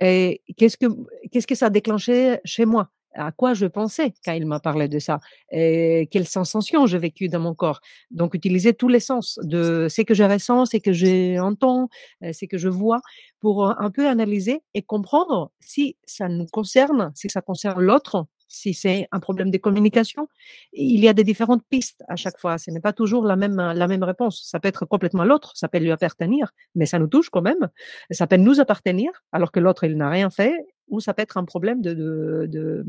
Et 0.00 0.42
qu'est-ce 0.56 0.76
que 0.76 0.86
qu'est-ce 1.30 1.46
que 1.46 1.54
ça 1.54 1.66
a 1.66 1.70
déclenché 1.70 2.38
chez 2.44 2.64
moi? 2.64 2.90
À 3.14 3.32
quoi 3.32 3.54
je 3.54 3.66
pensais 3.66 4.12
quand 4.24 4.32
il 4.32 4.46
m'a 4.46 4.60
parlé 4.60 4.88
de 4.88 4.98
ça, 4.98 5.20
et 5.50 6.08
quelles 6.10 6.26
sensations 6.26 6.86
j'ai 6.86 6.98
vécues 6.98 7.28
dans 7.28 7.40
mon 7.40 7.54
corps. 7.54 7.80
Donc, 8.10 8.34
utiliser 8.34 8.74
tous 8.74 8.88
les 8.88 9.00
sens 9.00 9.38
de 9.42 9.88
ce 9.88 10.02
que 10.02 10.14
je 10.14 10.24
ressens, 10.24 10.66
ce 10.66 10.76
que 10.76 10.92
j'entends, 10.92 11.88
euh, 12.22 12.32
ce 12.32 12.44
que 12.44 12.58
je 12.58 12.68
vois, 12.68 13.00
pour 13.40 13.66
un 13.66 13.90
peu 13.90 14.08
analyser 14.08 14.62
et 14.74 14.82
comprendre 14.82 15.50
si 15.60 15.96
ça 16.06 16.28
nous 16.28 16.46
concerne, 16.46 17.12
si 17.14 17.28
ça 17.28 17.40
concerne 17.40 17.80
l'autre, 17.80 18.26
si 18.48 18.74
c'est 18.74 19.06
un 19.12 19.20
problème 19.20 19.50
de 19.50 19.58
communication. 19.58 20.28
Il 20.72 21.00
y 21.00 21.08
a 21.08 21.12
des 21.12 21.24
différentes 21.24 21.62
pistes 21.68 22.02
à 22.08 22.16
chaque 22.16 22.38
fois. 22.38 22.58
Ce 22.58 22.70
n'est 22.70 22.80
pas 22.80 22.92
toujours 22.92 23.24
la 23.24 23.36
même, 23.36 23.56
la 23.56 23.86
même 23.86 24.02
réponse. 24.02 24.42
Ça 24.50 24.58
peut 24.58 24.68
être 24.68 24.86
complètement 24.86 25.24
l'autre, 25.24 25.52
ça 25.54 25.68
peut 25.68 25.78
lui 25.78 25.92
appartenir, 25.92 26.52
mais 26.74 26.86
ça 26.86 26.98
nous 26.98 27.06
touche 27.06 27.30
quand 27.30 27.42
même. 27.42 27.68
Ça 28.10 28.26
peut 28.26 28.36
nous 28.36 28.58
appartenir, 28.60 29.10
alors 29.32 29.52
que 29.52 29.60
l'autre, 29.60 29.84
il 29.84 29.96
n'a 29.96 30.10
rien 30.10 30.30
fait 30.30 30.54
ou 30.88 31.00
ça 31.00 31.14
peut 31.14 31.22
être 31.22 31.36
un 31.36 31.44
problème 31.44 31.80
de, 31.80 31.94
de, 31.94 32.46
de, 32.46 32.84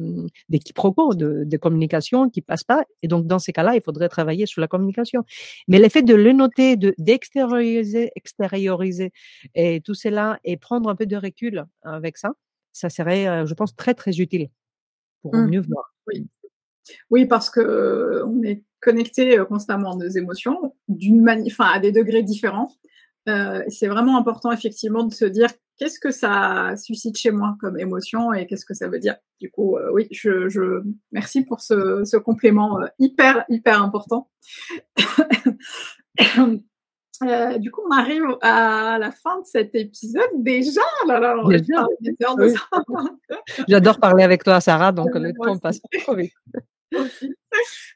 de, 0.50 1.44
de 1.44 1.58
communication 1.58 2.30
qui 2.30 2.42
passe 2.42 2.64
pas. 2.64 2.86
Et 3.02 3.08
donc, 3.08 3.28
dans 3.28 3.40
ces 3.40 3.54
cas-là, 3.54 3.76
il 3.76 3.82
faudrait 3.82 4.10
travailler 4.10 4.46
sur 4.46 4.62
la 4.62 4.68
communication. 4.68 5.24
Mais 5.68 5.80
l'effet 5.80 6.02
de 6.02 6.16
le 6.16 6.32
noter, 6.34 6.78
de, 6.78 6.94
d'extérioriser, 6.98 8.12
extérioriser 8.16 9.12
et 9.56 9.82
tout 9.82 9.94
cela 9.94 10.40
et 10.44 10.58
prendre 10.58 10.90
un 10.90 10.96
peu 10.96 11.06
de 11.06 11.16
recul 11.16 11.66
avec 11.84 12.18
ça, 12.18 12.32
ça 12.72 12.90
serait, 12.90 13.28
euh, 13.28 13.46
je 13.46 13.54
pense, 13.54 13.76
très, 13.76 13.94
très 13.94 14.20
utile 14.20 14.50
pour 15.22 15.36
mmh. 15.36 15.50
mieux 15.50 15.62
voir. 15.62 15.94
Oui. 16.08 16.28
Oui, 17.10 17.26
parce 17.26 17.50
que 17.50 17.60
euh, 17.60 18.26
on 18.26 18.42
est 18.44 18.64
connecté 18.80 19.38
euh, 19.38 19.46
constamment 19.46 19.94
à 19.94 19.96
nos 19.96 20.08
émotions, 20.10 20.74
d'une 20.88 21.28
à 21.60 21.80
des 21.80 21.92
degrés 21.92 22.24
différents. 22.24 22.72
Euh, 23.28 23.64
c'est 23.68 23.88
vraiment 23.88 24.18
important 24.18 24.52
effectivement 24.52 25.04
de 25.04 25.14
se 25.14 25.26
dire 25.26 25.50
qu'est-ce 25.78 26.00
que 26.00 26.12
ça 26.12 26.76
suscite 26.78 27.18
chez 27.18 27.32
moi 27.32 27.58
comme 27.60 27.78
émotion 27.80 28.34
et 28.34 28.48
qu'est-ce 28.48 28.66
que 28.66 28.74
ça 28.74 28.88
veut 28.88 29.00
dire? 29.00 29.16
Du 29.40 29.52
coup, 29.52 29.78
euh, 29.78 29.92
oui, 29.94 30.08
je, 30.12 30.50
je, 30.50 30.82
merci 31.12 31.44
pour 31.44 31.62
ce, 31.62 32.04
ce 32.06 32.18
complément 32.18 32.82
euh, 32.82 32.88
hyper 33.00 33.46
hyper 33.50 33.82
important. 33.82 34.30
Du 37.60 37.70
coup, 37.70 37.82
on 37.86 37.94
arrive 37.94 38.24
à 38.42 38.98
la 38.98 39.12
fin 39.12 39.42
de 39.42 39.46
cet 39.46 39.76
épisode 39.76 40.30
déjà. 40.36 40.80
Là, 41.06 41.20
là, 41.20 41.36
J'adore 43.68 44.00
parler 44.00 44.24
avec 44.24 44.42
toi, 44.42 44.62
Sarah, 44.62 44.94
donc 44.94 45.10
le 45.16 45.34
temps 45.34 45.58
passe 45.58 45.82
trop 46.02 46.16
vite. 46.16 46.32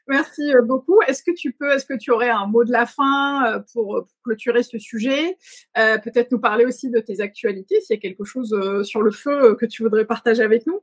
Merci 0.08 0.54
euh, 0.54 0.62
beaucoup. 0.62 1.00
Est-ce 1.06 1.22
que 1.22 1.32
tu 1.34 1.52
peux, 1.52 1.70
est-ce 1.72 1.86
que 1.86 1.96
tu 1.96 2.10
aurais 2.10 2.30
un 2.30 2.46
mot 2.46 2.64
de 2.64 2.72
la 2.72 2.86
fin 2.86 3.46
euh, 3.46 3.60
pour, 3.72 4.06
clôturer 4.22 4.62
ce 4.62 4.78
sujet? 4.78 5.36
Euh, 5.78 5.98
Peut-être 5.98 6.30
nous 6.32 6.40
parler 6.40 6.64
aussi 6.64 6.90
de 6.90 7.00
tes 7.00 7.20
actualités, 7.20 7.80
s'il 7.80 7.96
y 7.96 7.98
a 7.98 8.00
quelque 8.00 8.24
chose 8.24 8.54
sur 8.84 9.02
le 9.02 9.10
feu 9.10 9.56
que 9.56 9.66
tu 9.66 9.82
voudrais 9.82 10.04
partager 10.04 10.42
avec 10.42 10.66
nous? 10.66 10.80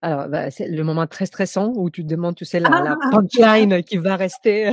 Alors, 0.00 0.28
bah, 0.28 0.50
c'est 0.50 0.68
le 0.68 0.84
moment 0.84 1.06
très 1.06 1.26
stressant 1.26 1.72
où 1.74 1.90
tu 1.90 2.04
te 2.04 2.08
demandes, 2.08 2.36
tu 2.36 2.44
sais, 2.44 2.60
la, 2.60 2.68
la 2.68 2.96
ah! 3.00 3.10
punchline 3.10 3.82
qui 3.82 3.96
va 3.96 4.16
rester 4.16 4.70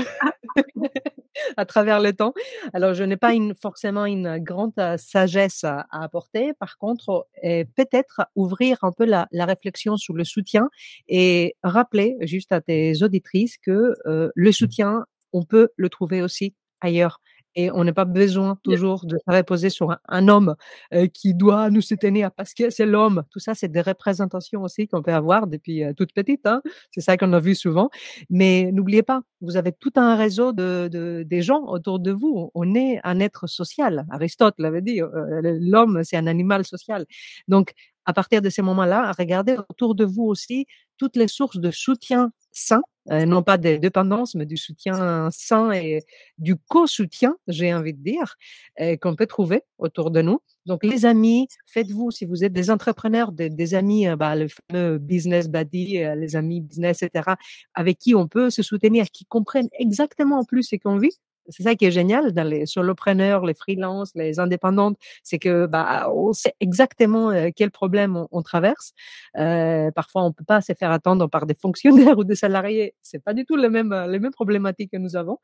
à 1.57 1.65
travers 1.65 1.99
le 1.99 2.13
temps. 2.13 2.33
Alors, 2.73 2.93
je 2.93 3.03
n'ai 3.03 3.17
pas 3.17 3.31
forcément 3.59 4.05
une 4.05 4.37
grande 4.39 4.73
sagesse 4.97 5.63
à, 5.63 5.85
apporter. 5.91 6.53
Par 6.53 6.77
contre, 6.77 7.27
peut-être 7.43 8.21
ouvrir 8.35 8.77
un 8.83 8.91
peu 8.91 9.05
la, 9.05 9.27
la, 9.31 9.45
réflexion 9.45 9.97
sur 9.97 10.13
le 10.13 10.23
soutien 10.23 10.69
et 11.07 11.55
rappeler 11.63 12.15
juste 12.21 12.51
à 12.51 12.61
tes 12.61 13.03
auditrices 13.03 13.57
que 13.57 13.93
le 14.05 14.51
soutien, 14.51 15.05
on 15.33 15.43
peut 15.43 15.69
le 15.75 15.89
trouver 15.89 16.21
aussi 16.21 16.53
ailleurs 16.81 17.19
et 17.55 17.71
on 17.71 17.83
n'a 17.83 17.93
pas 17.93 18.05
besoin 18.05 18.57
toujours 18.63 19.05
de 19.05 19.17
se 19.17 19.35
reposer 19.35 19.69
sur 19.69 19.97
un, 20.07 20.27
homme 20.27 20.55
euh, 20.93 21.07
qui 21.07 21.33
doit 21.33 21.69
nous 21.69 21.81
soutenir 21.81 22.31
parce 22.31 22.53
que 22.53 22.69
c'est 22.69 22.85
l'homme. 22.85 23.23
Tout 23.31 23.39
ça, 23.39 23.53
c'est 23.53 23.67
des 23.67 23.81
représentations 23.81 24.63
aussi 24.63 24.87
qu'on 24.87 25.01
peut 25.01 25.13
avoir 25.13 25.47
depuis 25.47 25.83
euh, 25.83 25.93
toute 25.93 26.13
petite. 26.13 26.45
Hein. 26.45 26.61
C'est 26.91 27.01
ça 27.01 27.17
qu'on 27.17 27.31
a 27.33 27.39
vu 27.39 27.55
souvent. 27.55 27.89
Mais 28.29 28.71
n'oubliez 28.71 29.03
pas, 29.03 29.21
vous 29.41 29.57
avez 29.57 29.71
tout 29.71 29.93
un 29.95 30.15
réseau 30.15 30.51
de, 30.51 30.89
de, 30.91 31.23
des 31.25 31.41
gens 31.41 31.63
autour 31.67 31.99
de 31.99 32.11
vous. 32.11 32.51
On 32.55 32.75
est 32.75 32.99
un 33.03 33.19
être 33.19 33.47
social. 33.47 34.05
Aristote 34.09 34.55
l'avait 34.57 34.81
dit. 34.81 35.01
Euh, 35.01 35.57
l'homme, 35.59 36.01
c'est 36.03 36.17
un 36.17 36.27
animal 36.27 36.65
social. 36.65 37.05
Donc, 37.47 37.73
à 38.05 38.13
partir 38.13 38.41
de 38.41 38.49
ces 38.49 38.61
moments-là, 38.61 39.11
regardez 39.17 39.57
autour 39.69 39.95
de 39.95 40.05
vous 40.05 40.23
aussi 40.23 40.65
toutes 40.97 41.15
les 41.15 41.27
sources 41.27 41.57
de 41.57 41.71
soutien 41.71 42.31
sain, 42.51 42.81
euh, 43.11 43.25
non 43.25 43.43
pas 43.43 43.57
de 43.57 43.75
dépendance, 43.75 44.33
mais 44.33 44.45
du 44.45 44.57
soutien 44.57 45.29
sain 45.31 45.71
et 45.71 46.03
du 46.37 46.55
co-soutien, 46.55 47.35
j'ai 47.47 47.73
envie 47.73 47.93
de 47.93 48.01
dire, 48.01 48.35
euh, 48.79 48.97
qu'on 48.97 49.15
peut 49.15 49.27
trouver 49.27 49.61
autour 49.77 50.09
de 50.09 50.21
nous. 50.21 50.39
Donc, 50.65 50.83
les 50.83 51.05
amis, 51.05 51.47
faites-vous, 51.67 52.09
si 52.09 52.25
vous 52.25 52.43
êtes 52.43 52.53
des 52.53 52.71
entrepreneurs, 52.71 53.31
des, 53.31 53.75
amis, 53.75 54.07
euh, 54.07 54.15
bah, 54.15 54.35
le 54.35 54.47
fameux 54.47 54.97
business 54.97 55.49
buddy, 55.49 55.99
les 56.15 56.35
amis 56.35 56.61
business, 56.61 57.03
etc., 57.03 57.35
avec 57.75 57.99
qui 57.99 58.15
on 58.15 58.27
peut 58.27 58.49
se 58.49 58.63
soutenir, 58.63 59.05
qui 59.11 59.25
comprennent 59.25 59.69
exactement 59.77 60.43
plus 60.43 60.63
ce 60.63 60.75
qu'on 60.77 60.97
vit, 60.97 61.15
c'est 61.49 61.63
ça 61.63 61.75
qui 61.75 61.85
est 61.85 61.91
génial 61.91 62.31
dans 62.31 62.47
les 62.47 62.65
solopreneurs, 62.65 63.45
les 63.45 63.53
freelances, 63.53 64.11
les 64.15 64.39
indépendantes, 64.39 64.97
c'est 65.23 65.39
que 65.39 65.65
bah 65.65 66.09
on 66.13 66.33
sait 66.33 66.55
exactement 66.59 67.29
euh, 67.31 67.49
quel 67.55 67.71
problème 67.71 68.25
on, 68.31 68.41
traverse. 68.41 68.93
Euh, 69.37 69.91
parfois, 69.91 70.23
on 70.23 70.31
peut 70.31 70.43
pas 70.43 70.61
se 70.61 70.73
faire 70.73 70.91
attendre 70.91 71.27
par 71.27 71.45
des 71.45 71.55
fonctionnaires 71.61 72.17
ou 72.17 72.23
des 72.23 72.35
salariés. 72.35 72.95
C'est 73.01 73.23
pas 73.23 73.33
du 73.33 73.45
tout 73.45 73.55
les 73.55 73.69
mêmes 73.69 73.93
les 74.09 74.19
mêmes 74.19 74.31
problématiques 74.31 74.91
que 74.91 74.97
nous 74.97 75.15
avons. 75.15 75.39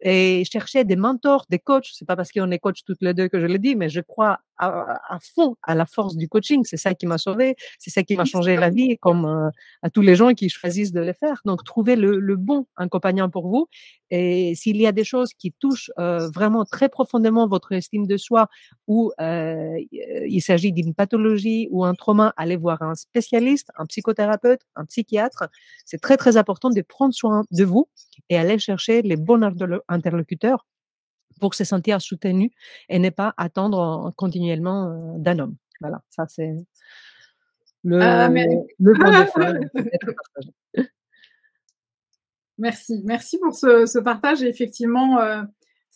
Et 0.00 0.44
chercher 0.50 0.84
des 0.84 0.96
mentors, 0.96 1.46
des 1.48 1.58
coachs. 1.58 1.90
C'est 1.92 2.06
pas 2.06 2.16
parce 2.16 2.32
qu'on 2.32 2.50
est 2.50 2.58
coach 2.58 2.84
toutes 2.84 3.02
les 3.02 3.14
deux 3.14 3.28
que 3.28 3.40
je 3.40 3.46
le 3.46 3.58
dis, 3.58 3.76
mais 3.76 3.88
je 3.88 4.00
crois 4.00 4.40
à, 4.58 5.18
fond 5.20 5.56
à 5.62 5.74
la 5.74 5.86
force 5.86 6.16
du 6.16 6.28
coaching. 6.28 6.64
C'est 6.64 6.76
ça 6.76 6.94
qui 6.94 7.06
m'a 7.06 7.18
sauvé, 7.18 7.56
c'est 7.78 7.90
ça 7.90 8.02
qui 8.02 8.16
m'a 8.16 8.24
changé 8.24 8.56
la 8.56 8.70
vie, 8.70 8.98
comme 8.98 9.24
euh, 9.24 9.50
à 9.82 9.90
tous 9.90 10.02
les 10.02 10.16
gens 10.16 10.34
qui 10.34 10.48
choisissent 10.48 10.92
de 10.92 11.00
le 11.00 11.12
faire. 11.12 11.40
Donc, 11.44 11.64
trouvez 11.64 11.96
le, 11.96 12.36
bon 12.36 12.66
accompagnant 12.76 13.28
pour 13.28 13.48
vous. 13.48 13.68
Et 14.10 14.54
s'il 14.54 14.76
y 14.76 14.86
a 14.86 14.92
des 14.92 15.04
choses 15.04 15.32
qui 15.34 15.52
touchent 15.52 15.90
euh, 15.98 16.28
vraiment 16.30 16.64
très 16.64 16.88
profondément 16.88 17.46
votre 17.46 17.72
estime 17.72 18.06
de 18.06 18.16
soi, 18.16 18.48
ou 18.86 19.12
euh, 19.20 19.76
il 19.90 20.40
s'agit 20.40 20.72
d'une 20.72 20.94
pathologie 20.94 21.68
ou 21.70 21.84
un 21.84 21.94
trauma, 21.94 22.32
allez 22.36 22.56
voir 22.56 22.82
un 22.82 22.94
spécialiste, 22.94 23.70
un 23.76 23.86
psychothérapeute, 23.86 24.60
un 24.76 24.84
psychiatre. 24.84 25.44
C'est 25.84 26.00
très 26.00 26.16
très 26.16 26.36
important 26.36 26.70
de 26.70 26.80
prendre 26.82 27.14
soin 27.14 27.44
de 27.50 27.64
vous 27.64 27.88
et 28.28 28.38
aller 28.38 28.58
chercher 28.58 29.02
les 29.02 29.16
bons 29.16 29.42
interlocuteurs 29.88 30.64
pour 31.38 31.54
se 31.54 31.64
sentir 31.64 32.00
soutenu 32.00 32.50
et 32.88 32.98
ne 32.98 33.10
pas 33.10 33.34
attendre 33.36 34.12
continuellement 34.16 34.90
euh, 34.90 35.18
d'un 35.18 35.38
homme. 35.38 35.56
Voilà, 35.80 36.02
ça 36.10 36.26
c'est 36.28 36.54
le, 37.84 38.00
ah, 38.00 38.28
le 38.28 38.94
bon 38.94 40.82
Merci, 42.58 43.02
merci 43.04 43.38
pour 43.38 43.54
ce, 43.54 43.86
ce 43.86 44.00
partage. 44.00 44.42
effectivement, 44.42 45.20
euh, 45.20 45.42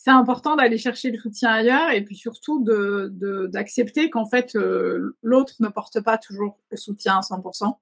c'est 0.03 0.11
important 0.11 0.57
d'aller 0.57 0.77
chercher 0.77 1.11
le 1.11 1.17
soutien 1.17 1.49
ailleurs 1.49 1.91
et 1.91 2.03
puis 2.03 2.17
surtout 2.17 2.61
de 2.61 3.47
d'accepter 3.47 4.09
qu'en 4.09 4.25
fait 4.25 4.53
euh, 4.57 5.15
l'autre 5.21 5.53
ne 5.61 5.69
porte 5.69 6.01
pas 6.01 6.17
toujours 6.17 6.59
le 6.71 6.75
soutien 6.75 7.19
à 7.19 7.21
100% 7.21 7.77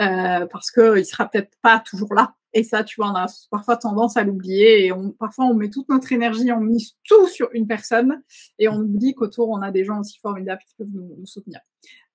euh, 0.00 0.46
parce 0.46 0.70
que 0.70 0.96
il 0.96 1.04
sera 1.04 1.28
peut-être 1.28 1.50
pas 1.62 1.80
toujours 1.80 2.14
là. 2.14 2.34
Et 2.52 2.62
ça, 2.62 2.84
tu 2.84 3.00
vois, 3.00 3.10
on 3.10 3.14
a 3.16 3.26
parfois 3.50 3.76
tendance 3.76 4.16
à 4.16 4.22
l'oublier 4.22 4.86
et 4.86 4.92
on, 4.92 5.10
parfois 5.10 5.46
on 5.46 5.54
met 5.54 5.68
toute 5.68 5.88
notre 5.88 6.12
énergie, 6.12 6.52
on 6.52 6.60
mise 6.60 6.92
tout 7.04 7.26
sur 7.26 7.50
une 7.52 7.66
personne 7.66 8.22
et 8.60 8.68
on 8.68 8.76
oublie 8.76 9.14
qu'autour 9.14 9.48
on 9.48 9.60
a 9.60 9.72
des 9.72 9.84
gens 9.84 9.98
aussi 9.98 10.20
formidables 10.20 10.62
qui 10.68 10.74
peuvent 10.76 10.92
nous, 10.94 11.16
nous 11.18 11.26
soutenir. 11.26 11.60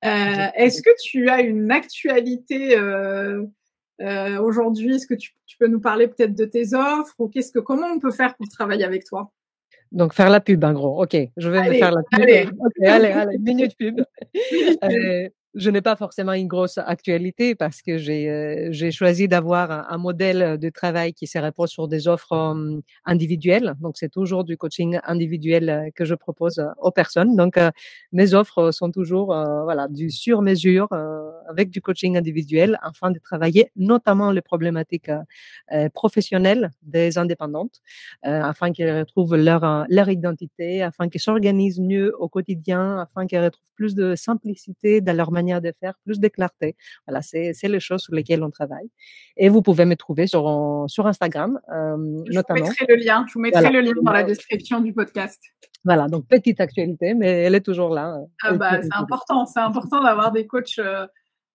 Euh, 0.06 0.48
Est-ce 0.56 0.82
que 0.82 0.90
tu 1.04 1.30
as 1.30 1.42
une 1.42 1.72
actualité 1.72 2.78
euh, 2.78 3.46
euh, 4.02 4.42
aujourd'hui, 4.42 4.96
est-ce 4.96 5.06
que 5.06 5.14
tu, 5.14 5.34
peux 5.60 5.68
nous 5.68 5.82
parler 5.82 6.08
peut-être 6.08 6.34
de 6.34 6.46
tes 6.46 6.74
offres 6.74 7.14
ou 7.20 7.28
qu'est-ce 7.28 7.52
que 7.52 7.60
comment 7.60 7.88
on 7.88 8.00
peut 8.00 8.12
faire 8.12 8.36
pour 8.36 8.48
travailler 8.48 8.84
avec 8.84 9.04
toi? 9.04 9.32
Donc 9.92 10.14
faire 10.14 10.30
la 10.30 10.40
pub, 10.40 10.64
en 10.64 10.74
gros. 10.74 11.04
Ok, 11.04 11.18
je 11.38 11.50
vais 11.50 11.70
me 11.70 11.74
faire 11.74 11.92
la 11.92 12.02
pub. 12.04 12.22
Allez, 12.22 12.48
allez, 12.86 13.10
allez, 13.10 13.38
minute 13.38 13.76
pub. 13.78 14.02
Euh, 14.84 15.30
je 15.54 15.70
n'ai 15.70 15.82
pas 15.82 15.96
forcément 15.96 16.34
une 16.34 16.48
grosse 16.48 16.78
actualité 16.78 17.56
parce 17.56 17.82
que 17.82 17.98
j'ai 17.98 18.30
euh, 18.30 18.92
choisi 18.92 19.28
d'avoir 19.28 19.92
un, 19.92 19.98
modèle 19.98 20.58
de 20.58 20.70
travail 20.70 21.14
qui 21.14 21.28
se 21.28 21.38
repose 21.38 21.70
sur 21.70 21.88
des 21.88 22.08
offres 22.08 22.32
euh, 22.32 22.80
individuelles. 23.06 23.76
Donc 23.82 23.98
c'est 23.98 24.10
toujours 24.10 24.44
du 24.46 24.58
coaching 24.58 25.00
individuel 25.04 25.70
euh, 25.70 25.90
que 25.94 26.06
je 26.06 26.16
propose 26.16 26.64
aux 26.78 26.92
personnes. 26.92 27.36
Donc 27.36 27.60
mes 28.14 28.34
offres 28.34 28.72
sont 28.72 28.92
toujours 28.92 29.28
voilà 29.28 29.88
du 29.90 30.10
sur 30.10 30.42
mesure 30.42 30.88
avec 31.50 31.70
du 31.70 31.82
coaching 31.82 32.18
individuel 32.18 32.78
afin 32.82 33.12
de 33.12 33.20
travailler 33.20 33.72
notamment 33.76 34.32
les 34.32 34.42
problématiques 34.42 35.12
professionnelles 35.94 36.72
des 36.82 37.18
indépendantes 37.18 37.82
afin 38.24 38.72
qu'elles 38.72 39.00
retrouvent 39.00 39.36
leur 39.36 39.86
leur 39.90 40.10
identité, 40.10 40.82
afin 40.82 41.10
qu'elles 41.10 41.22
s'organisent 41.22 41.80
mieux 41.80 42.16
au 42.20 42.28
quotidien, 42.30 43.00
afin 43.00 43.28
qu'elles 43.28 43.46
retrouvent 43.46 43.72
plus 43.76 43.96
de 43.96 44.16
simplicité 44.16 45.02
dans 45.02 45.16
leur 45.16 45.32
manière 45.32 45.41
de 45.42 45.74
faire, 45.80 45.94
plus 46.06 46.20
de 46.20 46.28
clarté. 46.28 46.76
Voilà, 47.08 47.22
c'est 47.22 47.54
les 47.64 47.80
choses 47.80 48.02
sur 48.02 48.14
lesquelles 48.14 48.44
on 48.44 48.50
travaille. 48.50 48.90
Et 49.38 49.50
vous 49.50 49.62
pouvez 49.62 49.86
me 49.86 49.96
trouver 49.96 50.28
sur, 50.28 50.86
sur 50.88 51.08
Instagram, 51.08 51.60
euh, 51.74 51.98
je 52.28 52.34
notamment. 52.34 52.62
vous 52.62 52.68
mettrai 52.68 52.86
le 52.88 52.96
lien. 52.96 53.26
Je 53.28 53.34
vous 53.34 53.40
mettrai 53.40 53.70
le 53.70 53.82
lien 53.82 53.94
dans 54.02 54.12
la 54.12 54.24
description 54.24 54.82
du 54.82 54.94
podcast. 54.94 55.42
Voilà, 55.84 56.08
donc 56.08 56.28
petite 56.28 56.62
actualité, 56.62 57.14
mais 57.14 57.44
elle 57.44 57.56
est 57.56 57.66
toujours 57.66 57.94
là. 57.94 58.18
Ah 58.44 58.54
bah, 58.54 58.82
c'est 58.82 58.94
important, 58.94 59.46
c'est 59.46 59.60
important 59.60 60.04
d'avoir 60.04 60.32
des 60.32 60.46
coachs 60.46 60.78
euh, 60.78 61.08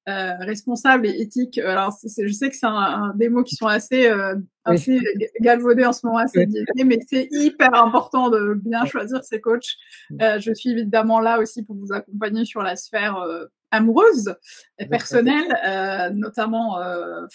euh, 0.08 0.34
responsable 0.38 1.08
et 1.08 1.20
éthique. 1.20 1.58
Alors, 1.58 1.92
je 2.04 2.32
sais 2.32 2.48
que 2.48 2.54
c'est 2.54 2.66
un, 2.66 3.12
des 3.16 3.28
mots 3.28 3.42
qui 3.42 3.56
sont 3.56 3.66
assez, 3.66 4.08
euh, 4.08 4.36
assez 4.64 5.00
galvaudés 5.40 5.84
en 5.84 5.92
ce 5.92 6.06
moment, 6.06 6.18
assez 6.18 6.46
mais 6.84 7.00
c'est 7.08 7.26
hyper 7.32 7.74
important 7.74 8.30
de 8.30 8.54
bien 8.54 8.84
choisir 8.84 9.24
ses 9.24 9.40
coachs. 9.40 9.74
Euh, 10.22 10.38
je 10.38 10.52
suis 10.52 10.70
évidemment 10.70 11.18
là 11.18 11.40
aussi 11.40 11.64
pour 11.64 11.74
vous 11.74 11.92
accompagner 11.92 12.44
sur 12.44 12.62
la 12.62 12.76
sphère 12.76 13.16
euh, 13.16 13.46
amoureuse 13.70 14.34
personnelle, 14.90 15.56
euh, 15.66 16.10
notamment 16.10 16.80
euh, 16.80 17.26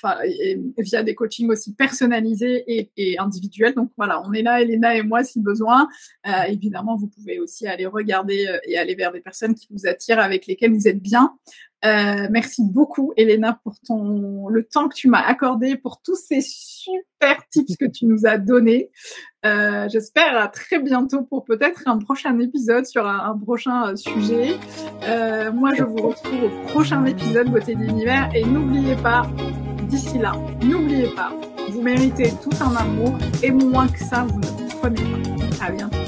via 0.78 1.04
des 1.04 1.16
coachings 1.16 1.50
aussi 1.50 1.74
personnalisés 1.74 2.64
et, 2.68 2.92
et, 2.98 3.20
individuels. 3.20 3.74
Donc 3.74 3.92
voilà, 3.98 4.22
on 4.26 4.34
est 4.34 4.42
là, 4.42 4.62
Elena 4.62 4.96
et 4.96 5.04
moi, 5.04 5.24
si 5.24 5.42
besoin. 5.42 5.88
Euh, 6.28 6.44
évidemment, 6.48 6.96
vous 6.96 7.08
pouvez 7.08 7.40
aussi 7.40 7.68
aller 7.68 7.86
regarder 7.86 8.48
et 8.66 8.78
aller 8.78 8.96
vers 8.96 9.12
des 9.12 9.22
personnes 9.22 9.56
qui 9.56 9.68
vous 9.72 9.88
attirent, 9.88 10.20
avec 10.20 10.48
lesquelles 10.48 10.74
vous 10.74 10.88
êtes 10.88 11.02
bien. 11.02 11.34
Euh, 11.84 12.28
merci 12.30 12.62
beaucoup, 12.64 13.14
Elena, 13.18 13.60
pour 13.64 13.80
ton 13.86 14.48
le 14.48 14.64
temps 14.64 14.88
que 14.88 14.96
tu 14.96 15.08
m'as 15.08 15.22
accordé, 15.22 15.76
pour 15.76 16.02
tous 16.02 16.16
ces 16.16 16.42
super 16.42 17.48
tips 17.52 17.76
que 17.78 17.86
tu 17.86 18.06
nous 18.06 18.26
as 18.26 18.38
donnés. 18.38 18.92
Euh, 19.46 19.88
J'espère 19.90 20.38
à 20.38 20.48
très 20.48 20.80
bientôt 20.80 21.24
pour 21.24 21.44
peut-être 21.44 21.84
un 21.88 21.98
prochain 21.98 22.38
épisode 22.40 22.86
sur 22.86 23.08
un, 23.08 23.38
prochain 23.38 23.90
euh, 23.90 23.96
sujet. 23.96 24.58
Euh, 25.04 25.52
moi, 25.52 25.74
je 25.74 25.84
vous 25.84 26.10
retrouve 26.10 26.44
au 26.44 26.68
prochain 26.68 27.04
épisode 27.06 27.50
Beauté 27.50 27.76
d'univers 27.76 28.30
et 28.36 28.44
n'oubliez 28.44 28.96
pas, 28.96 29.28
d'ici 29.90 30.20
là, 30.20 30.34
n'oubliez 30.64 31.10
pas, 31.16 31.34
vous 31.70 31.82
méritez 31.82 32.32
tout 32.44 32.56
un 32.64 32.76
amour 32.76 33.18
et 33.42 33.52
moins 33.52 33.88
que 33.88 34.00
ça, 34.00 34.24
vous 34.24 34.40
ne 34.40 34.70
prenez 34.80 35.02
pas. 35.02 35.66
À 35.66 35.72
bientôt. 35.72 36.01